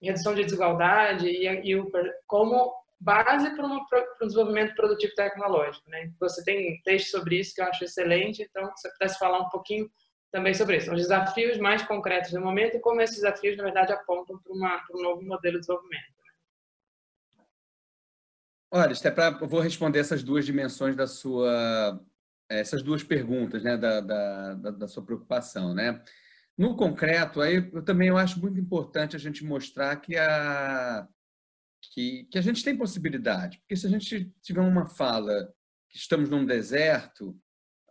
redução 0.00 0.34
de 0.34 0.44
desigualdade 0.44 1.26
e, 1.26 1.46
e 1.46 1.74
o, 1.74 1.90
como 2.26 2.72
base 3.00 3.56
para, 3.56 3.66
um 3.66 4.26
desenvolvimento 4.26 4.74
produtivo 4.74 5.14
tecnológico. 5.14 5.88
Né? 5.88 6.12
Você 6.20 6.44
tem 6.44 6.80
texto 6.82 7.10
sobre 7.10 7.40
isso 7.40 7.54
que 7.54 7.62
eu 7.62 7.66
acho 7.66 7.84
excelente, 7.84 8.42
então, 8.42 8.64
se 8.76 8.82
você 8.82 8.90
pudesse 8.90 9.18
falar 9.18 9.40
um 9.40 9.48
pouquinho 9.48 9.90
também 10.30 10.54
sobre 10.54 10.76
isso, 10.76 10.92
os 10.92 11.00
desafios 11.00 11.58
mais 11.58 11.82
concretos 11.82 12.30
do 12.30 12.40
momento 12.40 12.76
e 12.76 12.80
como 12.80 13.00
esses 13.00 13.16
desafios, 13.16 13.56
na 13.56 13.64
verdade, 13.64 13.92
apontam 13.92 14.38
para, 14.38 14.52
uma, 14.52 14.78
para 14.78 14.96
um 14.96 15.02
novo 15.02 15.22
modelo 15.22 15.54
de 15.54 15.60
desenvolvimento. 15.60 16.14
Né? 16.18 17.44
Olha, 18.72 18.92
é 19.02 19.10
para 19.10 19.38
eu 19.40 19.48
vou 19.48 19.60
responder 19.60 19.98
essas 19.98 20.22
duas 20.22 20.44
dimensões 20.44 20.94
da 20.94 21.06
sua, 21.06 22.00
essas 22.48 22.82
duas 22.82 23.02
perguntas, 23.02 23.64
né, 23.64 23.76
da, 23.76 24.00
da, 24.00 24.54
da 24.54 24.86
sua 24.86 25.04
preocupação, 25.04 25.74
né? 25.74 26.02
No 26.56 26.76
concreto, 26.76 27.40
aí 27.40 27.70
eu 27.72 27.82
também 27.82 28.08
eu 28.08 28.18
acho 28.18 28.38
muito 28.38 28.60
importante 28.60 29.16
a 29.16 29.18
gente 29.18 29.42
mostrar 29.42 29.96
que 29.96 30.14
a 30.16 31.08
que, 31.92 32.24
que 32.30 32.38
a 32.38 32.42
gente 32.42 32.62
tem 32.62 32.76
possibilidade, 32.76 33.58
porque 33.58 33.76
se 33.76 33.86
a 33.86 33.90
gente 33.90 34.32
tiver 34.42 34.60
uma 34.60 34.86
fala 34.86 35.52
que 35.88 35.98
estamos 35.98 36.28
num 36.28 36.44
deserto, 36.44 37.38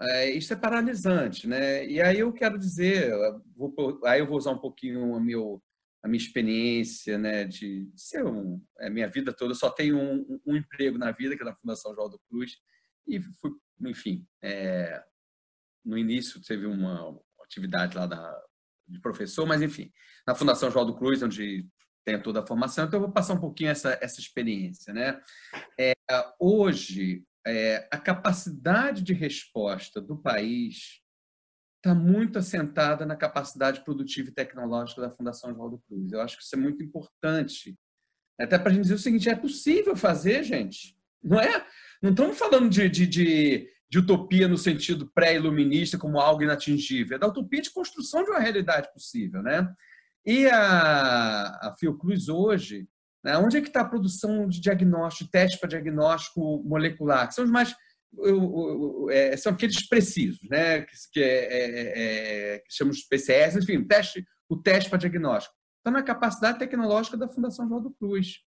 é, 0.02 0.30
isso 0.32 0.54
é 0.54 0.56
paralisante, 0.56 1.48
né? 1.48 1.86
E 1.86 2.02
aí 2.02 2.20
eu 2.20 2.32
quero 2.32 2.58
dizer, 2.58 3.12
vou, 3.56 4.00
aí 4.06 4.20
eu 4.20 4.28
vou 4.28 4.38
usar 4.38 4.52
um 4.52 4.60
pouquinho 4.60 5.16
a, 5.16 5.20
meu, 5.20 5.62
a 6.02 6.08
minha 6.08 6.22
experiência, 6.22 7.18
né, 7.18 7.44
de 7.44 7.92
ser 7.96 8.26
um, 8.26 8.64
é, 8.80 8.90
minha 8.90 9.08
vida 9.08 9.34
toda, 9.34 9.54
só 9.54 9.70
tenho 9.70 9.98
um, 9.98 10.40
um, 10.46 10.56
emprego 10.56 10.98
na 10.98 11.12
vida, 11.12 11.36
que 11.36 11.42
é 11.42 11.46
na 11.46 11.56
Fundação 11.56 11.94
João 11.94 12.10
do 12.10 12.20
Cruz, 12.30 12.54
e 13.06 13.20
fui, 13.20 13.52
enfim, 13.82 14.26
é, 14.42 15.04
no 15.84 15.98
início 15.98 16.42
teve 16.42 16.66
uma 16.66 17.20
atividade 17.44 17.98
lá 17.98 18.06
da, 18.06 18.42
de 18.88 19.00
professor, 19.02 19.46
mas 19.46 19.62
enfim, 19.62 19.92
na 20.26 20.34
Fundação 20.34 20.72
João 20.72 20.86
do 20.86 20.96
Cruz, 20.96 21.22
onde 21.22 21.68
tenho 22.06 22.22
toda 22.24 22.40
a 22.40 22.46
formação, 22.46 22.86
então 22.86 22.98
eu 22.98 23.04
vou 23.04 23.12
passar 23.12 23.34
um 23.34 23.40
pouquinho 23.40 23.70
essa, 23.70 23.98
essa 24.02 24.20
experiência, 24.20 24.94
né? 24.94 25.22
É, 25.80 25.94
hoje, 26.40 27.24
é, 27.46 27.88
a 27.92 27.98
capacidade 27.98 29.04
de 29.04 29.14
resposta 29.14 30.02
do 30.02 30.18
país 30.18 31.02
está 31.78 31.96
muito 31.96 32.38
assentada 32.38 33.06
na 33.06 33.16
capacidade 33.16 33.84
produtiva 33.84 34.30
e 34.30 34.34
tecnológica 34.34 35.02
da 35.02 35.10
Fundação 35.10 35.52
Oswaldo 35.52 35.82
Cruz. 35.88 36.12
Eu 36.12 36.22
acho 36.22 36.38
que 36.38 36.44
isso 36.44 36.56
é 36.56 36.60
muito 36.60 36.84
importante. 36.84 37.78
Até 38.40 38.58
para 38.58 38.70
a 38.70 38.74
gente 38.74 38.84
dizer 38.84 38.96
o 38.96 39.00
seguinte: 39.00 39.30
é 39.30 39.36
possível 39.36 39.96
fazer, 39.96 40.44
gente. 40.44 40.96
Não 41.24 41.40
é? 41.40 41.66
Não 42.02 42.12
estamos 42.12 42.38
falando 42.38 42.70
de, 42.70 42.88
de, 42.90 43.08
de, 43.08 43.70
de 43.90 44.00
utopia 44.00 44.48
no 44.48 44.58
sentido 44.58 45.10
pré-iluminista 45.14 45.98
como 45.98 46.20
algo 46.20 46.44
inatingível. 46.44 47.16
É 47.16 47.20
da 47.20 47.28
utopia 47.28 47.62
de 47.62 47.72
construção 47.72 48.24
de 48.24 48.30
uma 48.30 48.40
realidade 48.40 48.92
possível. 48.94 49.42
Né? 49.42 49.68
E 50.26 50.48
a, 50.48 51.70
a 51.70 51.76
Fiocruz 51.78 52.30
hoje 52.30 52.88
né? 53.24 53.38
Onde 53.38 53.58
é 53.58 53.62
que 53.62 53.68
está 53.68 53.82
a 53.82 53.88
produção 53.88 54.48
de 54.48 54.62
diagnóstico, 54.62 55.30
teste 55.30 55.60
para 55.60 55.70
diagnóstico 55.70 56.64
molecular? 56.64 57.28
Que 57.28 57.34
são 57.34 57.44
os 57.44 57.52
mais 57.52 57.76
é, 59.12 59.38
são 59.38 59.54
aqueles 59.54 59.88
precisos, 59.88 60.40
né? 60.50 60.82
que, 60.82 60.96
que, 61.14 61.20
é, 61.22 61.46
é, 61.54 62.54
é, 62.56 62.60
que 62.60 62.74
chamamos 62.74 63.04
PCS, 63.04 63.58
enfim, 63.58 63.84
teste, 63.84 64.26
o 64.50 64.58
teste 64.58 64.90
para 64.90 64.98
diagnóstico. 64.98 65.54
Está 65.78 65.92
na 65.92 66.02
capacidade 66.02 66.58
tecnológica 66.58 67.16
da 67.16 67.30
Fundação 67.30 67.68
João 67.68 67.84
do 67.84 67.92
Cruz, 67.92 68.40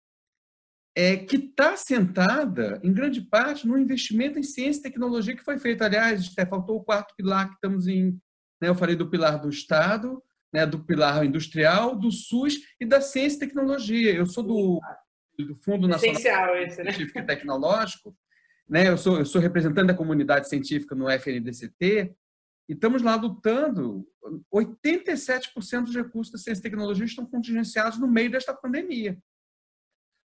é, 0.96 1.16
que 1.16 1.36
está 1.36 1.78
sentada, 1.78 2.82
em 2.84 2.92
grande 2.92 3.22
parte, 3.22 3.68
no 3.68 3.78
investimento 3.78 4.40
em 4.40 4.44
ciência 4.44 4.80
e 4.80 4.84
tecnologia 4.84 5.36
que 5.36 5.44
foi 5.44 5.60
feito. 5.60 5.84
Aliás, 5.84 6.34
faltou 6.50 6.78
o 6.78 6.84
quarto 6.84 7.14
pilar 7.16 7.48
que 7.48 7.54
estamos 7.54 7.88
em. 7.88 8.20
Né, 8.60 8.68
eu 8.68 8.76
falei 8.76 8.96
do 8.96 9.10
pilar 9.10 9.40
do 9.40 9.50
Estado, 9.50 10.22
né, 10.54 10.66
do 10.66 10.84
pilar 10.84 11.26
industrial, 11.26 11.96
do 11.96 12.12
SUS 12.12 12.56
e 12.80 12.86
da 12.86 13.02
ciência 13.02 13.38
e 13.38 13.40
tecnologia. 13.40 14.14
Eu 14.14 14.26
sou 14.26 14.44
do, 14.44 14.80
do 15.38 15.56
Fundo 15.56 15.88
Nacional 15.88 16.58
esse, 16.58 16.84
né? 16.84 16.92
Científico 16.92 17.20
e 17.20 17.24
Tecnológico, 17.24 18.16
né? 18.68 18.90
eu, 18.90 18.98
sou, 18.98 19.18
eu 19.18 19.26
sou 19.26 19.42
representante 19.42 19.88
da 19.88 19.94
comunidade 19.94 20.50
científica 20.50 20.96
no 20.96 21.10
FNDCT, 21.10 22.16
e 22.70 22.74
estamos 22.74 23.02
lá 23.02 23.16
lutando. 23.16 24.08
87% 24.54 25.84
dos 25.84 25.96
recursos 25.96 26.32
da 26.32 26.38
ciência 26.38 26.62
e 26.62 26.64
tecnologia 26.64 27.04
estão 27.04 27.26
contingenciados 27.26 28.00
no 28.00 28.08
meio 28.08 28.32
desta 28.32 28.54
pandemia. 28.54 29.18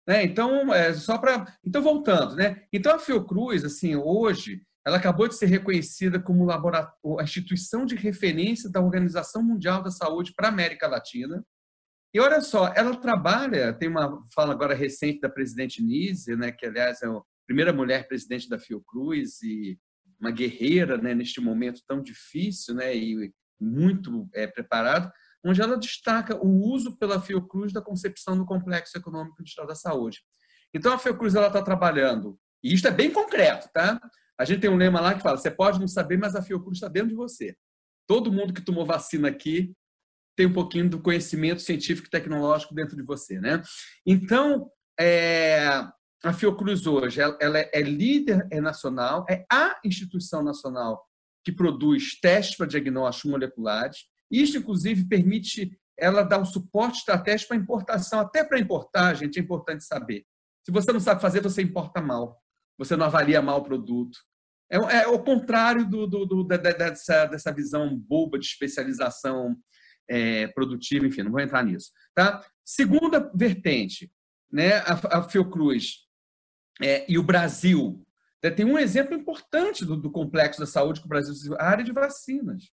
Né? 0.09 0.25
Então, 0.25 0.75
é, 0.75 0.93
só 0.95 1.19
para. 1.19 1.57
Então, 1.65 1.83
voltando, 1.83 2.35
né? 2.35 2.65
Então, 2.73 2.95
a 2.95 2.99
Fiocruz, 2.99 3.65
assim, 3.65 3.95
hoje, 3.95 4.63
ela 4.85 4.97
acabou 4.97 5.29
de 5.29 5.37
ser 5.37 5.47
reconhecida 5.47 6.21
como 6.21 6.51
a 6.51 7.23
instituição 7.23 7.87
de 7.87 7.95
referência 7.95 8.69
da 8.71 8.81
Organização 8.81 9.43
Mundial 9.43 9.83
da 9.83 9.91
Saúde 9.91 10.33
para 10.35 10.49
a 10.49 10.51
América 10.51 10.89
Latina. 10.89 11.45
E 12.13 12.21
olha 12.21 12.41
só, 12.41 12.73
ela 12.75 12.97
trabalha, 12.97 13.73
tem 13.73 13.89
uma 13.89 14.23
fala 14.35 14.53
agora 14.53 14.75
recente 14.75 15.21
da 15.21 15.29
presidente 15.29 15.83
Nise, 15.83 16.37
né, 16.37 16.53
que 16.53 16.67
aliás 16.67 17.01
é 17.03 17.07
a 17.07 17.23
primeira 17.47 17.73
mulher 17.73 18.07
presidente 18.09 18.49
da 18.49 18.59
Fiocruz 18.59 19.41
e 19.43 19.79
uma 20.21 20.31
guerreira 20.31 20.99
né, 20.99 21.15
neste 21.15 21.41
momento 21.41 21.83
tão 21.87 22.03
difícil 22.03 22.75
né, 22.75 22.95
e 22.95 23.33
muito 23.61 24.29
é, 24.35 24.47
preparado, 24.47 25.11
onde 25.45 25.61
ela 25.63 25.77
destaca 25.77 26.37
o 26.37 26.49
uso 26.49 26.99
pela 26.99 27.21
Fiocruz 27.21 27.73
da 27.73 27.81
concepção 27.81 28.37
do 28.37 28.45
complexo 28.45 28.99
econômico 28.99 29.37
industrial 29.41 29.67
da 29.67 29.75
saúde. 29.75 30.21
Então 30.75 30.93
a 30.93 30.99
Fiocruz 30.99 31.35
ela 31.35 31.47
está 31.47 31.63
trabalhando, 31.63 32.39
e 32.63 32.75
isto 32.75 32.89
é 32.89 32.91
bem 32.91 33.11
concreto, 33.11 33.69
tá? 33.73 34.01
A 34.43 34.45
gente 34.45 34.61
tem 34.61 34.69
um 34.69 34.77
lema 34.77 35.01
lá 35.01 35.15
que 35.15 35.23
fala: 35.23 35.37
você 35.37 35.51
pode 35.51 35.79
não 35.79 35.87
saber, 35.87 36.19
mas 36.19 36.35
a 36.35 36.43
Fiocruz 36.43 36.79
está 36.79 36.89
dentro 36.89 37.11
de 37.11 37.15
você. 37.15 37.57
Todo 38.09 38.33
mundo 38.33 38.53
que 38.53 38.61
tomou 38.61 38.85
vacina 38.85 39.29
aqui 39.29 39.73
tem 40.37 40.47
um 40.47 40.53
pouquinho 40.53 40.91
do 40.91 41.01
conhecimento 41.01 41.63
científico 41.63 42.09
e 42.09 42.11
tecnológico 42.11 42.75
dentro 42.75 42.97
de 42.97 43.05
você, 43.05 43.39
né? 43.39 43.63
Então, 44.05 44.69
é, 44.99 45.87
a 46.25 46.33
Fiocruz 46.33 46.87
hoje, 46.87 47.21
ela, 47.21 47.39
ela 47.41 47.59
é, 47.59 47.81
líder 47.83 48.47
é 48.51 48.61
nacional, 48.61 49.25
é 49.31 49.45
a 49.51 49.79
instituição 49.85 50.43
nacional 50.43 51.07
que 51.45 51.53
produz 51.53 52.19
testes 52.21 52.57
para 52.57 52.67
diagnóstico 52.67 53.29
moleculares. 53.29 54.07
Isso, 54.29 54.57
inclusive, 54.57 55.07
permite 55.07 55.79
ela 55.97 56.23
dar 56.25 56.41
um 56.41 56.45
suporte 56.45 56.99
estratégico 56.99 57.49
para 57.49 57.59
importação. 57.59 58.19
Até 58.19 58.43
para 58.43 58.59
importar, 58.59 59.15
gente, 59.15 59.39
é 59.39 59.43
importante 59.43 59.85
saber. 59.85 60.25
Se 60.65 60.73
você 60.73 60.93
não 60.93 61.01
sabe 61.01 61.21
fazer, 61.21 61.41
você 61.41 61.63
importa 61.63 62.01
mal 62.01 62.43
você 62.79 62.97
não 62.97 63.07
avalia 63.07 63.41
mal 63.41 63.59
o 63.59 63.65
produto. 63.65 64.19
É, 64.73 65.03
é 65.03 65.07
o 65.07 65.23
contrário 65.23 65.87
do, 65.87 66.07
do, 66.07 66.25
do, 66.25 66.45
dessa, 66.45 67.27
dessa 67.27 67.53
visão 67.53 67.95
boba 67.95 68.39
de 68.39 68.47
especialização 68.47 69.55
é, 70.09 70.47
produtiva, 70.49 71.07
enfim, 71.07 71.23
não 71.23 71.31
vou 71.31 71.41
entrar 71.41 71.63
nisso. 71.63 71.91
Tá? 72.15 72.43
Segunda 72.65 73.31
vertente, 73.35 74.11
né, 74.51 74.77
a, 74.79 75.19
a 75.19 75.29
Fiocruz 75.29 76.07
é, 76.81 77.05
e 77.07 77.19
o 77.19 77.23
Brasil. 77.23 78.03
Né, 78.43 78.51
tem 78.51 78.65
um 78.65 78.79
exemplo 78.79 79.15
importante 79.15 79.85
do, 79.85 79.95
do 79.95 80.11
complexo 80.11 80.61
da 80.61 80.67
saúde 80.67 81.01
que 81.01 81.07
o 81.07 81.09
Brasil 81.09 81.35
a 81.59 81.65
área 81.65 81.85
de 81.85 81.93
vacinas. 81.93 82.71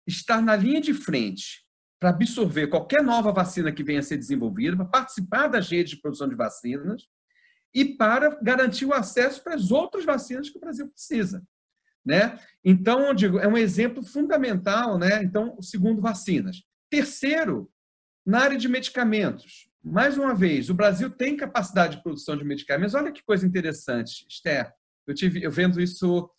estar 0.07 0.41
na 0.41 0.55
linha 0.55 0.80
de 0.80 0.95
frente 0.95 1.64
para 2.01 2.11
absorver 2.11 2.66
qualquer 2.66 3.03
nova 3.03 3.32
vacina 3.32 3.72
que 3.72 3.84
venha 3.84 4.01
a 4.01 4.03
ser 4.03 4.16
desenvolvida, 4.16 4.76
para 4.76 4.84
participar 4.84 5.49
das 5.49 5.68
redes 5.68 5.90
de 5.90 6.01
produção 6.01 6.28
de 6.28 6.34
vacinas 6.34 7.03
e 7.74 7.84
para 7.84 8.38
garantir 8.42 8.86
o 8.86 8.95
acesso 8.95 9.42
para 9.42 9.55
as 9.55 9.70
outras 9.70 10.05
vacinas 10.05 10.49
que 10.51 10.59
o 10.59 10.61
Brasil 10.61 10.88
precisa. 10.88 11.42
Né? 12.05 12.38
Então, 12.62 13.01
eu 13.07 13.14
digo, 13.14 13.38
é 13.38 13.49
um 13.49 13.57
exemplo 13.57 14.03
fundamental. 14.03 14.99
Né? 14.99 15.22
Então, 15.22 15.61
segundo, 15.62 16.03
vacinas. 16.03 16.62
Terceiro, 16.90 17.70
na 18.24 18.40
área 18.40 18.59
de 18.59 18.68
medicamentos. 18.68 19.68
Mais 19.82 20.16
uma 20.16 20.34
vez, 20.34 20.70
o 20.70 20.74
Brasil 20.74 21.11
tem 21.11 21.36
capacidade 21.36 21.97
de 21.97 22.03
produção 22.03 22.36
de 22.36 22.45
medicamentos. 22.45 22.95
Olha 22.95 23.12
que 23.12 23.22
coisa 23.22 23.47
interessante, 23.47 24.24
Esther. 24.28 24.72
Eu 25.07 25.14
tive, 25.14 25.42
eu 25.42 25.51
vendo 25.51 25.80
isso, 25.80 26.30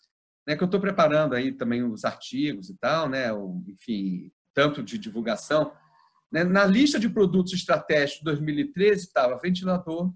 né, 0.47 0.56
que 0.56 0.64
eu 0.64 0.66
estou 0.66 0.80
preparando 0.80 1.36
aí 1.36 1.51
também 1.51 1.84
os 1.84 2.06
artigos 2.06 2.70
e 2.70 2.78
tal, 2.78 3.08
né, 3.08 3.32
o, 3.32 3.64
enfim, 3.68 4.32
tanto 4.56 4.82
de 4.82 4.97
divulgação. 4.97 5.72
Né, 6.32 6.43
na 6.43 6.66
lista 6.66 6.99
de 6.99 7.10
produtos 7.10 7.53
estratégicos 7.53 8.20
de 8.20 8.24
2013 8.24 9.01
estava 9.03 9.38
ventilador, 9.38 10.12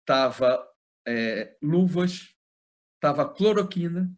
estava 0.00 0.66
é, 1.06 1.56
luvas, 1.62 2.34
estava 2.96 3.28
cloroquina, 3.28 4.10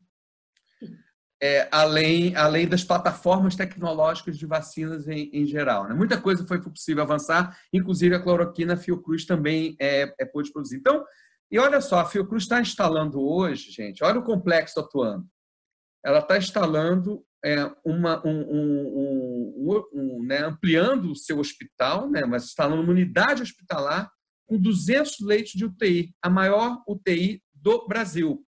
é, 1.43 1.69
além, 1.71 2.35
além 2.35 2.67
das 2.67 2.83
plataformas 2.83 3.55
tecnológicas 3.55 4.39
de 4.39 4.47
vacinas 4.47 5.07
em, 5.07 5.29
em 5.33 5.45
geral. 5.45 5.87
Né? 5.87 5.95
Muita 5.95 6.19
coisa 6.19 6.47
foi 6.47 6.63
possível 6.63 7.03
avançar, 7.03 7.59
inclusive 7.73 8.15
a 8.15 8.23
cloroquina, 8.23 8.75
a 8.75 8.77
Fiocruz 8.77 9.27
também 9.27 9.77
é, 9.79 10.15
é 10.19 10.25
pôde 10.25 10.51
produzir. 10.51 10.77
Então, 10.77 11.05
e 11.51 11.59
olha 11.59 11.81
só, 11.81 12.01
a 12.01 12.07
Fiocruz 12.07 12.45
está 12.45 12.61
instalando 12.61 13.21
hoje, 13.21 13.71
gente, 13.71 14.03
olha 14.03 14.19
o 14.19 14.25
complexo 14.25 14.81
atuando. 14.81 15.27
Ela 16.05 16.21
está 16.21 16.39
instalando 16.39 17.25
é, 17.47 17.73
uma, 17.85 18.27
um, 18.27 18.41
um, 18.41 19.85
um, 19.93 20.23
né, 20.25 20.39
ampliando 20.39 21.13
o 21.13 21.17
seu 21.17 21.39
hospital, 21.39 22.11
né, 22.11 22.25
mas 22.25 22.45
instalando 22.45 22.83
uma 22.83 22.93
unidade 22.93 23.43
hospitalar 23.43 24.11
com 24.47 24.59
200 24.59 25.21
leitos 25.21 25.53
de 25.53 25.65
UTI, 25.65 26.15
a 26.21 26.29
maior 26.29 26.83
UTI 26.89 27.43
do 27.55 27.87
Brasil 27.87 28.45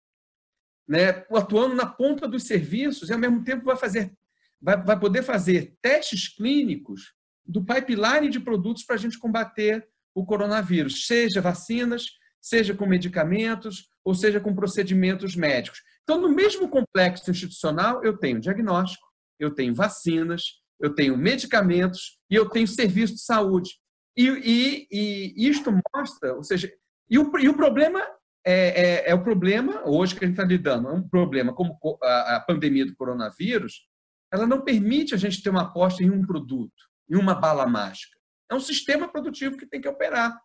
né, 0.88 1.24
atuando 1.32 1.74
na 1.74 1.86
ponta 1.86 2.28
dos 2.28 2.45
serviços 2.45 3.09
e, 3.09 3.12
ao 3.12 3.18
mesmo 3.18 3.43
tempo, 3.43 3.64
vai, 3.64 3.76
fazer, 3.76 4.12
vai, 4.61 4.76
vai 4.82 4.99
poder 4.99 5.22
fazer 5.22 5.74
testes 5.80 6.28
clínicos 6.28 7.14
do 7.47 7.64
pipeline 7.64 8.28
de 8.28 8.40
produtos 8.40 8.84
para 8.84 8.97
a 8.97 8.99
gente 8.99 9.18
combater 9.18 9.88
o 10.14 10.24
coronavírus, 10.26 11.07
seja 11.07 11.40
vacinas, 11.40 12.05
seja 12.43 12.74
com 12.74 12.84
medicamentos, 12.84 13.88
ou 14.05 14.14
seja 14.14 14.40
com 14.40 14.55
procedimentos 14.55 15.36
médicos. 15.36 15.80
Então, 16.03 16.20
no 16.20 16.28
mesmo 16.28 16.68
complexo 16.68 17.30
institucional, 17.30 18.05
eu 18.05 18.18
tenho 18.18 18.40
diagnóstico, 18.40 19.07
eu 19.38 19.55
tenho 19.55 19.74
vacinas, 19.74 20.61
eu 20.80 20.95
tenho 20.95 21.16
medicamentos 21.16 22.18
e 22.28 22.34
eu 22.34 22.51
tenho 22.51 22.66
serviço 22.66 23.14
de 23.14 23.22
saúde. 23.22 23.70
E, 24.16 24.26
e, 24.26 25.34
e 25.36 25.49
isto 25.49 25.72
mostra, 25.95 26.34
ou 26.34 26.43
seja, 26.43 26.70
e 27.09 27.18
o, 27.18 27.38
e 27.38 27.49
o 27.49 27.57
problema 27.57 28.05
é, 28.45 28.55
é, 28.55 29.11
é, 29.11 29.14
o 29.14 29.22
problema, 29.22 29.82
hoje 29.88 30.16
que 30.16 30.24
a 30.24 30.26
gente 30.26 30.36
está 30.36 30.45
lidando, 30.45 30.88
é 30.88 30.93
um 30.93 31.09
problema 31.09 31.55
como 31.55 31.78
a, 32.03 32.36
a, 32.36 32.40
pandemia 32.40 32.84
do 32.84 32.97
coronavírus, 32.97 33.86
ela 34.32 34.47
não 34.47 34.62
permite 34.62 35.14
a 35.14 35.18
gente 35.18 35.43
ter 35.43 35.51
uma 35.51 35.62
aposta 35.62 36.03
em 36.03 36.11
um 36.11 36.26
produto, 36.26 36.72
em 37.09 37.16
uma 37.16 37.34
bala 37.34 37.66
mágica. 37.66 38.18
É 38.51 38.55
um 38.55 38.61
sistema 38.61 39.09
produtivo 39.09 39.57
que 39.57 39.66
tem 39.66 39.80
que 39.80 39.88
operar, 39.88 40.36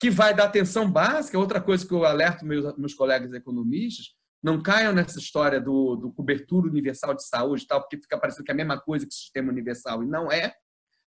que 0.00 0.10
vai 0.10 0.34
dar 0.34 0.44
atenção 0.44 0.90
básica, 0.90 1.38
outra 1.38 1.60
coisa 1.60 1.86
que 1.86 1.92
eu 1.92 2.04
alerto 2.04 2.46
meus, 2.46 2.76
meus 2.76 2.94
colegas 2.94 3.32
economistas, 3.32 4.14
não 4.42 4.62
caiam 4.62 4.92
nessa 4.92 5.18
história 5.18 5.60
do, 5.60 5.96
do 5.96 6.12
cobertura 6.12 6.68
universal 6.68 7.14
de 7.14 7.26
saúde, 7.26 7.66
tal, 7.66 7.80
porque 7.80 7.96
fica 7.96 8.18
parecendo 8.18 8.44
que 8.44 8.50
é 8.52 8.54
a 8.54 8.56
mesma 8.56 8.80
coisa 8.80 9.06
que 9.06 9.12
sistema 9.12 9.50
universal, 9.50 10.02
e 10.02 10.06
não 10.06 10.30
é, 10.30 10.54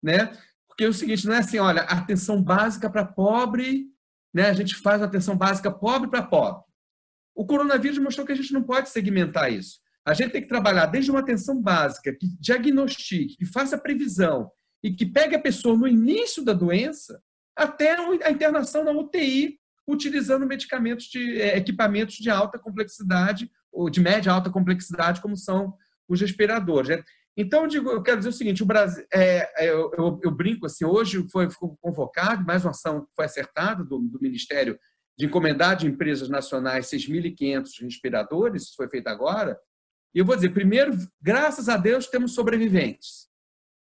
né? 0.03 0.33
Porque 0.67 0.85
é 0.85 0.89
o 0.89 0.95
seguinte, 0.95 1.27
não 1.27 1.35
é 1.35 1.39
assim, 1.39 1.59
olha, 1.59 1.83
atenção 1.83 2.43
básica 2.43 2.89
para 2.89 3.05
pobre 3.05 3.93
né? 4.33 4.49
a 4.49 4.53
gente 4.53 4.75
faz 4.77 5.03
atenção 5.03 5.37
básica 5.37 5.71
pobre 5.71 6.09
para 6.09 6.23
pobre. 6.23 6.63
O 7.35 7.47
coronavírus 7.47 7.99
mostrou 7.99 8.27
que 8.27 8.33
a 8.33 8.37
gente 8.37 8.53
não 8.53 8.63
pode 8.63 8.89
segmentar 8.89 9.53
isso. 9.53 9.81
A 10.05 10.15
gente 10.15 10.33
tem 10.33 10.43
que 10.43 10.49
trabalhar 10.49 10.87
desde 10.87 11.11
uma 11.11 11.21
atenção 11.21 11.61
básica, 11.61 12.13
que 12.13 12.27
diagnostique, 12.41 13.37
que 13.37 13.47
faça 13.47 13.79
previsão 13.79 14.51
e 14.83 14.93
que 14.93 15.07
pegue 15.07 15.35
a 15.35 15.41
pessoa 15.41 15.77
no 15.77 15.87
início 15.87 16.45
da 16.45 16.53
doença 16.53 17.23
até 17.59 17.97
a 18.25 18.31
internação 18.31 18.85
na 18.85 18.93
UTI, 18.93 19.59
utilizando 19.87 20.47
medicamentos 20.47 21.07
de 21.07 21.41
é, 21.41 21.57
equipamentos 21.57 22.17
de 22.17 22.31
alta 22.31 22.59
complexidade 22.59 23.51
ou 23.73 23.91
de 23.91 24.01
média 24.01 24.33
alta 24.33 24.51
complexidade, 24.51 25.21
como 25.21 25.37
são 25.37 25.75
os 26.09 26.21
respiradores. 26.21 26.89
Né? 26.89 27.03
Então, 27.37 27.63
eu, 27.63 27.69
digo, 27.69 27.91
eu 27.91 28.03
quero 28.03 28.19
dizer 28.19 28.31
o 28.31 28.33
seguinte: 28.33 28.63
o 28.63 28.67
Brasil, 28.67 29.05
é, 29.13 29.65
é, 29.65 29.71
eu, 29.71 29.91
eu, 29.97 30.21
eu, 30.23 30.31
brinco 30.31 30.67
assim, 30.67 30.85
hoje 30.85 31.27
foi 31.31 31.49
convocado, 31.81 32.45
mais 32.45 32.65
uma 32.65 32.71
ação 32.71 33.07
foi 33.15 33.25
acertada 33.25 33.85
do, 33.85 33.99
do 33.99 34.21
Ministério 34.21 34.79
de 35.19 35.27
encomendar 35.27 35.77
de 35.77 35.87
empresas 35.87 36.29
nacionais 36.29 36.87
6.500 36.87 37.83
respiradores, 37.83 38.63
isso 38.65 38.77
foi 38.77 38.89
feito 38.89 39.09
agora. 39.09 39.59
E 40.15 40.21
eu 40.21 40.25
vou 40.25 40.37
dizer, 40.37 40.51
primeiro, 40.51 40.97
graças 41.21 41.69
a 41.69 41.77
Deus, 41.77 42.07
temos 42.07 42.35
sobreviventes. 42.35 43.29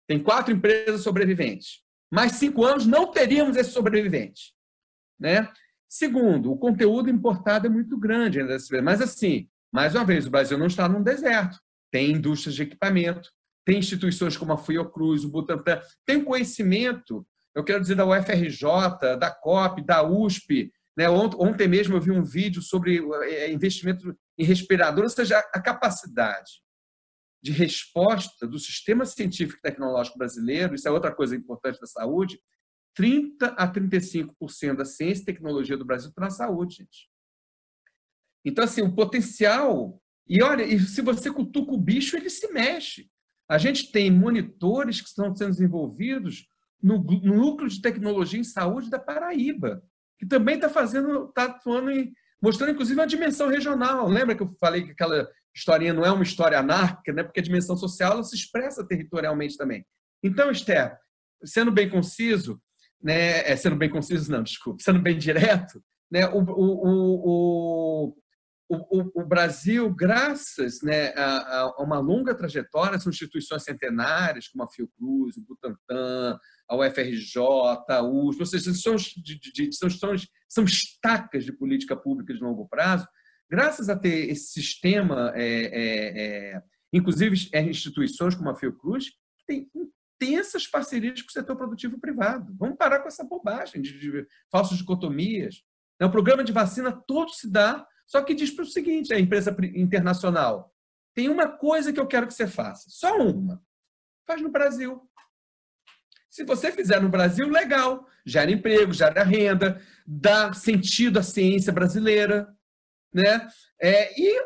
Tem 0.09 0.23
quatro 0.23 0.53
empresas 0.53 1.03
sobreviventes. 1.03 1.83
Mais 2.11 2.33
cinco 2.33 2.65
anos 2.65 2.87
não 2.87 3.11
teríamos 3.11 3.57
esses 3.57 3.73
sobreviventes. 3.73 4.53
Né? 5.19 5.49
Segundo, 5.89 6.53
o 6.53 6.59
conteúdo 6.59 7.11
importado 7.11 7.67
é 7.67 7.71
muito 7.71 7.99
grande. 7.99 8.39
Mas, 8.83 9.01
assim, 9.01 9.49
mais 9.73 9.95
uma 9.95 10.05
vez, 10.05 10.27
o 10.27 10.31
Brasil 10.31 10.59
não 10.59 10.67
está 10.67 10.89
num 10.89 11.03
deserto. 11.03 11.59
Tem 11.91 12.13
indústrias 12.13 12.55
de 12.55 12.63
equipamento, 12.63 13.31
tem 13.65 13.79
instituições 13.79 14.37
como 14.37 14.53
a 14.53 14.59
Fiocruz, 14.59 15.25
o 15.25 15.31
Butantan, 15.31 15.81
tem 16.05 16.23
conhecimento, 16.23 17.27
eu 17.55 17.65
quero 17.65 17.81
dizer, 17.81 17.95
da 17.95 18.07
UFRJ, 18.07 19.17
da 19.19 19.31
COP, 19.31 19.83
da 19.83 20.03
USP. 20.03 20.73
Né? 20.97 21.09
Ontem 21.09 21.69
mesmo 21.69 21.97
eu 21.97 22.01
vi 22.01 22.11
um 22.11 22.23
vídeo 22.23 22.63
sobre 22.63 23.03
é, 23.25 23.51
investimento 23.53 24.17
em 24.39 24.45
respirador, 24.45 25.05
ou 25.05 25.11
seja, 25.11 25.39
a 25.39 25.61
capacidade 25.61 26.66
de 27.43 27.53
resposta 27.53 28.47
do 28.47 28.59
sistema 28.59 29.05
científico 29.05 29.59
e 29.59 29.63
tecnológico 29.63 30.19
brasileiro, 30.19 30.75
isso 30.75 30.89
é 30.89 30.91
outra 30.91 31.15
coisa 31.15 31.37
importante 31.37 31.81
da 31.81 31.87
saúde, 31.87 32.41
30 32.95 33.49
a 33.49 33.71
35% 33.71 34.77
da 34.77 34.85
ciência 34.85 35.23
e 35.23 35.27
tecnologia 35.27 35.77
do 35.77 35.85
Brasil 35.85 36.09
está 36.09 36.23
na 36.23 36.31
saúde, 36.31 36.77
gente. 36.77 37.11
Então, 38.45 38.65
assim, 38.65 38.83
o 38.83 38.95
potencial. 38.95 40.01
E 40.27 40.43
olha, 40.43 40.63
e 40.63 40.79
se 40.81 41.03
você 41.03 41.31
cutuca 41.31 41.73
o 41.73 41.81
bicho, 41.81 42.17
ele 42.17 42.31
se 42.31 42.51
mexe. 42.53 43.11
A 43.49 43.59
gente 43.59 43.93
tem 43.93 44.11
monitores 44.11 45.01
que 45.01 45.09
estão 45.09 45.35
sendo 45.35 45.51
desenvolvidos 45.51 46.49
no, 46.83 47.03
no 47.03 47.37
núcleo 47.37 47.69
de 47.69 47.81
tecnologia 47.81 48.41
em 48.41 48.45
saúde 48.45 48.91
da 48.91 48.99
Paraíba, 48.99 49.83
que 50.19 50.27
também 50.27 50.57
está 50.57 50.69
fazendo, 50.69 51.29
está 51.29 51.45
atuando 51.45 51.91
em, 51.91 52.13
mostrando 52.43 52.73
inclusive 52.73 52.99
uma 52.99 53.07
dimensão 53.07 53.49
regional. 53.49 54.09
Lembra 54.09 54.35
que 54.35 54.43
eu 54.43 54.55
falei 54.59 54.85
que 54.85 54.93
aquela 54.93 55.29
historinha 55.57 55.95
não 55.95 56.05
é 56.05 56.13
uma 56.13 56.23
história 56.23 56.59
anárquica, 56.59 57.13
né? 57.13 57.23
porque 57.23 57.41
a 57.41 57.43
dimensão 57.43 57.77
social 57.77 58.13
ela 58.13 58.23
se 58.23 58.37
expressa 58.37 58.87
territorialmente 58.87 59.57
também. 59.57 59.85
Então, 60.23 60.51
Esther, 60.51 60.97
sendo 61.45 61.73
bem 61.73 61.89
conciso, 61.89 62.61
né, 63.03 63.41
é, 63.51 63.57
sendo 63.57 63.77
bem 63.77 63.89
conciso, 63.89 64.31
não, 64.31 64.43
desculpe, 64.43 64.83
sendo 64.83 65.01
bem 65.01 65.17
direto, 65.17 65.83
né, 66.11 66.29
o, 66.29 66.41
o, 66.41 68.09
o, 68.09 68.17
o, 68.69 69.23
o, 69.23 69.27
Brasil, 69.27 69.89
graças 69.95 70.83
né, 70.83 71.09
a, 71.15 71.61
a, 71.61 71.83
uma 71.83 71.99
longa 72.01 72.35
trajetória, 72.35 72.99
são 72.99 73.11
instituições 73.11 73.63
centenárias, 73.63 74.49
como 74.49 74.65
a 74.65 74.69
Fiocruz, 74.69 75.37
o 75.37 75.43
Butantan, 75.43 76.39
a 76.69 76.77
UFRJ, 76.77 77.41
a 77.89 78.03
USP, 78.03 78.41
ou 78.41 78.47
seja, 78.47 78.75
são, 78.75 78.97
de, 78.97 79.39
de, 79.39 79.73
são, 79.73 79.89
são, 79.89 80.15
são 80.49 80.65
estacas 80.65 81.45
de 81.45 81.53
política 81.53 81.97
pública 81.97 82.35
de 82.35 82.41
longo 82.41 82.69
prazo, 82.69 83.07
graças 83.51 83.89
a 83.89 83.97
ter 83.97 84.31
esse 84.31 84.53
sistema, 84.53 85.33
é, 85.35 85.45
é, 85.45 86.55
é, 86.55 86.63
inclusive 86.93 87.49
é, 87.53 87.63
instituições 87.63 88.35
como 88.35 88.51
a 88.51 88.55
Fiocruz, 88.55 89.11
que 89.11 89.47
tem 89.47 89.71
intensas 89.75 90.67
parcerias 90.67 91.23
com 91.23 91.29
o 91.29 91.33
setor 91.33 91.57
produtivo 91.57 91.99
privado. 91.99 92.55
Vamos 92.59 92.77
parar 92.77 93.01
com 93.01 93.09
essa 93.09 93.25
bobagem 93.25 93.81
de, 93.83 93.99
de 93.99 94.27
falsas 94.51 94.79
dicotomias. 94.79 95.63
O 96.01 96.11
programa 96.11 96.45
de 96.45 96.53
vacina 96.53 96.93
todo 96.93 97.31
se 97.31 97.51
dá 97.51 97.87
Só 98.07 98.23
que 98.23 98.35
diz 98.35 98.51
para 98.51 98.65
o 98.65 98.69
seguinte: 98.69 99.15
a 99.15 99.19
empresa 99.19 99.57
internacional 99.75 100.75
tem 101.15 101.31
uma 101.31 101.49
coisa 101.49 101.93
que 101.93 101.99
eu 101.99 102.07
quero 102.07 102.27
que 102.27 102.35
você 102.35 102.47
faça, 102.47 102.91
só 102.91 103.19
uma. 103.19 103.63
Faz 104.27 104.43
no 104.43 104.51
Brasil. 104.51 105.01
Se 106.29 106.45
você 106.45 106.71
fizer 106.71 107.01
no 107.01 107.09
Brasil, 107.09 107.49
legal. 107.49 108.07
Gera 108.27 108.51
emprego, 108.51 108.93
gera 108.93 109.23
renda, 109.23 109.81
dá 110.07 110.53
sentido 110.53 111.19
à 111.19 111.23
ciência 111.23 111.73
brasileira. 111.73 112.55
Né? 113.17 113.49
É, 113.81 114.21
e 114.21 114.39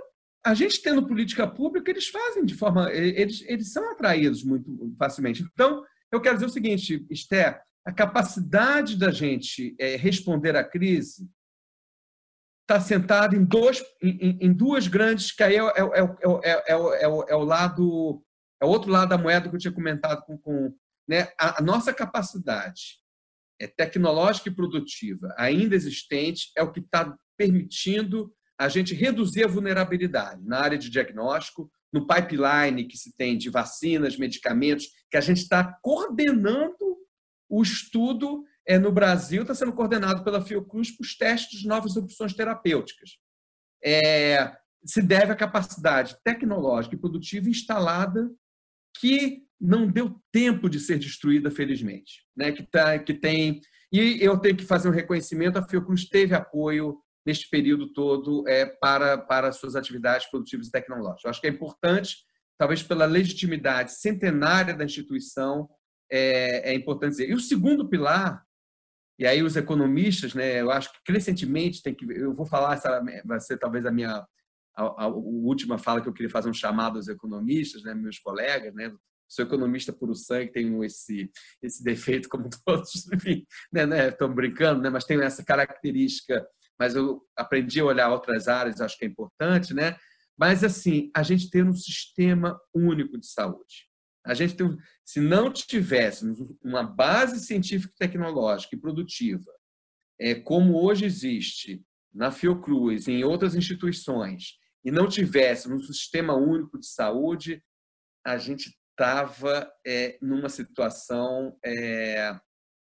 a 0.47 0.55
gente 0.55 0.81
tendo 0.81 1.05
política 1.05 1.45
pública, 1.45 1.91
eles 1.91 2.07
fazem 2.07 2.45
de 2.45 2.55
forma. 2.55 2.91
Eles, 2.93 3.43
eles 3.49 3.73
são 3.73 3.91
atraídos 3.91 4.45
muito 4.45 4.95
facilmente. 4.97 5.43
Então, 5.43 5.85
eu 6.13 6.21
quero 6.21 6.37
dizer 6.37 6.47
o 6.47 6.51
seguinte, 6.51 7.05
Esther, 7.11 7.61
a 7.85 7.93
capacidade 7.93 8.97
da 8.97 9.11
gente 9.11 9.75
é, 9.79 9.97
responder 9.97 10.55
à 10.55 10.63
crise 10.63 11.29
está 12.63 12.81
sentada 12.81 13.35
em, 13.35 13.45
dois, 13.45 13.83
em, 14.01 14.39
em, 14.41 14.53
duas 14.53 14.87
grandes, 14.87 15.33
que 15.33 15.43
aí 15.43 15.57
é, 15.57 15.59
é, 15.59 16.43
é, 16.45 16.73
é, 16.73 17.35
o 17.35 17.43
lado, 17.43 18.23
é 18.63 18.65
o 18.65 18.69
outro 18.69 18.93
lado 18.93 19.09
da 19.09 19.19
moeda 19.19 19.49
que 19.49 19.57
eu 19.57 19.61
tinha 19.61 19.75
comentado 19.75 20.25
com, 20.25 20.39
com 20.39 20.73
né? 21.09 21.33
a, 21.37 21.59
a 21.59 21.63
nossa 21.63 21.93
capacidade 21.93 23.01
é 23.61 23.67
tecnológica 23.67 24.49
e 24.49 24.55
produtiva 24.55 25.35
ainda 25.37 25.75
existente 25.75 26.53
é 26.57 26.63
o 26.63 26.73
que 26.73 26.81
está 26.81 27.15
permitindo 27.37 28.33
a 28.61 28.69
gente 28.69 28.95
reduzir 28.95 29.43
a 29.43 29.49
vulnerabilidade 29.49 30.47
na 30.47 30.59
área 30.59 30.77
de 30.77 30.91
diagnóstico, 30.91 31.73
no 31.91 32.07
pipeline 32.07 32.87
que 32.87 32.95
se 32.95 33.17
tem 33.17 33.39
de 33.39 33.49
vacinas, 33.49 34.19
medicamentos, 34.19 34.87
que 35.11 35.17
a 35.17 35.21
gente 35.23 35.39
está 35.39 35.79
coordenando 35.81 36.99
o 37.49 37.63
estudo 37.63 38.45
é, 38.67 38.79
no 38.79 38.93
Brasil, 38.93 39.41
está 39.41 39.55
sendo 39.55 39.73
coordenado 39.73 40.23
pela 40.23 40.45
Fiocruz 40.45 40.91
para 40.91 41.03
os 41.03 41.17
testes 41.17 41.61
de 41.61 41.67
novas 41.67 41.97
opções 41.97 42.35
terapêuticas. 42.35 43.13
É, 43.83 44.55
se 44.85 45.01
deve 45.01 45.33
à 45.33 45.37
capacidade 45.37 46.19
tecnológica 46.23 46.95
e 46.95 47.01
produtiva 47.01 47.49
instalada 47.49 48.31
que 49.01 49.43
não 49.59 49.91
deu 49.91 50.21
tempo 50.31 50.69
de 50.69 50.79
ser 50.79 50.99
destruída, 50.99 51.51
felizmente. 51.51 52.27
Né? 52.37 52.53
Que, 52.53 52.63
tá, 52.63 52.99
que 52.99 53.15
tem. 53.15 53.63
E 53.91 54.19
eu 54.21 54.39
tenho 54.39 54.57
que 54.57 54.65
fazer 54.67 54.91
um 54.91 54.93
reconhecimento: 54.93 55.59
a 55.59 55.67
Fiocruz 55.67 56.07
teve 56.07 56.35
apoio 56.35 57.01
neste 57.25 57.49
período 57.49 57.93
todo 57.93 58.47
é, 58.49 58.67
para, 58.67 59.19
para 59.19 59.53
suas 59.53 59.77
atividades 59.77 60.29
produtivas 60.31 60.69
e 60.69 60.71
tecnológicas. 60.71 61.25
Eu 61.25 61.31
acho 61.31 61.41
que 61.41 61.47
é 61.47 61.51
importante, 61.51 62.17
talvez 62.59 62.83
pela 62.83 63.05
legitimidade 63.05 63.93
centenária 63.93 64.75
da 64.75 64.85
instituição, 64.85 65.69
é, 66.11 66.73
é 66.73 66.75
importante 66.75 67.13
dizer. 67.13 67.31
E 67.31 67.35
o 67.35 67.41
segundo 67.41 67.89
pilar, 67.89 68.45
e 69.19 69.27
aí 69.27 69.43
os 69.43 69.57
economistas, 69.57 70.35
né, 70.35 70.61
eu 70.61 70.71
acho 70.71 70.91
que 70.93 71.03
crescentemente 71.05 71.83
tem 71.83 71.95
que, 71.95 72.07
eu 72.11 72.35
vou 72.35 72.47
falar, 72.47 72.75
essa 72.75 73.03
vai 73.25 73.39
ser 73.39 73.59
talvez 73.59 73.85
a 73.85 73.91
minha 73.91 74.27
a, 74.75 74.83
a, 74.83 75.05
a, 75.05 75.09
última 75.09 75.77
fala 75.77 76.01
que 76.01 76.09
eu 76.09 76.13
queria 76.13 76.31
fazer 76.31 76.49
um 76.49 76.55
chamado 76.55 76.97
aos 76.97 77.07
economistas, 77.07 77.83
né, 77.83 77.95
meus 77.95 78.19
colegas, 78.19 78.75
né, 78.75 78.91
sou 79.29 79.45
economista 79.45 79.93
puro 79.93 80.15
sangue, 80.15 80.53
tenho 80.53 80.83
esse 80.83 81.31
esse 81.63 81.85
defeito 81.85 82.29
como 82.29 82.49
todos, 82.65 83.07
enfim, 83.13 83.45
né, 83.71 83.85
né, 83.85 84.09
estão 84.09 84.35
brincando, 84.35 84.81
né, 84.81 84.89
mas 84.89 85.05
tenho 85.05 85.23
essa 85.23 85.45
característica 85.45 86.47
mas 86.81 86.97
eu 86.97 87.23
aprendi 87.37 87.79
a 87.79 87.85
olhar 87.85 88.09
outras 88.09 88.49
áreas, 88.49 88.81
acho 88.81 88.97
que 88.97 89.05
é 89.05 89.09
importante, 89.09 89.75
né? 89.75 89.99
Mas, 90.35 90.65
assim, 90.65 91.11
a 91.15 91.23
gente 91.23 91.51
ter 91.51 91.63
um 91.63 91.75
sistema 91.75 92.59
único 92.75 93.19
de 93.19 93.27
saúde. 93.27 93.87
A 94.25 94.33
gente 94.33 94.57
tem, 94.57 94.79
se 95.05 95.21
não 95.21 95.53
tivéssemos 95.53 96.39
uma 96.65 96.83
base 96.83 97.39
científica, 97.41 97.93
tecnológica 97.99 98.75
e 98.75 98.81
produtiva, 98.81 99.53
é, 100.19 100.35
como 100.35 100.83
hoje 100.83 101.05
existe 101.05 101.85
na 102.15 102.31
Fiocruz, 102.31 103.07
em 103.07 103.25
outras 103.25 103.55
instituições, 103.55 104.59
e 104.83 104.91
não 104.91 105.07
tivéssemos 105.07 105.85
um 105.85 105.93
sistema 105.93 106.35
único 106.35 106.79
de 106.79 106.87
saúde, 106.87 107.63
a 108.25 108.39
gente 108.39 108.75
estava 108.91 109.71
é, 109.87 110.19
numa 110.23 110.49
situação 110.49 111.55
é, 111.63 112.35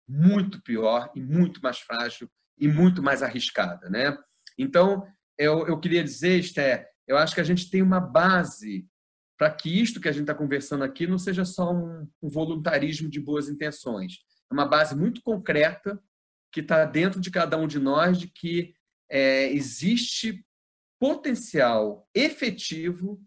muito 0.05 0.61
pior 0.61 1.09
e 1.15 1.21
muito 1.21 1.61
mais 1.61 1.79
frágil 1.79 2.29
e 2.57 2.67
muito 2.67 3.01
mais 3.01 3.21
arriscada. 3.21 3.89
Né? 3.89 4.17
Então, 4.57 5.05
eu, 5.37 5.67
eu 5.67 5.79
queria 5.79 6.03
dizer, 6.03 6.39
Esther, 6.39 6.87
eu 7.07 7.17
acho 7.17 7.35
que 7.35 7.41
a 7.41 7.45
gente 7.45 7.69
tem 7.69 7.81
uma 7.81 7.99
base 7.99 8.87
para 9.37 9.51
que 9.51 9.69
isto 9.81 9.99
que 9.99 10.07
a 10.07 10.11
gente 10.11 10.23
está 10.23 10.33
conversando 10.33 10.83
aqui 10.83 11.05
não 11.05 11.17
seja 11.17 11.43
só 11.43 11.73
um, 11.73 12.07
um, 12.21 12.29
voluntarismo 12.29 13.09
de 13.09 13.19
boas 13.19 13.49
intenções. 13.49 14.19
É 14.49 14.53
uma 14.53 14.65
base 14.65 14.95
muito 14.95 15.21
concreta 15.21 16.01
que 16.51 16.61
está 16.61 16.85
dentro 16.85 17.19
de 17.19 17.29
cada 17.29 17.57
um 17.57 17.67
de 17.67 17.79
nós 17.79 18.17
de 18.17 18.27
que 18.27 18.73
é, 19.09 19.51
existe 19.51 20.45
potencial 20.99 22.07
efetivo 22.15 23.21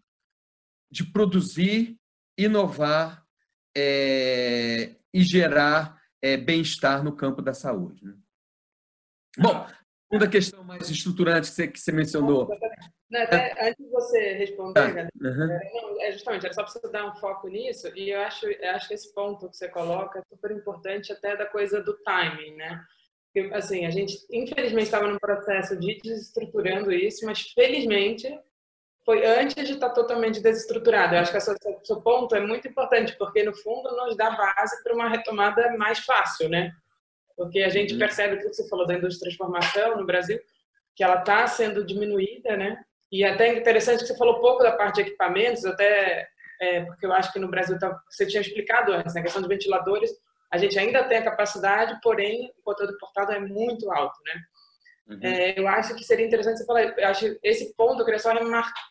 de 0.90 1.04
produzir, 1.04 1.98
inovar 2.38 3.22
é, 3.76 4.96
e 5.12 5.22
gerar 5.22 6.00
é, 6.22 6.36
bem-estar 6.36 7.04
no 7.04 7.14
campo 7.14 7.42
da 7.42 7.52
saúde. 7.52 8.06
Né? 8.06 8.14
Bom, 9.39 9.66
segunda 10.11 10.28
questão 10.28 10.64
mais 10.64 10.89
estruturante 10.91 11.49
que 11.49 11.55
você, 11.55 11.68
que 11.68 11.80
você 11.80 11.93
mencionou. 11.93 12.49
Até, 13.14 13.68
antes 13.68 13.84
de 13.84 13.91
você 13.91 14.32
responder, 14.34 15.09
uhum. 15.20 15.59
é 16.01 16.12
justamente, 16.12 16.45
era 16.45 16.53
só 16.53 16.62
para 16.62 16.72
você 16.72 16.91
dar 16.91 17.07
um 17.07 17.16
foco 17.16 17.49
nisso, 17.49 17.91
e 17.97 18.11
eu 18.11 18.20
acho, 18.20 18.47
eu 18.47 18.70
acho 18.72 18.89
que 18.89 18.95
esse 18.95 19.14
ponto 19.14 19.49
que 19.49 19.57
você 19.57 19.68
coloca 19.68 20.18
é 20.18 20.22
super 20.28 20.51
importante 20.51 21.12
até 21.12 21.36
da 21.36 21.47
coisa 21.47 21.82
do 21.82 21.95
timing, 22.03 22.55
né? 22.57 22.84
Porque, 23.32 23.55
assim, 23.55 23.86
a 23.86 23.91
gente, 23.91 24.14
infelizmente, 24.30 24.86
estava 24.86 25.07
num 25.07 25.18
processo 25.18 25.78
de 25.78 25.99
desestruturando 26.03 26.93
isso, 26.93 27.24
mas, 27.24 27.41
felizmente, 27.53 28.28
foi 29.05 29.24
antes 29.24 29.66
de 29.66 29.74
estar 29.74 29.91
totalmente 29.91 30.41
desestruturado. 30.41 31.14
Eu 31.14 31.20
acho 31.20 31.32
que 31.32 31.39
o 31.39 31.84
seu 31.84 32.01
ponto 32.03 32.34
é 32.34 32.41
muito 32.41 32.68
importante, 32.68 33.16
porque, 33.18 33.43
no 33.43 33.55
fundo, 33.55 33.95
nos 33.97 34.16
dá 34.16 34.30
base 34.30 34.82
para 34.82 34.95
uma 34.95 35.09
retomada 35.09 35.74
mais 35.78 36.01
fácil, 36.01 36.49
né? 36.49 36.72
Porque 37.39 37.62
a 37.62 37.68
gente 37.68 37.93
uhum. 37.93 38.01
percebe 38.01 38.34
o 38.34 38.39
que 38.39 38.49
você 38.49 38.68
falou 38.68 38.84
da 38.84 38.95
indústria 38.95 39.30
de 39.30 39.36
transformação 39.39 39.97
no 39.97 40.05
Brasil, 40.05 40.39
que 40.97 41.05
ela 41.05 41.20
está 41.20 41.47
sendo 41.47 41.86
diminuída, 41.86 42.57
né? 42.57 42.82
E 43.11 43.24
até 43.24 43.57
interessante 43.57 44.01
que 44.01 44.09
você 44.09 44.18
falou 44.18 44.41
pouco 44.41 44.62
da 44.62 44.72
parte 44.72 44.97
de 44.97 45.03
equipamentos, 45.03 45.64
até 45.64 46.28
é, 46.61 46.84
porque 46.84 47.07
eu 47.07 47.12
acho 47.12 47.32
que 47.32 47.39
no 47.39 47.49
Brasil 47.49 47.78
tá, 47.78 47.97
você 48.11 48.26
tinha 48.26 48.41
explicado 48.41 48.93
antes, 48.93 49.14
na 49.14 49.22
questão 49.22 49.41
de 49.41 49.49
ventiladores, 49.49 50.11
a 50.53 50.59
gente 50.59 50.76
ainda 50.76 51.05
tem 51.05 51.18
a 51.18 51.24
capacidade, 51.24 51.99
porém 52.03 52.53
o 52.59 52.62
conteúdo 52.62 52.95
importado 52.95 53.32
é 53.32 53.39
muito 53.39 53.91
alto, 53.93 54.18
né? 54.26 54.43
Uhum. 55.09 55.20
É, 55.22 55.59
eu 55.59 55.68
acho 55.68 55.95
que 55.95 56.05
seria 56.05 56.26
interessante 56.26 56.59
você 56.59 56.66
falar, 56.66 56.82
eu 56.82 57.07
acho 57.07 57.39
esse 57.43 57.72
ponto, 57.76 58.01
eu 58.01 58.05
queria 58.05 58.18
só 58.18 58.32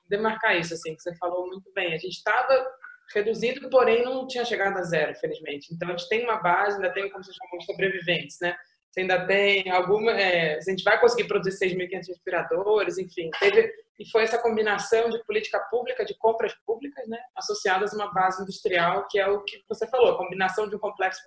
demarcar 0.07 0.57
isso, 0.57 0.73
assim, 0.73 0.95
que 0.95 1.01
você 1.01 1.13
falou 1.17 1.47
muito 1.47 1.69
bem. 1.73 1.93
A 1.93 1.97
gente 1.97 2.15
estava 2.15 2.65
reduzido, 3.13 3.69
porém 3.69 4.03
não 4.03 4.27
tinha 4.27 4.45
chegado 4.45 4.77
a 4.77 4.83
zero, 4.83 5.15
felizmente. 5.15 5.73
Então 5.73 5.89
a 5.89 5.91
gente 5.91 6.09
tem 6.09 6.23
uma 6.23 6.37
base, 6.37 6.75
ainda 6.75 6.93
tem 6.93 7.09
como 7.09 7.23
se 7.23 7.31
chama 7.33 7.61
sobreviventes, 7.65 8.37
né? 8.41 8.55
Você 8.91 9.01
ainda 9.01 9.25
tem 9.25 9.69
alguma, 9.69 10.11
é, 10.11 10.57
a 10.57 10.61
gente 10.61 10.83
vai 10.83 10.99
conseguir 10.99 11.27
produzir 11.27 11.57
6.500 11.59 12.07
respiradores, 12.07 12.97
enfim, 12.97 13.29
teve 13.39 13.71
e 13.99 14.09
foi 14.09 14.23
essa 14.23 14.37
combinação 14.37 15.09
de 15.09 15.23
política 15.23 15.59
pública, 15.71 16.05
de 16.05 16.15
compras 16.15 16.53
públicas, 16.65 17.07
né, 17.07 17.17
associadas 17.35 17.93
a 17.93 17.97
uma 17.97 18.13
base 18.13 18.41
industrial, 18.43 19.07
que 19.07 19.19
é 19.19 19.27
o 19.27 19.41
que 19.43 19.63
você 19.67 19.87
falou, 19.87 20.11
a 20.11 20.17
combinação 20.17 20.69
de 20.69 20.75
um 20.75 20.79
complexo 20.79 21.23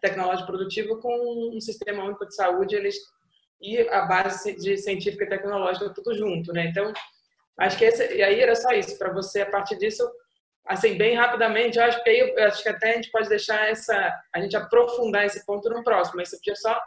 tecnológico 0.00 0.46
produtivo 0.46 1.00
com 1.00 1.56
um 1.56 1.60
sistema 1.60 2.04
único 2.04 2.26
de 2.26 2.34
saúde, 2.34 2.74
eles 2.74 2.96
e 3.60 3.80
a 3.88 4.02
base 4.02 4.54
de 4.56 4.76
científica 4.76 5.24
e 5.24 5.28
tecnológica 5.28 5.92
tudo 5.92 6.14
junto, 6.14 6.52
né? 6.52 6.66
Então, 6.66 6.92
acho 7.58 7.76
que 7.76 7.84
esse, 7.84 8.14
e 8.14 8.22
aí 8.22 8.40
era 8.40 8.54
só 8.54 8.70
isso 8.70 8.96
para 8.96 9.12
você 9.12 9.40
a 9.40 9.50
partir 9.50 9.76
disso 9.76 10.08
assim, 10.68 10.98
bem 10.98 11.16
rapidamente, 11.16 11.78
eu 11.78 11.84
acho 11.84 12.02
que 12.04 12.10
aí, 12.10 12.38
acho 12.40 12.62
que 12.62 12.68
até 12.68 12.92
a 12.92 12.94
gente 12.96 13.10
pode 13.10 13.28
deixar 13.28 13.68
essa, 13.70 14.22
a 14.34 14.40
gente 14.40 14.54
aprofundar 14.54 15.24
esse 15.24 15.44
ponto 15.46 15.68
no 15.70 15.82
próximo, 15.82 16.16
mas 16.18 16.28
você 16.28 16.36
podia 16.36 16.56
só 16.56 16.78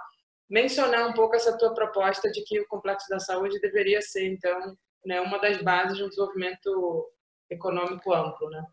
mencionar 0.48 1.10
um 1.10 1.14
pouco 1.14 1.36
essa 1.36 1.58
tua 1.58 1.74
proposta 1.74 2.30
de 2.30 2.44
que 2.44 2.60
o 2.60 2.68
complexo 2.68 3.10
da 3.10 3.20
saúde 3.20 3.60
deveria 3.60 4.02
ser, 4.02 4.28
então, 4.28 4.78
né, 5.04 5.20
uma 5.20 5.40
das 5.40 5.62
bases 5.64 5.98
de 5.98 6.04
um 6.04 6.10
desenvolvimento 6.10 7.12
econômico 7.50 8.14
amplo, 8.14 8.50
né? 8.50 8.64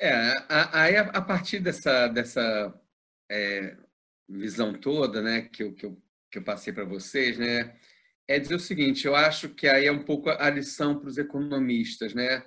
É, 0.00 0.32
aí 0.48 0.96
a, 0.96 1.20
partir 1.20 1.58
dessa, 1.58 2.08
dessa 2.08 2.72
é, 3.30 3.76
visão 4.26 4.72
toda, 4.72 5.20
né, 5.20 5.42
que 5.42 5.62
eu, 5.62 5.74
que 5.74 5.84
eu, 5.84 6.02
que 6.30 6.38
eu 6.38 6.44
passei 6.44 6.72
para 6.72 6.84
vocês, 6.84 7.36
né, 7.36 7.76
é 8.26 8.38
dizer 8.38 8.54
o 8.54 8.60
seguinte, 8.60 9.06
eu 9.06 9.14
acho 9.14 9.50
que 9.50 9.68
aí 9.68 9.86
é 9.86 9.92
um 9.92 10.04
pouco 10.04 10.30
a 10.30 10.48
lição 10.48 10.98
para 10.98 11.08
os 11.08 11.18
economistas, 11.18 12.14
né, 12.14 12.42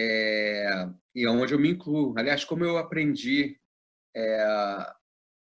é, 0.00 0.88
e 1.14 1.24
é 1.24 1.30
onde 1.30 1.52
eu 1.52 1.58
me 1.58 1.70
incluo. 1.70 2.14
Aliás, 2.16 2.44
como 2.44 2.64
eu 2.64 2.78
aprendi 2.78 3.58
é, 4.14 4.42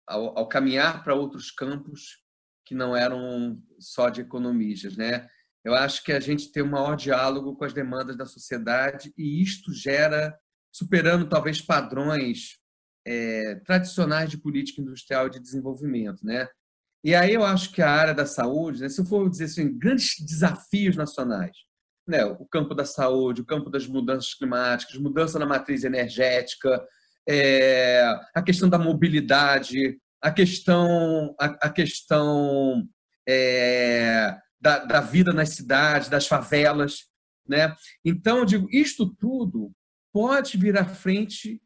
ao, 0.07 0.37
ao, 0.39 0.47
caminhar 0.47 1.03
para 1.03 1.15
outros 1.15 1.51
campos 1.51 2.23
que 2.65 2.73
não 2.73 2.95
eram 2.95 3.61
só 3.79 4.09
de 4.09 4.21
economistas, 4.21 4.95
né? 4.97 5.27
Eu 5.63 5.73
acho 5.73 6.03
que 6.03 6.11
a 6.11 6.19
gente 6.19 6.51
tem 6.51 6.63
um 6.63 6.69
maior 6.69 6.95
diálogo 6.95 7.55
com 7.55 7.65
as 7.65 7.73
demandas 7.73 8.15
da 8.15 8.25
sociedade 8.25 9.11
e 9.17 9.41
isto 9.41 9.73
gera, 9.73 10.37
superando 10.71 11.27
talvez 11.27 11.61
padrões 11.61 12.59
é, 13.05 13.55
tradicionais 13.65 14.29
de 14.29 14.37
política 14.37 14.81
industrial 14.81 15.27
e 15.27 15.31
de 15.31 15.39
desenvolvimento, 15.39 16.25
né? 16.25 16.47
E 17.03 17.13
aí 17.13 17.33
eu 17.33 17.43
acho 17.43 17.71
que 17.71 17.81
a 17.81 17.91
área 17.91 18.15
da 18.15 18.25
saúde, 18.25 18.81
né, 18.81 18.89
se 18.89 18.99
eu 18.99 19.05
for 19.05 19.29
dizer 19.29 19.45
assim, 19.45 19.77
grandes 19.77 20.15
desafios 20.19 20.95
nacionais, 20.95 21.55
né, 22.07 22.23
o 22.25 22.45
campo 22.45 22.75
da 22.75 22.85
saúde, 22.85 23.41
o 23.41 23.45
campo 23.45 23.69
das 23.69 23.87
mudanças 23.87 24.33
climáticas, 24.33 24.97
mudança 24.97 25.39
na 25.39 25.45
matriz 25.45 25.83
energética, 25.83 26.85
é, 27.27 28.03
a 28.33 28.41
questão 28.41 28.69
da 28.69 28.77
mobilidade, 28.77 29.99
a 30.21 30.31
questão, 30.31 31.35
a, 31.39 31.45
a 31.67 31.69
questão 31.69 32.87
é, 33.27 34.35
da, 34.61 34.79
da, 34.79 35.01
vida 35.01 35.33
nas 35.33 35.49
cidades, 35.49 36.09
das 36.09 36.27
favelas. 36.27 37.05
Né? 37.47 37.75
Então, 38.03 38.39
eu 38.39 38.45
digo, 38.45 38.67
isto 38.71 39.13
tudo 39.15 39.71
pode 40.13 40.57
vir 40.57 40.77
à 40.77 40.85
frente 40.85 41.61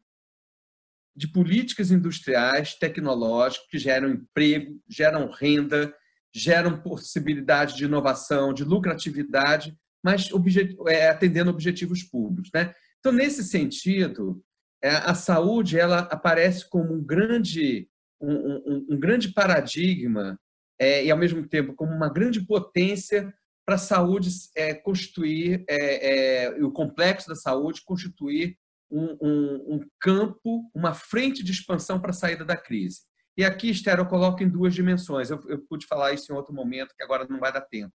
de 1.14 1.28
políticas 1.28 1.90
industriais, 1.90 2.74
tecnológicas, 2.74 3.66
que 3.68 3.78
geram 3.78 4.08
emprego, 4.08 4.80
geram 4.88 5.30
renda, 5.30 5.94
geram 6.32 6.80
possibilidade 6.80 7.76
de 7.76 7.84
inovação, 7.84 8.54
de 8.54 8.64
lucratividade, 8.64 9.76
mas 10.02 10.32
objet 10.32 10.76
é, 10.88 11.08
atendendo 11.08 11.50
objetivos 11.50 12.02
públicos. 12.02 12.50
Né? 12.54 12.74
Então, 12.98 13.12
nesse 13.12 13.44
sentido, 13.44 14.42
é, 14.82 14.90
a 14.90 15.14
saúde 15.14 15.78
ela 15.78 16.00
aparece 16.00 16.68
como 16.68 16.94
um 16.94 17.04
grande, 17.04 17.88
um, 18.20 18.32
um, 18.32 18.86
um 18.90 18.98
grande 18.98 19.32
paradigma 19.32 20.38
é, 20.78 21.04
e, 21.04 21.10
ao 21.10 21.18
mesmo 21.18 21.46
tempo, 21.46 21.74
como 21.74 21.92
uma 21.92 22.08
grande 22.08 22.40
potência 22.46 23.32
para 23.66 23.74
a 23.74 23.78
saúde 23.78 24.30
é, 24.56 24.74
constituir, 24.74 25.64
é, 25.68 26.46
é, 26.46 26.64
o 26.64 26.72
complexo 26.72 27.28
da 27.28 27.36
saúde 27.36 27.82
constituir 27.84 28.56
um, 28.90 29.76
um, 29.76 29.80
campo, 30.00 30.68
uma 30.74 30.92
frente 30.92 31.44
de 31.44 31.52
expansão 31.52 32.00
para 32.00 32.10
a 32.10 32.14
saída 32.14 32.44
da 32.44 32.56
crise. 32.56 33.02
E 33.36 33.44
aqui, 33.44 33.70
Esther, 33.70 33.98
eu 33.98 34.06
coloco 34.06 34.42
em 34.42 34.48
duas 34.48 34.74
dimensões. 34.74 35.30
Eu, 35.30 35.40
eu 35.46 35.60
pude 35.68 35.86
falar 35.86 36.12
isso 36.12 36.32
em 36.32 36.34
outro 36.34 36.52
momento, 36.52 36.94
que 36.96 37.04
agora 37.04 37.26
não 37.28 37.38
vai 37.38 37.52
dar 37.52 37.60
tempo. 37.60 37.92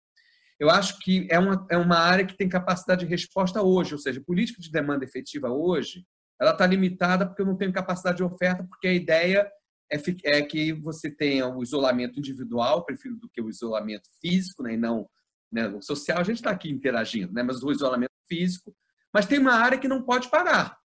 Eu 0.62 0.70
acho 0.70 1.00
que 1.00 1.26
é 1.28 1.40
uma, 1.40 1.66
é 1.68 1.76
uma 1.76 1.98
área 1.98 2.24
que 2.24 2.36
tem 2.36 2.48
capacidade 2.48 3.04
de 3.04 3.10
resposta 3.10 3.60
hoje, 3.60 3.94
ou 3.94 3.98
seja, 3.98 4.20
política 4.20 4.62
de 4.62 4.70
demanda 4.70 5.04
efetiva 5.04 5.48
hoje, 5.50 6.06
ela 6.40 6.52
está 6.52 6.64
limitada 6.64 7.26
porque 7.26 7.42
eu 7.42 7.46
não 7.46 7.56
tenho 7.56 7.72
capacidade 7.72 8.18
de 8.18 8.22
oferta, 8.22 8.62
porque 8.62 8.86
a 8.86 8.92
ideia 8.92 9.50
é, 9.90 9.96
é 10.26 10.40
que 10.40 10.72
você 10.72 11.10
tenha 11.10 11.48
o 11.48 11.64
isolamento 11.64 12.16
individual, 12.20 12.84
prefiro 12.84 13.16
do 13.16 13.28
que 13.28 13.42
o 13.42 13.50
isolamento 13.50 14.08
físico, 14.20 14.62
né, 14.62 14.74
e 14.74 14.76
não 14.76 15.10
né, 15.50 15.66
o 15.66 15.82
social. 15.82 16.20
A 16.20 16.22
gente 16.22 16.36
está 16.36 16.52
aqui 16.52 16.70
interagindo, 16.70 17.32
né, 17.32 17.42
mas 17.42 17.60
o 17.60 17.72
isolamento 17.72 18.12
físico. 18.28 18.72
Mas 19.12 19.26
tem 19.26 19.40
uma 19.40 19.54
área 19.54 19.78
que 19.78 19.88
não 19.88 20.04
pode 20.04 20.30
parar. 20.30 20.78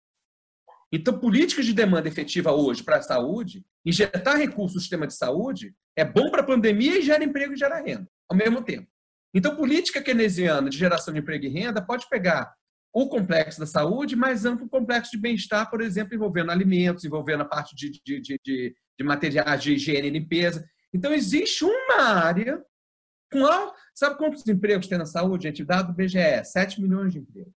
Então, 0.91 1.19
políticas 1.19 1.67
de 1.67 1.73
demanda 1.73 2.07
efetiva 2.07 2.51
hoje 2.51 2.81
para 2.81 2.97
a 2.97 3.03
saúde, 3.03 3.63
injetar 3.85 4.37
recursos 4.37 4.73
no 4.73 4.81
sistema 4.81 5.05
de 5.05 5.13
saúde, 5.13 5.75
é 5.95 6.03
bom 6.03 6.31
para 6.31 6.41
a 6.41 6.45
pandemia 6.47 6.97
e 6.97 7.03
gera 7.03 7.23
emprego 7.23 7.53
e 7.53 7.57
gera 7.57 7.79
renda 7.79 8.09
ao 8.27 8.35
mesmo 8.35 8.63
tempo. 8.63 8.96
Então, 9.33 9.55
política 9.55 10.01
keynesiana 10.01 10.69
de 10.69 10.77
geração 10.77 11.13
de 11.13 11.19
emprego 11.19 11.45
e 11.45 11.49
renda 11.49 11.81
pode 11.81 12.07
pegar 12.09 12.53
o 12.93 13.07
complexo 13.07 13.59
da 13.59 13.65
saúde, 13.65 14.15
mais 14.15 14.45
amplo 14.45 14.67
complexo 14.67 15.11
de 15.11 15.17
bem-estar, 15.17 15.69
por 15.69 15.81
exemplo, 15.81 16.15
envolvendo 16.15 16.51
alimentos, 16.51 17.05
envolvendo 17.05 17.41
a 17.41 17.45
parte 17.45 17.75
de, 17.75 17.91
de, 17.91 18.19
de, 18.19 18.39
de, 18.43 18.75
de 18.97 19.05
materiais 19.05 19.61
de 19.61 19.73
higiene 19.73 20.07
e 20.07 20.11
limpeza. 20.11 20.67
Então, 20.93 21.13
existe 21.13 21.63
uma 21.63 22.01
área 22.01 22.63
com. 23.31 23.43
Sabe 23.93 24.17
quantos 24.17 24.47
empregos 24.47 24.87
tem 24.87 24.97
na 24.97 25.05
saúde, 25.05 25.43
gente? 25.43 25.63
Dado 25.63 25.91
do 25.91 25.93
BGE, 25.93 26.43
7 26.43 26.81
milhões 26.81 27.13
de 27.13 27.19
empregos. 27.19 27.53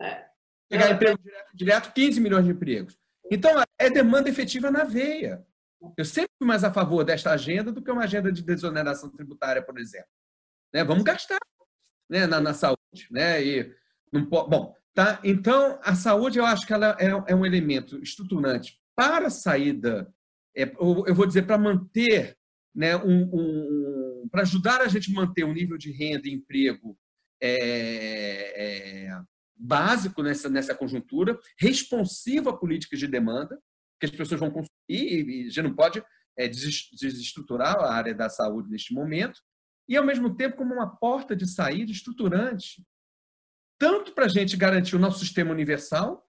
É. 0.00 0.24
Pegar 0.68 0.90
emprego 0.90 1.18
direto, 1.22 1.50
direto, 1.54 1.92
15 1.92 2.20
milhões 2.20 2.44
de 2.44 2.52
empregos. 2.52 2.98
Então, 3.30 3.62
é 3.78 3.90
demanda 3.90 4.28
efetiva 4.28 4.70
na 4.70 4.84
veia. 4.84 5.44
Eu 5.96 6.04
sempre 6.04 6.30
fui 6.38 6.46
mais 6.46 6.64
a 6.64 6.72
favor 6.72 7.04
desta 7.04 7.30
agenda 7.30 7.70
do 7.70 7.82
que 7.82 7.90
uma 7.90 8.04
agenda 8.04 8.32
de 8.32 8.42
desoneração 8.42 9.10
tributária, 9.10 9.62
por 9.62 9.78
exemplo. 9.78 10.08
Né? 10.74 10.82
Vamos 10.82 11.04
gastar 11.04 11.38
né? 12.10 12.26
na, 12.26 12.40
na 12.40 12.52
saúde. 12.52 13.06
Né? 13.10 13.44
E 13.44 13.74
não. 14.12 14.24
Bom, 14.26 14.74
tá? 14.92 15.20
então, 15.22 15.78
a 15.82 15.94
saúde, 15.94 16.38
eu 16.38 16.44
acho 16.44 16.66
que 16.66 16.72
ela 16.72 16.96
é, 16.98 17.06
é 17.32 17.34
um 17.34 17.46
elemento 17.46 18.02
estruturante 18.02 18.78
para 18.96 19.28
a 19.28 19.30
saída, 19.30 20.12
é, 20.56 20.64
eu 20.64 21.14
vou 21.14 21.26
dizer, 21.26 21.46
para 21.46 21.58
manter, 21.58 22.36
né, 22.74 22.96
um, 22.96 23.30
um 23.32 24.28
para 24.30 24.42
ajudar 24.42 24.80
a 24.80 24.88
gente 24.88 25.12
manter 25.12 25.44
um 25.44 25.52
nível 25.52 25.76
de 25.76 25.92
renda 25.92 26.28
e 26.28 26.32
emprego 26.32 26.98
é, 27.40 29.06
é, 29.06 29.20
básico 29.56 30.22
nessa, 30.22 30.48
nessa 30.48 30.74
conjuntura, 30.74 31.38
responsivo 31.58 32.50
a 32.50 32.56
políticas 32.56 32.98
de 32.98 33.06
demanda, 33.06 33.58
que 34.00 34.06
as 34.06 34.12
pessoas 34.12 34.40
vão 34.40 34.50
consumir 34.50 34.68
e, 34.88 35.50
já 35.50 35.62
não 35.62 35.74
pode 35.74 36.02
é, 36.36 36.48
desestruturar 36.48 37.76
a 37.76 37.92
área 37.92 38.14
da 38.14 38.28
saúde 38.28 38.70
neste 38.70 38.94
momento, 38.94 39.40
e 39.88 39.96
ao 39.96 40.04
mesmo 40.04 40.34
tempo 40.34 40.56
como 40.56 40.74
uma 40.74 40.96
porta 40.96 41.36
de 41.36 41.46
saída 41.46 41.90
estruturante, 41.90 42.84
tanto 43.78 44.12
para 44.12 44.26
a 44.26 44.28
gente 44.28 44.56
garantir 44.56 44.96
o 44.96 44.98
nosso 44.98 45.18
sistema 45.18 45.50
universal, 45.50 46.26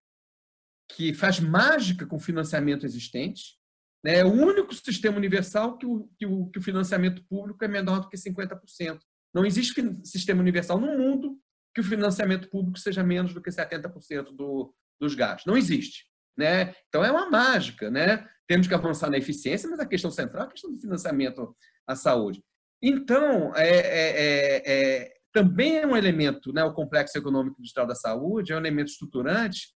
que 0.91 1.13
faz 1.13 1.39
mágica 1.39 2.05
com 2.05 2.17
o 2.17 2.19
financiamento 2.19 2.85
existente, 2.85 3.57
né? 4.03 4.19
é 4.19 4.25
o 4.25 4.31
único 4.31 4.73
sistema 4.73 5.17
universal 5.17 5.77
que 5.77 5.85
o, 5.85 6.09
que 6.17 6.25
o, 6.25 6.49
que 6.49 6.59
o 6.59 6.61
financiamento 6.61 7.23
público 7.25 7.63
é 7.63 7.67
menor 7.67 7.99
do 8.01 8.09
que 8.09 8.17
50%. 8.17 8.99
Não 9.33 9.45
existe 9.45 9.73
sistema 10.03 10.41
universal 10.41 10.79
no 10.79 10.97
mundo 10.97 11.39
que 11.73 11.81
o 11.81 11.83
financiamento 11.83 12.49
público 12.49 12.79
seja 12.79 13.03
menos 13.03 13.33
do 13.33 13.41
que 13.41 13.49
70% 13.49 14.35
do, 14.35 14.73
dos 14.99 15.13
gastos. 15.13 15.45
Não 15.45 15.57
existe. 15.57 16.05
Né? 16.37 16.73
Então 16.87 17.03
é 17.03 17.11
uma 17.11 17.29
mágica. 17.29 17.89
Né? 17.89 18.25
Temos 18.47 18.67
que 18.67 18.73
avançar 18.73 19.09
na 19.09 19.17
eficiência, 19.17 19.69
mas 19.69 19.79
a 19.79 19.85
questão 19.85 20.11
central 20.11 20.43
é 20.43 20.47
a 20.47 20.51
questão 20.51 20.71
do 20.71 20.79
financiamento 20.79 21.55
à 21.87 21.95
saúde. 21.95 22.43
Então, 22.87 23.51
é, 23.55 23.67
é, 23.67 24.11
é, 24.21 25.01
é 25.01 25.13
também 25.33 25.79
é 25.79 25.87
um 25.87 25.97
elemento, 25.97 26.53
né, 26.53 26.63
o 26.63 26.73
complexo 26.73 27.17
econômico 27.17 27.59
industrial 27.59 27.87
da 27.87 27.95
saúde, 27.95 28.53
é 28.53 28.55
um 28.55 28.59
elemento 28.59 28.91
estruturante, 28.91 29.73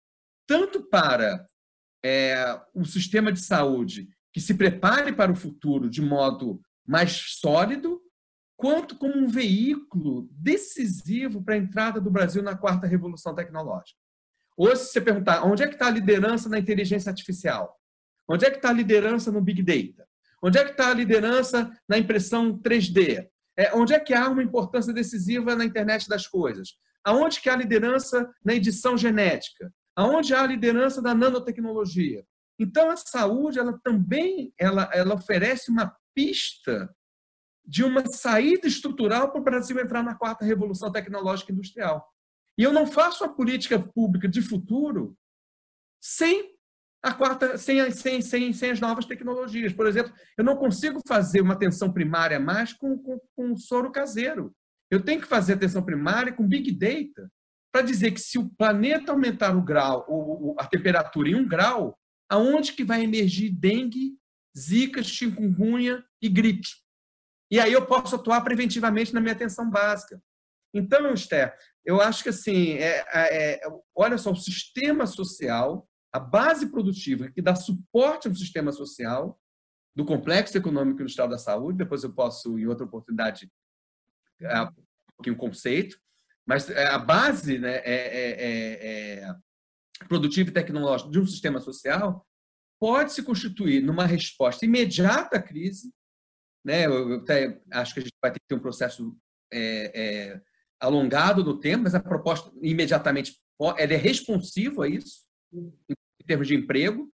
tanto 0.45 0.83
para 0.89 1.45
é, 2.03 2.61
um 2.75 2.83
sistema 2.83 3.31
de 3.31 3.39
saúde 3.39 4.09
que 4.33 4.41
se 4.41 4.53
prepare 4.55 5.13
para 5.13 5.31
o 5.31 5.35
futuro 5.35 5.89
de 5.89 6.01
modo 6.01 6.59
mais 6.85 7.39
sólido, 7.39 8.01
quanto 8.57 8.97
como 8.97 9.17
um 9.17 9.27
veículo 9.27 10.27
decisivo 10.31 11.41
para 11.41 11.55
a 11.55 11.57
entrada 11.57 12.01
do 12.01 12.11
Brasil 12.11 12.43
na 12.43 12.57
quarta 12.57 12.87
revolução 12.87 13.33
tecnológica. 13.33 13.97
Hoje, 14.57 14.81
se 14.81 14.91
você 14.91 15.01
perguntar 15.01 15.45
onde 15.45 15.63
é 15.63 15.67
que 15.67 15.75
está 15.75 15.87
a 15.87 15.91
liderança 15.91 16.49
na 16.49 16.59
inteligência 16.59 17.09
artificial, 17.09 17.73
onde 18.29 18.45
é 18.45 18.49
que 18.49 18.57
está 18.57 18.69
a 18.69 18.73
liderança 18.73 19.31
no 19.31 19.41
Big 19.41 19.63
Data, 19.63 20.06
onde 20.43 20.57
é 20.57 20.63
que 20.63 20.71
está 20.71 20.89
a 20.89 20.93
liderança 20.93 21.71
na 21.87 21.97
impressão 21.97 22.57
3D, 22.57 23.27
é, 23.57 23.73
onde 23.75 23.93
é 23.93 23.99
que 23.99 24.13
há 24.13 24.29
uma 24.29 24.43
importância 24.43 24.93
decisiva 24.93 25.55
na 25.55 25.65
internet 25.65 26.07
das 26.07 26.27
coisas, 26.27 26.69
aonde 27.03 27.41
que 27.41 27.49
há 27.49 27.55
liderança 27.55 28.29
na 28.43 28.53
edição 28.53 28.97
genética, 28.97 29.73
aonde 29.95 30.33
há 30.33 30.43
a 30.43 30.47
liderança 30.47 31.01
da 31.01 31.15
nanotecnologia. 31.15 32.23
Então, 32.59 32.89
a 32.89 32.95
saúde, 32.95 33.59
ela 33.59 33.79
também 33.83 34.53
ela, 34.57 34.89
ela 34.93 35.15
oferece 35.15 35.71
uma 35.71 35.95
pista 36.13 36.93
de 37.65 37.83
uma 37.83 38.05
saída 38.07 38.67
estrutural 38.67 39.31
para 39.31 39.41
o 39.41 39.43
Brasil 39.43 39.79
entrar 39.79 40.03
na 40.03 40.15
quarta 40.15 40.45
revolução 40.45 40.91
tecnológica 40.91 41.51
industrial. 41.51 42.07
E 42.57 42.63
eu 42.63 42.71
não 42.71 42.87
faço 42.87 43.23
a 43.23 43.29
política 43.29 43.77
pública 43.79 44.27
de 44.27 44.41
futuro 44.41 45.15
sem 46.01 46.56
a 47.01 47.13
quarta, 47.13 47.57
sem, 47.57 47.89
sem, 47.91 48.21
sem, 48.21 48.53
sem 48.53 48.71
as 48.71 48.79
novas 48.79 49.05
tecnologias. 49.05 49.73
Por 49.73 49.87
exemplo, 49.87 50.11
eu 50.37 50.43
não 50.43 50.57
consigo 50.57 50.99
fazer 51.07 51.41
uma 51.41 51.53
atenção 51.53 51.91
primária 51.91 52.39
mais 52.39 52.73
com, 52.73 52.97
com, 52.97 53.19
com 53.35 53.57
soro 53.57 53.91
caseiro. 53.91 54.53
Eu 54.89 55.03
tenho 55.03 55.21
que 55.21 55.27
fazer 55.27 55.53
atenção 55.53 55.83
primária 55.83 56.33
com 56.33 56.47
Big 56.47 56.71
Data 56.71 57.29
para 57.71 57.81
dizer 57.81 58.11
que 58.11 58.21
se 58.21 58.37
o 58.37 58.49
planeta 58.49 59.11
aumentar 59.11 59.55
o 59.55 59.63
grau, 59.63 60.05
ou 60.07 60.55
a 60.57 60.65
temperatura 60.65 61.29
em 61.29 61.35
um 61.35 61.47
grau, 61.47 61.97
aonde 62.29 62.73
que 62.73 62.83
vai 62.83 63.03
emergir 63.03 63.51
dengue, 63.51 64.17
zika, 64.57 65.03
chikungunya 65.03 66.03
e 66.21 66.29
gripe? 66.29 66.67
E 67.51 67.59
aí 67.59 67.71
eu 67.71 67.85
posso 67.85 68.15
atuar 68.15 68.41
preventivamente 68.41 69.13
na 69.13 69.21
minha 69.21 69.33
atenção 69.33 69.69
básica. 69.69 70.21
Então, 70.73 71.13
Esther, 71.13 71.55
eu 71.85 72.01
acho 72.01 72.23
que 72.23 72.29
assim, 72.29 72.73
é, 72.73 73.05
é, 73.13 73.53
é, 73.55 73.61
olha 73.95 74.17
só, 74.17 74.31
o 74.31 74.35
sistema 74.35 75.05
social, 75.05 75.87
a 76.11 76.19
base 76.19 76.71
produtiva 76.71 77.29
que 77.29 77.41
dá 77.41 77.55
suporte 77.55 78.27
ao 78.27 78.35
sistema 78.35 78.71
social, 78.71 79.39
do 79.95 80.05
complexo 80.05 80.57
econômico 80.57 81.01
industrial 81.01 81.27
da 81.27 81.39
saúde, 81.39 81.79
depois 81.79 82.03
eu 82.03 82.13
posso, 82.13 82.57
em 82.59 82.67
outra 82.67 82.85
oportunidade, 82.85 83.51
é, 84.39 84.61
um 84.61 84.71
pouquinho 85.15 85.35
conceito, 85.35 85.99
mas 86.45 86.69
é, 86.69 86.87
a 86.87 86.99
base 86.99 87.57
né, 87.57 87.77
é, 87.83 89.23
é, 89.23 89.35
produtiva 90.07 90.49
e 90.49 90.53
tecnológica 90.53 91.09
de 91.09 91.19
um 91.19 91.25
sistema 91.25 91.59
social 91.59 92.25
pode 92.79 93.11
se 93.11 93.23
constituir 93.23 93.81
numa 93.81 94.05
resposta 94.05 94.65
imediata 94.65 95.37
à 95.37 95.41
crise, 95.41 95.91
né? 96.63 96.85
Eu 96.85 97.15
até 97.15 97.59
acho 97.71 97.93
que 97.93 97.99
a 98.01 98.03
gente 98.03 98.15
vai 98.21 98.31
ter 98.31 98.55
um 98.55 98.59
processo 98.59 99.17
é, 99.51 99.91
é, 99.95 100.41
alongado 100.79 101.43
no 101.43 101.59
tempo, 101.59 101.83
mas 101.83 101.95
a 101.95 101.99
proposta 101.99 102.51
imediatamente 102.61 103.35
é 103.77 103.85
responsiva 103.95 104.85
a 104.85 104.87
isso, 104.87 105.25
em 105.53 106.25
termos 106.25 106.47
de 106.47 106.55
emprego, 106.55 107.11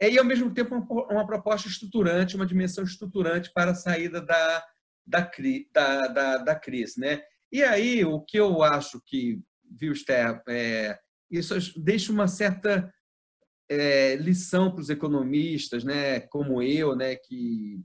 e 0.00 0.18
ao 0.18 0.24
mesmo 0.24 0.52
tempo 0.52 0.74
uma, 1.10 1.26
proposta 1.26 1.68
estruturante, 1.68 2.34
uma 2.34 2.46
dimensão 2.46 2.82
estruturante 2.82 3.52
para 3.52 3.70
a 3.70 3.74
saída 3.74 4.20
da, 4.20 4.64
da, 5.06 5.30
da, 5.72 6.08
da, 6.08 6.36
da 6.38 6.54
crise. 6.56 6.98
Né? 6.98 7.22
E 7.52 7.62
aí, 7.62 8.04
o 8.04 8.20
que 8.20 8.38
eu 8.38 8.62
acho 8.62 9.00
que, 9.06 9.40
viu, 9.78 9.92
Esther, 9.92 10.42
é, 10.48 10.98
isso 11.30 11.54
deixa 11.80 12.10
uma 12.10 12.26
certa 12.26 12.92
é, 13.70 14.16
lição 14.16 14.72
para 14.72 14.80
os 14.80 14.90
economistas, 14.90 15.84
né, 15.84 16.20
como 16.20 16.60
eu, 16.62 16.96
né, 16.96 17.16
que 17.16 17.80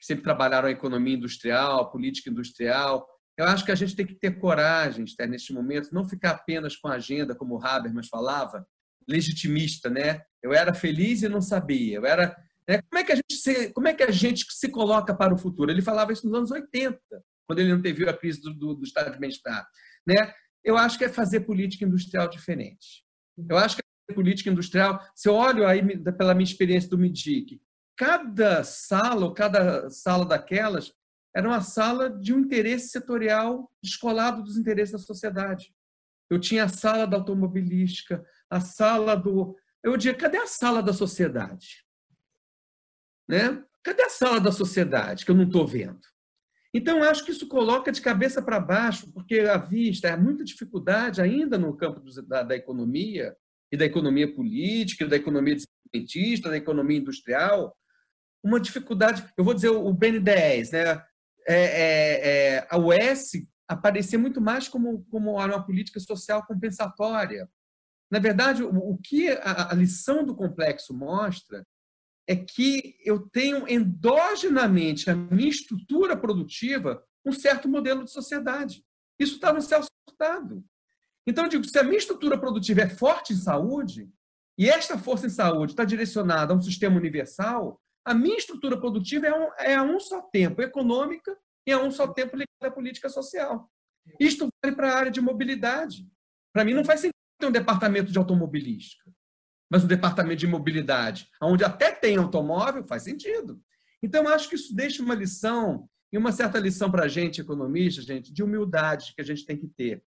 sempre 0.00 0.24
trabalharam 0.24 0.68
a 0.68 0.72
economia 0.72 1.16
industrial, 1.16 1.90
política 1.90 2.30
industrial. 2.30 3.06
Eu 3.36 3.46
acho 3.46 3.64
que 3.64 3.72
a 3.72 3.76
gente 3.76 3.94
tem 3.94 4.06
que 4.06 4.14
ter 4.14 4.38
coragem, 4.38 5.04
Esther, 5.04 5.28
neste 5.28 5.52
momento, 5.52 5.92
não 5.92 6.08
ficar 6.08 6.32
apenas 6.32 6.76
com 6.76 6.88
a 6.88 6.94
agenda, 6.94 7.34
como 7.34 7.56
o 7.56 7.64
Habermas 7.64 8.08
falava, 8.08 8.66
legitimista, 9.08 9.90
né? 9.90 10.22
Eu 10.42 10.52
era 10.52 10.72
feliz 10.74 11.22
e 11.22 11.28
não 11.28 11.40
sabia. 11.40 11.96
Eu 11.96 12.06
era, 12.06 12.36
né? 12.68 12.80
como 12.82 13.00
é 13.00 13.04
que 13.04 13.12
a 13.12 13.16
gente 13.16 13.34
se, 13.34 13.72
como 13.72 13.88
é 13.88 13.94
que 13.94 14.02
a 14.02 14.10
gente 14.10 14.46
se 14.50 14.68
coloca 14.68 15.14
para 15.14 15.34
o 15.34 15.38
futuro? 15.38 15.70
Ele 15.70 15.82
falava 15.82 16.12
isso 16.12 16.26
nos 16.26 16.36
anos 16.36 16.50
80, 16.50 16.98
quando 17.46 17.58
ele 17.58 17.72
não 17.72 17.82
teve 17.82 18.08
a 18.08 18.16
crise 18.16 18.40
do, 18.40 18.54
do, 18.54 18.74
do 18.74 18.84
estado 18.84 19.12
de 19.12 19.18
bem-estar, 19.18 19.66
né? 20.06 20.32
Eu 20.62 20.76
acho 20.76 20.98
que 20.98 21.04
é 21.04 21.08
fazer 21.08 21.40
política 21.40 21.84
industrial 21.84 22.28
diferente. 22.28 23.02
Eu 23.48 23.56
acho 23.56 23.76
que 23.76 23.82
é 24.10 24.14
política 24.14 24.50
industrial. 24.50 25.00
Se 25.14 25.28
eu 25.28 25.34
olho 25.34 25.66
aí 25.66 25.82
pela 26.12 26.34
minha 26.34 26.44
experiência 26.44 26.90
do 26.90 26.98
MIDIC, 26.98 27.60
cada 27.96 28.62
sala 28.62 29.26
ou 29.26 29.32
cada 29.32 29.88
sala 29.90 30.26
daquelas 30.26 30.92
era 31.34 31.48
uma 31.48 31.60
sala 31.60 32.10
de 32.10 32.34
um 32.34 32.40
interesse 32.40 32.88
setorial 32.88 33.70
descolado 33.82 34.42
dos 34.42 34.56
interesses 34.56 34.92
da 34.92 34.98
sociedade. 34.98 35.72
Eu 36.28 36.38
tinha 36.38 36.64
a 36.64 36.68
sala 36.68 37.06
da 37.06 37.16
automobilística, 37.16 38.24
a 38.50 38.60
sala 38.60 39.14
do. 39.14 39.56
Eu 39.82 39.96
diria, 39.96 40.18
cadê 40.18 40.36
a 40.36 40.46
sala 40.46 40.82
da 40.82 40.92
sociedade? 40.92 41.84
Né? 43.28 43.62
Cadê 43.82 44.02
a 44.02 44.10
sala 44.10 44.40
da 44.40 44.52
sociedade 44.52 45.24
que 45.24 45.30
eu 45.30 45.34
não 45.34 45.44
estou 45.44 45.66
vendo? 45.66 46.00
Então, 46.74 47.02
acho 47.02 47.24
que 47.24 47.30
isso 47.30 47.48
coloca 47.48 47.90
de 47.90 48.00
cabeça 48.00 48.42
para 48.42 48.60
baixo, 48.60 49.10
porque 49.12 49.40
à 49.40 49.56
vista 49.56 50.08
é 50.08 50.16
muita 50.16 50.44
dificuldade 50.44 51.20
ainda 51.20 51.56
no 51.56 51.76
campo 51.76 52.00
da, 52.26 52.42
da 52.42 52.54
economia, 52.54 53.34
e 53.72 53.76
da 53.76 53.84
economia 53.84 54.32
política, 54.32 55.06
da 55.06 55.16
economia 55.16 55.54
desenvolvimentista, 55.54 56.50
da 56.50 56.56
economia 56.56 56.98
industrial, 56.98 57.76
uma 58.42 58.58
dificuldade. 58.58 59.24
Eu 59.36 59.44
vou 59.44 59.54
dizer 59.54 59.68
o 59.68 59.94
BN10, 59.94 60.72
né? 60.72 61.02
É, 61.48 61.54
é, 61.54 62.28
é, 62.56 62.66
a 62.68 62.78
US 62.78 63.32
aparecer 63.66 64.18
muito 64.18 64.40
mais 64.40 64.68
como, 64.68 65.04
como 65.10 65.32
uma 65.32 65.64
política 65.64 66.00
social 66.00 66.44
compensatória. 66.46 67.48
Na 68.10 68.18
verdade, 68.18 68.62
o, 68.62 68.98
que 68.98 69.28
a, 69.30 69.72
lição 69.74 70.24
do 70.24 70.34
complexo 70.34 70.92
mostra 70.92 71.64
é 72.26 72.34
que 72.34 72.96
eu 73.04 73.20
tenho 73.28 73.68
endogenamente 73.68 75.08
a 75.08 75.14
minha 75.14 75.48
estrutura 75.48 76.16
produtiva 76.16 77.04
um 77.24 77.32
certo 77.32 77.68
modelo 77.68 78.04
de 78.04 78.10
sociedade. 78.10 78.84
Isso 79.18 79.34
está 79.34 79.52
no 79.52 79.62
céu 79.62 79.82
surtado. 80.08 80.64
Então, 81.26 81.44
eu 81.44 81.50
digo, 81.50 81.64
se 81.64 81.78
a 81.78 81.84
minha 81.84 81.98
estrutura 81.98 82.36
produtiva 82.38 82.80
é 82.80 82.88
forte 82.88 83.32
em 83.32 83.36
saúde, 83.36 84.10
e 84.58 84.68
esta 84.68 84.98
força 84.98 85.26
em 85.26 85.30
saúde 85.30 85.72
está 85.72 85.84
direcionada 85.84 86.52
a 86.52 86.56
um 86.56 86.62
sistema 86.62 86.96
universal, 86.96 87.80
a 88.04 88.12
minha 88.12 88.36
estrutura 88.36 88.78
produtiva 88.78 89.26
é, 89.26 89.34
um, 89.34 89.48
é 89.58 89.74
a 89.76 89.82
um 89.82 90.00
só 90.00 90.22
tempo 90.22 90.62
econômica 90.62 91.36
e 91.66 91.72
a 91.72 91.78
um 91.78 91.90
só 91.90 92.08
tempo 92.08 92.36
ligada 92.36 92.66
à 92.66 92.70
política 92.70 93.08
social. 93.08 93.70
Isto 94.18 94.48
vale 94.62 94.74
para 94.74 94.92
a 94.92 94.96
área 94.96 95.10
de 95.10 95.20
mobilidade. 95.20 96.06
Para 96.52 96.64
mim, 96.64 96.74
não 96.74 96.84
faz 96.84 97.00
sentido 97.00 97.19
ter 97.40 97.46
um 97.46 97.52
departamento 97.52 98.12
de 98.12 98.18
automobilística, 98.18 99.10
mas 99.70 99.84
um 99.84 99.88
departamento 99.88 100.40
de 100.40 100.46
mobilidade, 100.46 101.28
onde 101.42 101.64
até 101.64 101.92
tem 101.92 102.16
automóvel, 102.16 102.84
faz 102.84 103.02
sentido. 103.02 103.60
Então, 104.02 104.28
acho 104.28 104.48
que 104.48 104.54
isso 104.54 104.74
deixa 104.74 105.02
uma 105.02 105.14
lição, 105.14 105.88
e 106.12 106.18
uma 106.18 106.32
certa 106.32 106.58
lição 106.58 106.90
para 106.90 107.04
a 107.04 107.08
gente, 107.08 107.40
economista, 107.40 108.02
gente, 108.02 108.32
de 108.32 108.42
humildade 108.42 109.12
que 109.14 109.20
a 109.20 109.24
gente 109.24 109.44
tem 109.44 109.56
que 109.56 109.68
ter. 109.68 110.02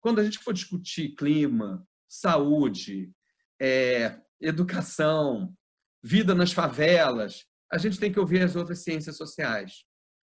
Quando 0.00 0.20
a 0.20 0.24
gente 0.24 0.38
for 0.38 0.54
discutir 0.54 1.14
clima, 1.14 1.86
saúde, 2.08 3.12
é, 3.60 4.18
educação, 4.40 5.54
vida 6.02 6.34
nas 6.34 6.52
favelas, 6.52 7.44
a 7.70 7.78
gente 7.78 7.98
tem 7.98 8.12
que 8.12 8.20
ouvir 8.20 8.42
as 8.42 8.56
outras 8.56 8.82
ciências 8.82 9.16
sociais. 9.16 9.84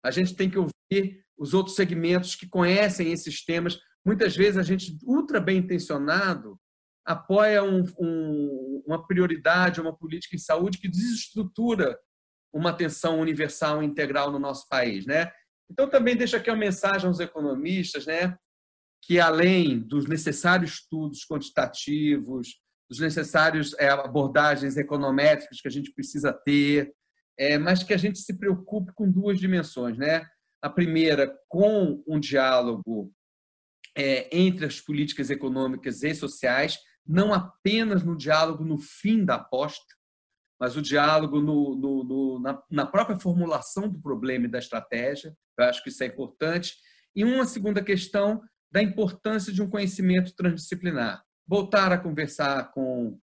A 0.03 0.11
gente 0.11 0.35
tem 0.35 0.49
que 0.49 0.57
ouvir 0.57 1.25
os 1.37 1.53
outros 1.53 1.75
segmentos 1.75 2.35
que 2.35 2.47
conhecem 2.47 3.11
esses 3.11 3.45
temas. 3.45 3.79
Muitas 4.07 4.37
vezes 4.37 4.55
a 4.55 4.63
gente, 4.63 4.97
ultra 5.03 5.37
bem 5.37 5.57
intencionado, 5.57 6.57
apoia 7.05 7.61
um, 7.61 7.83
um, 7.99 8.83
uma 8.87 9.05
prioridade, 9.05 9.81
uma 9.81 9.93
política 9.93 10.33
em 10.33 10.39
saúde 10.39 10.77
que 10.77 10.87
desestrutura 10.87 11.99
uma 12.53 12.69
atenção 12.69 13.19
universal 13.19 13.83
e 13.83 13.85
integral 13.85 14.31
no 14.31 14.39
nosso 14.39 14.65
país, 14.69 15.05
né? 15.05 15.29
Então 15.69 15.89
também 15.89 16.15
deixa 16.15 16.37
aqui 16.37 16.49
uma 16.49 16.55
mensagem 16.55 17.05
aos 17.05 17.19
economistas, 17.19 18.05
né? 18.05 18.37
Que 19.03 19.19
além 19.19 19.77
dos 19.77 20.07
necessários 20.07 20.75
estudos 20.75 21.25
quantitativos, 21.29 22.61
dos 22.89 23.01
necessários 23.01 23.73
é, 23.77 23.89
abordagens 23.89 24.77
econométricas 24.77 25.59
que 25.59 25.67
a 25.67 25.71
gente 25.71 25.91
precisa 25.91 26.31
ter, 26.31 26.93
é, 27.37 27.57
mas 27.57 27.83
que 27.83 27.93
a 27.93 27.97
gente 27.97 28.19
se 28.19 28.37
preocupe 28.37 28.93
com 28.93 29.11
duas 29.11 29.37
dimensões, 29.37 29.97
né? 29.97 30.25
A 30.61 30.69
primeira, 30.69 31.37
com 31.49 32.01
um 32.07 32.21
diálogo 32.21 33.13
é, 33.97 34.29
entre 34.31 34.65
as 34.65 34.79
políticas 34.79 35.31
econômicas 35.31 36.03
e 36.03 36.13
sociais, 36.13 36.77
não 37.05 37.33
apenas 37.33 38.03
no 38.03 38.15
diálogo 38.15 38.63
no 38.63 38.77
fim 38.77 39.25
da 39.25 39.35
aposta, 39.35 39.95
mas 40.59 40.75
o 40.75 40.81
diálogo 40.81 41.39
no, 41.41 41.75
no, 41.75 42.03
no, 42.03 42.39
na, 42.39 42.61
na, 42.69 42.85
própria 42.85 43.19
formulação 43.19 43.89
do 43.89 43.99
problema 43.99 44.45
e 44.45 44.49
da 44.49 44.59
estratégia. 44.59 45.35
Eu 45.57 45.65
acho 45.65 45.83
que 45.83 45.89
isso 45.89 46.03
é 46.03 46.07
importante. 46.07 46.75
E 47.15 47.23
uma 47.23 47.45
segunda 47.45 47.83
questão 47.83 48.41
da 48.71 48.81
importância 48.81 49.51
de 49.51 49.61
um 49.61 49.69
conhecimento 49.69 50.35
transdisciplinar. 50.35 51.23
Voltar 51.47 51.91
a 51.91 51.97
conversar 51.97 52.71
com 52.71 53.19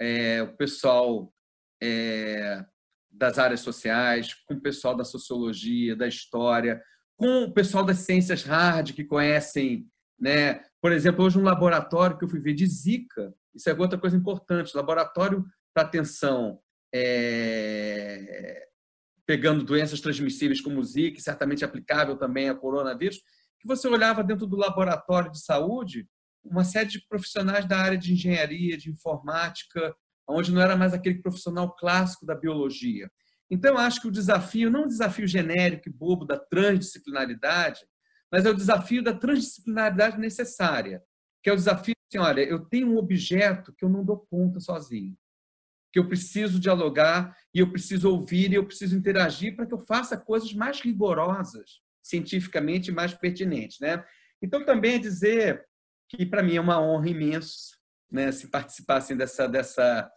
é, 0.00 0.42
o 0.42 0.56
pessoal 0.56 1.32
é, 1.82 2.64
das 3.10 3.38
áreas 3.38 3.60
sociais, 3.60 4.34
com 4.46 4.54
o 4.54 4.60
pessoal 4.60 4.96
da 4.96 5.04
sociologia, 5.04 5.94
da 5.94 6.08
história, 6.08 6.82
com 7.16 7.44
o 7.44 7.52
pessoal 7.52 7.84
das 7.84 7.98
ciências 7.98 8.42
hard 8.42 8.92
que 8.92 9.04
conhecem, 9.04 9.86
né? 10.18 10.62
Por 10.80 10.92
exemplo, 10.92 11.24
hoje 11.24 11.38
um 11.38 11.42
laboratório 11.42 12.18
que 12.18 12.24
eu 12.24 12.28
fui 12.28 12.40
ver 12.40 12.54
de 12.54 12.66
Zika, 12.66 13.34
isso 13.54 13.68
é 13.68 13.74
outra 13.74 13.98
coisa 13.98 14.16
importante, 14.16 14.76
laboratório 14.76 15.44
para 15.74 15.84
atenção 15.84 16.60
é, 16.94 18.66
pegando 19.26 19.64
doenças 19.64 20.00
transmissíveis 20.00 20.60
como 20.60 20.82
Zika, 20.82 21.20
certamente 21.20 21.64
aplicável 21.64 22.16
também 22.16 22.48
a 22.48 22.54
coronavírus, 22.54 23.18
que 23.60 23.66
você 23.66 23.88
olhava 23.88 24.24
dentro 24.24 24.46
do 24.46 24.56
laboratório 24.56 25.30
de 25.30 25.42
saúde 25.42 26.06
uma 26.44 26.64
série 26.64 26.88
de 26.88 27.06
profissionais 27.06 27.66
da 27.66 27.78
área 27.78 27.96
de 27.96 28.12
engenharia, 28.12 28.76
de 28.76 28.90
informática, 28.90 29.94
onde 30.28 30.52
não 30.52 30.60
era 30.60 30.76
mais 30.76 30.92
aquele 30.92 31.20
profissional 31.22 31.74
clássico 31.76 32.26
da 32.26 32.34
biologia. 32.34 33.10
Então, 33.50 33.76
acho 33.76 34.00
que 34.00 34.08
o 34.08 34.12
desafio, 34.12 34.70
não 34.70 34.84
o 34.84 34.88
desafio 34.88 35.26
genérico 35.26 35.88
e 35.88 35.92
bobo 35.92 36.24
da 36.24 36.38
transdisciplinaridade, 36.38 37.80
mas 38.32 38.46
é 38.46 38.50
o 38.50 38.54
desafio 38.54 39.02
da 39.02 39.12
transdisciplinaridade 39.12 40.18
necessária, 40.18 41.04
que 41.42 41.50
é 41.50 41.52
o 41.52 41.56
desafio 41.56 41.94
assim, 42.08 42.18
olha, 42.18 42.40
eu 42.40 42.60
tenho 42.60 42.88
um 42.88 42.96
objeto 42.96 43.74
que 43.74 43.84
eu 43.84 43.90
não 43.90 44.02
dou 44.02 44.26
conta 44.30 44.58
sozinho, 44.58 45.14
que 45.92 45.98
eu 45.98 46.08
preciso 46.08 46.58
dialogar 46.58 47.36
e 47.54 47.58
eu 47.58 47.70
preciso 47.70 48.10
ouvir 48.10 48.50
e 48.50 48.54
eu 48.54 48.64
preciso 48.64 48.96
interagir 48.96 49.54
para 49.54 49.66
que 49.66 49.74
eu 49.74 49.78
faça 49.78 50.16
coisas 50.16 50.54
mais 50.54 50.80
rigorosas, 50.80 51.82
cientificamente 52.02 52.90
mais 52.90 53.12
pertinentes, 53.12 53.78
né? 53.78 54.02
Então 54.40 54.64
também 54.64 54.94
é 54.94 54.98
dizer 54.98 55.64
que 56.08 56.24
para 56.24 56.42
mim 56.42 56.56
é 56.56 56.60
uma 56.60 56.80
honra 56.80 57.08
imensa 57.08 57.76
né, 58.10 58.30
se 58.30 58.48
participassem 58.48 59.16
dessa, 59.16 59.46
dessa, 59.46 60.10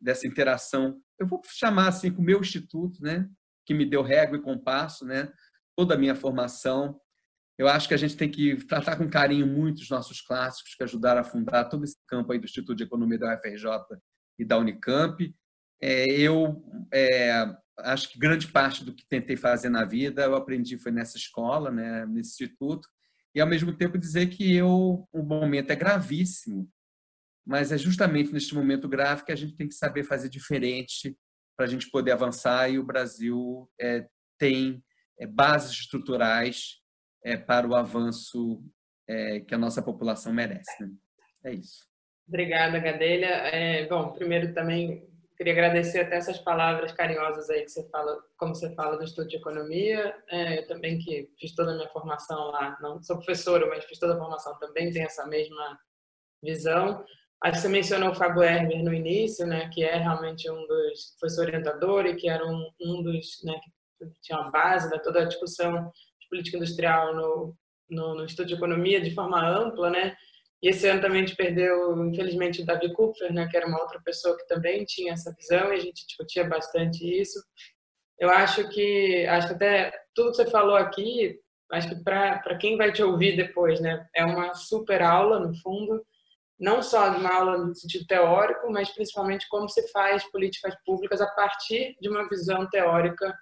dessa 0.00 0.26
interação. 0.26 1.00
Eu 1.18 1.26
vou 1.26 1.40
chamar 1.44 1.88
assim 1.88 2.12
com 2.12 2.20
o 2.20 2.24
meu 2.24 2.40
instituto, 2.40 3.00
né, 3.02 3.28
que 3.64 3.72
me 3.74 3.84
deu 3.84 4.02
régua 4.02 4.36
e 4.36 4.42
compasso, 4.42 5.04
né, 5.04 5.32
toda 5.76 5.94
a 5.94 5.98
minha 5.98 6.16
formação. 6.16 7.00
Eu 7.58 7.68
acho 7.68 7.88
que 7.88 7.94
a 7.94 7.96
gente 7.96 8.16
tem 8.16 8.30
que 8.30 8.56
tratar 8.66 8.96
com 8.96 9.08
carinho 9.08 9.46
muito 9.46 9.78
os 9.78 9.88
nossos 9.88 10.20
clássicos 10.20 10.74
que 10.74 10.82
ajudaram 10.84 11.20
a 11.20 11.24
fundar 11.24 11.64
todo 11.64 11.84
esse 11.84 11.96
campo 12.06 12.32
aí 12.32 12.38
do 12.38 12.44
Instituto 12.44 12.76
de 12.76 12.84
Economia 12.84 13.18
da 13.18 13.34
UFRJ 13.34 13.66
e 14.38 14.44
da 14.44 14.58
Unicamp. 14.58 15.34
É, 15.80 16.04
eu 16.10 16.62
é, 16.92 17.56
acho 17.78 18.10
que 18.10 18.18
grande 18.18 18.48
parte 18.48 18.84
do 18.84 18.94
que 18.94 19.06
tentei 19.08 19.36
fazer 19.36 19.68
na 19.68 19.84
vida 19.84 20.24
eu 20.24 20.34
aprendi 20.34 20.78
foi 20.78 20.92
nessa 20.92 21.16
escola, 21.16 21.70
né, 21.70 22.06
nesse 22.06 22.30
instituto, 22.30 22.88
e 23.34 23.40
ao 23.40 23.46
mesmo 23.46 23.74
tempo 23.76 23.98
dizer 23.98 24.28
que 24.28 24.54
eu 24.54 25.06
o 25.12 25.22
momento 25.22 25.70
é 25.70 25.76
gravíssimo 25.76 26.70
mas 27.46 27.70
é 27.70 27.78
justamente 27.78 28.32
neste 28.32 28.54
momento 28.54 28.88
grave 28.88 29.24
que 29.24 29.30
a 29.30 29.36
gente 29.36 29.54
tem 29.54 29.68
que 29.68 29.74
saber 29.74 30.02
fazer 30.02 30.28
diferente 30.28 31.16
para 31.56 31.64
a 31.64 31.68
gente 31.68 31.88
poder 31.88 32.10
avançar 32.10 32.68
e 32.68 32.78
o 32.78 32.84
Brasil 32.84 33.70
é, 33.80 34.06
tem 34.36 34.82
é, 35.18 35.26
bases 35.26 35.70
estruturais 35.70 36.80
é, 37.26 37.36
para 37.36 37.66
o 37.66 37.74
avanço 37.74 38.62
é, 39.08 39.40
que 39.40 39.52
a 39.52 39.58
nossa 39.58 39.82
população 39.82 40.32
merece. 40.32 40.80
Né? 40.80 40.90
É 41.44 41.54
isso. 41.54 41.84
Obrigada, 42.28 42.78
Gadelha. 42.78 43.26
É, 43.26 43.86
bom, 43.88 44.12
primeiro 44.12 44.54
também 44.54 45.04
queria 45.36 45.52
agradecer 45.52 46.00
até 46.00 46.16
essas 46.16 46.38
palavras 46.38 46.92
carinhosas 46.92 47.50
aí 47.50 47.62
que 47.62 47.68
você 47.68 47.88
fala, 47.90 48.16
como 48.38 48.54
você 48.54 48.72
fala 48.74 48.96
do 48.96 49.04
estudo 49.04 49.26
de 49.26 49.36
economia. 49.36 50.14
É, 50.30 50.60
eu 50.60 50.66
também 50.68 50.98
que 50.98 51.28
fiz 51.38 51.52
toda 51.52 51.72
a 51.72 51.74
minha 51.74 51.88
formação 51.88 52.52
lá, 52.52 52.78
não 52.80 53.02
sou 53.02 53.16
professora, 53.16 53.66
mas 53.66 53.84
fiz 53.84 53.98
toda 53.98 54.14
a 54.14 54.18
formação 54.18 54.56
também, 54.60 54.92
tenho 54.92 55.06
essa 55.06 55.26
mesma 55.26 55.78
visão. 56.42 57.04
Acho 57.42 57.54
que 57.54 57.62
você 57.62 57.68
mencionou 57.68 58.10
o 58.10 58.14
Fábio 58.14 58.44
Herber 58.44 58.82
no 58.84 58.94
início, 58.94 59.46
né, 59.46 59.68
que 59.72 59.84
é 59.84 59.96
realmente 59.96 60.48
um 60.50 60.66
dos, 60.66 61.16
foi 61.18 61.28
seu 61.28 61.44
orientador 61.44 62.06
e 62.06 62.16
que 62.16 62.28
era 62.28 62.46
um, 62.46 62.70
um 62.80 63.02
dos, 63.02 63.42
né, 63.44 63.52
que 63.62 64.10
tinha 64.22 64.38
a 64.38 64.50
base 64.50 64.88
da 64.88 64.98
toda 64.98 65.22
a 65.22 65.24
discussão 65.26 65.92
de 66.26 66.28
política 66.28 66.56
industrial 66.56 67.14
no, 67.14 67.56
no, 67.88 68.14
no 68.16 68.24
Estudo 68.24 68.48
de 68.48 68.54
Economia 68.54 69.00
de 69.00 69.14
forma 69.14 69.40
ampla, 69.40 69.90
né, 69.90 70.16
e 70.62 70.68
esse 70.68 70.88
ano 70.88 71.00
também 71.00 71.22
a 71.22 71.26
gente 71.26 71.36
perdeu, 71.36 72.04
infelizmente, 72.06 72.62
o 72.62 72.66
Davi 72.66 72.92
Kupfer, 72.92 73.32
né, 73.32 73.46
que 73.48 73.56
era 73.56 73.66
uma 73.66 73.80
outra 73.80 74.00
pessoa 74.02 74.36
que 74.36 74.46
também 74.46 74.84
tinha 74.84 75.12
essa 75.12 75.34
visão 75.34 75.72
e 75.72 75.76
a 75.76 75.80
gente 75.80 76.06
discutia 76.06 76.44
bastante 76.48 77.04
isso. 77.04 77.38
Eu 78.18 78.30
acho 78.30 78.68
que, 78.70 79.26
acho 79.26 79.48
que 79.48 79.54
até 79.54 79.92
tudo 80.14 80.30
que 80.30 80.36
você 80.36 80.50
falou 80.50 80.76
aqui, 80.76 81.38
acho 81.70 81.88
que 81.88 82.02
para 82.02 82.58
quem 82.58 82.76
vai 82.76 82.90
te 82.90 83.02
ouvir 83.02 83.36
depois, 83.36 83.80
né, 83.80 84.06
é 84.14 84.24
uma 84.24 84.54
super 84.54 85.02
aula, 85.02 85.38
no 85.38 85.54
fundo, 85.60 86.04
não 86.58 86.82
só 86.82 87.10
uma 87.10 87.34
aula 87.34 87.58
no 87.58 87.74
sentido 87.74 88.06
teórico, 88.06 88.70
mas 88.72 88.90
principalmente 88.90 89.46
como 89.48 89.68
se 89.68 89.86
faz 89.92 90.24
políticas 90.30 90.74
públicas 90.86 91.20
a 91.20 91.30
partir 91.32 91.94
de 92.00 92.08
uma 92.08 92.26
visão 92.28 92.66
teórica 92.70 93.34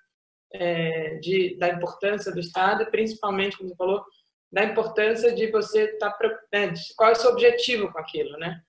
é, 0.55 1.17
de, 1.17 1.57
da 1.59 1.69
importância 1.69 2.33
do 2.33 2.39
Estado, 2.39 2.87
principalmente, 2.87 3.59
como 3.59 3.69
você 3.69 3.77
falou, 3.77 4.05
da 4.53 4.65
importância 4.65 5.35
de 5.35 5.51
você 5.51 5.85
estar 5.87 6.13
tá, 6.13 6.29
né, 6.53 6.73
qual 6.97 7.11
é 7.11 7.13
o 7.13 7.17
seu 7.17 7.33
objetivo 7.33 7.93
com 7.93 7.99
aquilo, 7.99 8.39
né? 8.39 8.63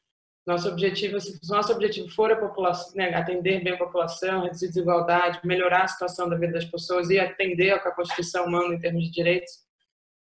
Nosso 0.46 0.68
objetivo, 0.68 1.20
se 1.20 1.40
nosso 1.50 1.72
objetivo 1.72 2.10
for 2.10 2.32
a 2.32 2.36
população, 2.36 2.96
né, 2.96 3.14
atender 3.14 3.64
bem 3.64 3.74
a 3.74 3.78
população, 3.78 4.44
reduzir 4.44 4.68
desigualdade, 4.68 5.40
melhorar 5.44 5.84
a 5.84 5.88
situação 5.88 6.28
da 6.28 6.36
vida 6.36 6.54
das 6.54 6.66
pessoas 6.66 7.10
e 7.10 7.20
atender 7.20 7.72
ao 7.72 7.82
que 7.82 7.88
a 7.88 7.92
Constituição 7.92 8.50
manda 8.50 8.74
em 8.74 8.80
termos 8.80 9.04
de 9.06 9.12
direitos, 9.12 9.52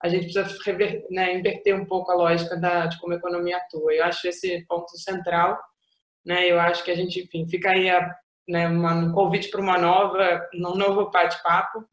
a 0.03 0.09
gente 0.09 0.33
precisa 0.33 0.63
rever, 0.65 1.07
né, 1.11 1.33
inverter 1.33 1.77
um 1.77 1.85
pouco 1.85 2.11
a 2.11 2.15
lógica 2.17 2.57
da, 2.57 2.87
de 2.87 2.99
como 2.99 3.13
a 3.13 3.17
economia 3.17 3.57
atua. 3.57 3.95
Eu 3.95 4.05
acho 4.05 4.27
esse 4.27 4.65
ponto 4.67 4.97
central, 4.99 5.61
né? 6.25 6.51
Eu 6.51 6.59
acho 6.59 6.83
que 6.85 6.91
a 6.91 6.97
gente, 6.97 7.21
enfim, 7.23 7.49
fica 7.49 7.71
aí 7.71 7.89
a, 7.89 8.13
né, 8.49 8.69
uma, 8.69 8.95
um 8.95 9.13
convite 9.13 9.51
para 9.51 9.61
uma 9.61 9.79
nova, 9.79 10.49
um 10.55 10.77
novo 10.77 11.11
bate-papo 11.11 11.87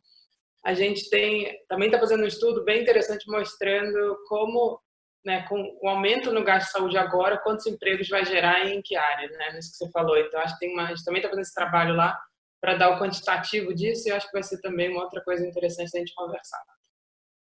a 0.64 0.74
gente 0.74 1.10
tem 1.10 1.58
também 1.68 1.88
está 1.88 2.00
fazendo 2.00 2.24
um 2.24 2.28
estudo 2.28 2.64
bem 2.64 2.82
interessante 2.82 3.30
mostrando 3.30 4.18
como, 4.28 4.80
né, 5.26 5.46
com 5.48 5.78
o 5.82 5.88
aumento 5.90 6.32
no 6.32 6.44
gasto 6.44 6.68
de 6.68 6.72
saúde 6.74 6.98
agora, 6.98 7.38
quantos 7.38 7.66
empregos 7.66 8.10
vai 8.10 8.26
gerar 8.26 8.66
e 8.66 8.74
em 8.74 8.82
que 8.82 8.96
área, 8.96 9.30
né, 9.30 9.54
nisso 9.54 9.72
que 9.72 9.78
você 9.78 9.92
falou. 9.92 10.18
Então, 10.18 10.40
acho 10.40 10.54
que 10.56 10.60
tem 10.60 10.74
uma, 10.74 10.84
a 10.84 10.88
gente 10.88 11.04
também 11.04 11.20
está 11.20 11.30
fazendo 11.30 11.44
esse 11.44 11.54
trabalho 11.54 11.96
lá 11.96 12.20
para 12.62 12.76
dar 12.76 12.90
o 12.90 13.00
quantitativo 13.00 13.74
disso 13.74 14.08
e 14.08 14.12
acho 14.12 14.28
que 14.28 14.34
vai 14.34 14.44
ser 14.44 14.60
também 14.60 14.92
uma 14.92 15.04
outra 15.04 15.22
coisa 15.24 15.48
interessante 15.48 15.96
a 15.96 16.00
gente 16.00 16.14
conversar. 16.14 16.62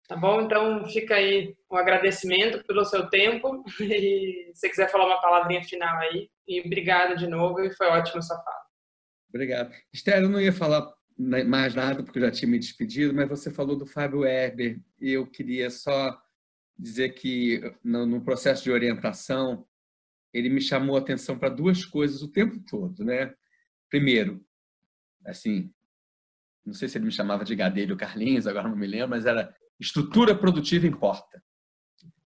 Tá 0.06 0.16
bom? 0.16 0.42
Então, 0.42 0.84
fica 0.86 1.14
aí 1.14 1.56
um 1.70 1.76
agradecimento 1.76 2.64
pelo 2.66 2.84
seu 2.84 3.08
tempo 3.08 3.64
e 3.80 4.50
se 4.54 4.68
quiser 4.68 4.90
falar 4.90 5.06
uma 5.06 5.20
palavrinha 5.20 5.62
final 5.64 5.96
aí. 6.00 6.28
E 6.46 6.60
obrigado 6.60 7.16
de 7.16 7.28
novo 7.28 7.60
e 7.60 7.74
foi 7.74 7.86
ótimo 7.86 8.22
sua 8.22 8.36
fala. 8.42 8.69
Obrigado. 9.30 9.72
Esther, 9.92 10.22
eu 10.22 10.28
não 10.28 10.40
ia 10.40 10.52
falar 10.52 10.92
mais 11.16 11.74
nada, 11.74 12.02
porque 12.02 12.18
eu 12.18 12.22
já 12.24 12.30
tinha 12.30 12.50
me 12.50 12.58
despedido, 12.58 13.14
mas 13.14 13.28
você 13.28 13.50
falou 13.50 13.76
do 13.76 13.86
Fábio 13.86 14.24
Herber 14.24 14.80
e 15.00 15.12
eu 15.12 15.26
queria 15.26 15.70
só 15.70 16.20
dizer 16.78 17.10
que 17.10 17.60
no, 17.84 18.22
processo 18.22 18.64
de 18.64 18.70
orientação 18.70 19.66
ele 20.32 20.48
me 20.48 20.60
chamou 20.60 20.96
a 20.96 21.00
atenção 21.00 21.38
para 21.38 21.50
duas 21.50 21.84
coisas 21.84 22.22
o 22.22 22.32
tempo 22.32 22.58
todo, 22.68 23.04
né? 23.04 23.34
Primeiro, 23.88 24.44
assim, 25.26 25.72
não 26.64 26.72
sei 26.72 26.88
se 26.88 26.96
ele 26.96 27.06
me 27.06 27.12
chamava 27.12 27.44
de 27.44 27.54
Gadelho 27.54 27.96
Carlinhos, 27.96 28.46
agora 28.46 28.68
não 28.68 28.76
me 28.76 28.86
lembro, 28.86 29.10
mas 29.10 29.26
era 29.26 29.54
estrutura 29.78 30.34
produtiva 30.34 30.86
importa. 30.86 31.42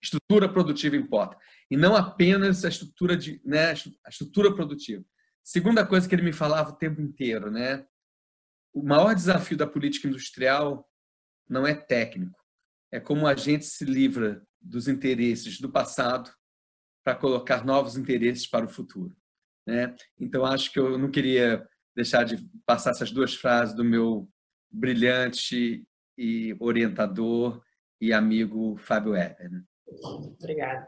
Estrutura 0.01 0.51
produtiva 0.51 0.95
importa. 0.95 1.37
E 1.69 1.77
não 1.77 1.95
apenas 1.95 2.65
a 2.65 2.69
estrutura 2.69 3.15
de, 3.15 3.39
né, 3.45 3.69
a 3.69 4.09
estrutura 4.09 4.53
produtiva. 4.53 5.05
Segunda 5.43 5.85
coisa 5.85 6.07
que 6.07 6.15
ele 6.15 6.21
me 6.21 6.33
falava 6.33 6.71
o 6.71 6.77
tempo 6.77 7.01
inteiro, 7.01 7.49
né? 7.51 7.85
o 8.73 8.83
maior 8.83 9.13
desafio 9.13 9.57
da 9.57 9.67
política 9.67 10.07
industrial 10.07 10.89
não 11.47 11.67
é 11.67 11.73
técnico, 11.73 12.39
é 12.91 12.99
como 12.99 13.27
a 13.27 13.35
gente 13.35 13.65
se 13.65 13.83
livra 13.83 14.41
dos 14.59 14.87
interesses 14.87 15.59
do 15.59 15.69
passado 15.69 16.31
para 17.03 17.15
colocar 17.15 17.65
novos 17.65 17.97
interesses 17.97 18.47
para 18.47 18.65
o 18.65 18.69
futuro. 18.69 19.15
Né? 19.67 19.93
Então, 20.19 20.45
acho 20.45 20.71
que 20.71 20.79
eu 20.79 20.97
não 20.97 21.09
queria 21.09 21.67
deixar 21.95 22.23
de 22.23 22.37
passar 22.65 22.91
essas 22.91 23.11
duas 23.11 23.33
frases 23.35 23.75
do 23.75 23.83
meu 23.83 24.29
brilhante 24.69 25.85
e 26.17 26.55
orientador 26.59 27.61
e 27.99 28.13
amigo 28.13 28.77
Fábio 28.77 29.15
Eber. 29.15 29.51
Né? 29.51 29.63
Obrigado. 30.39 30.87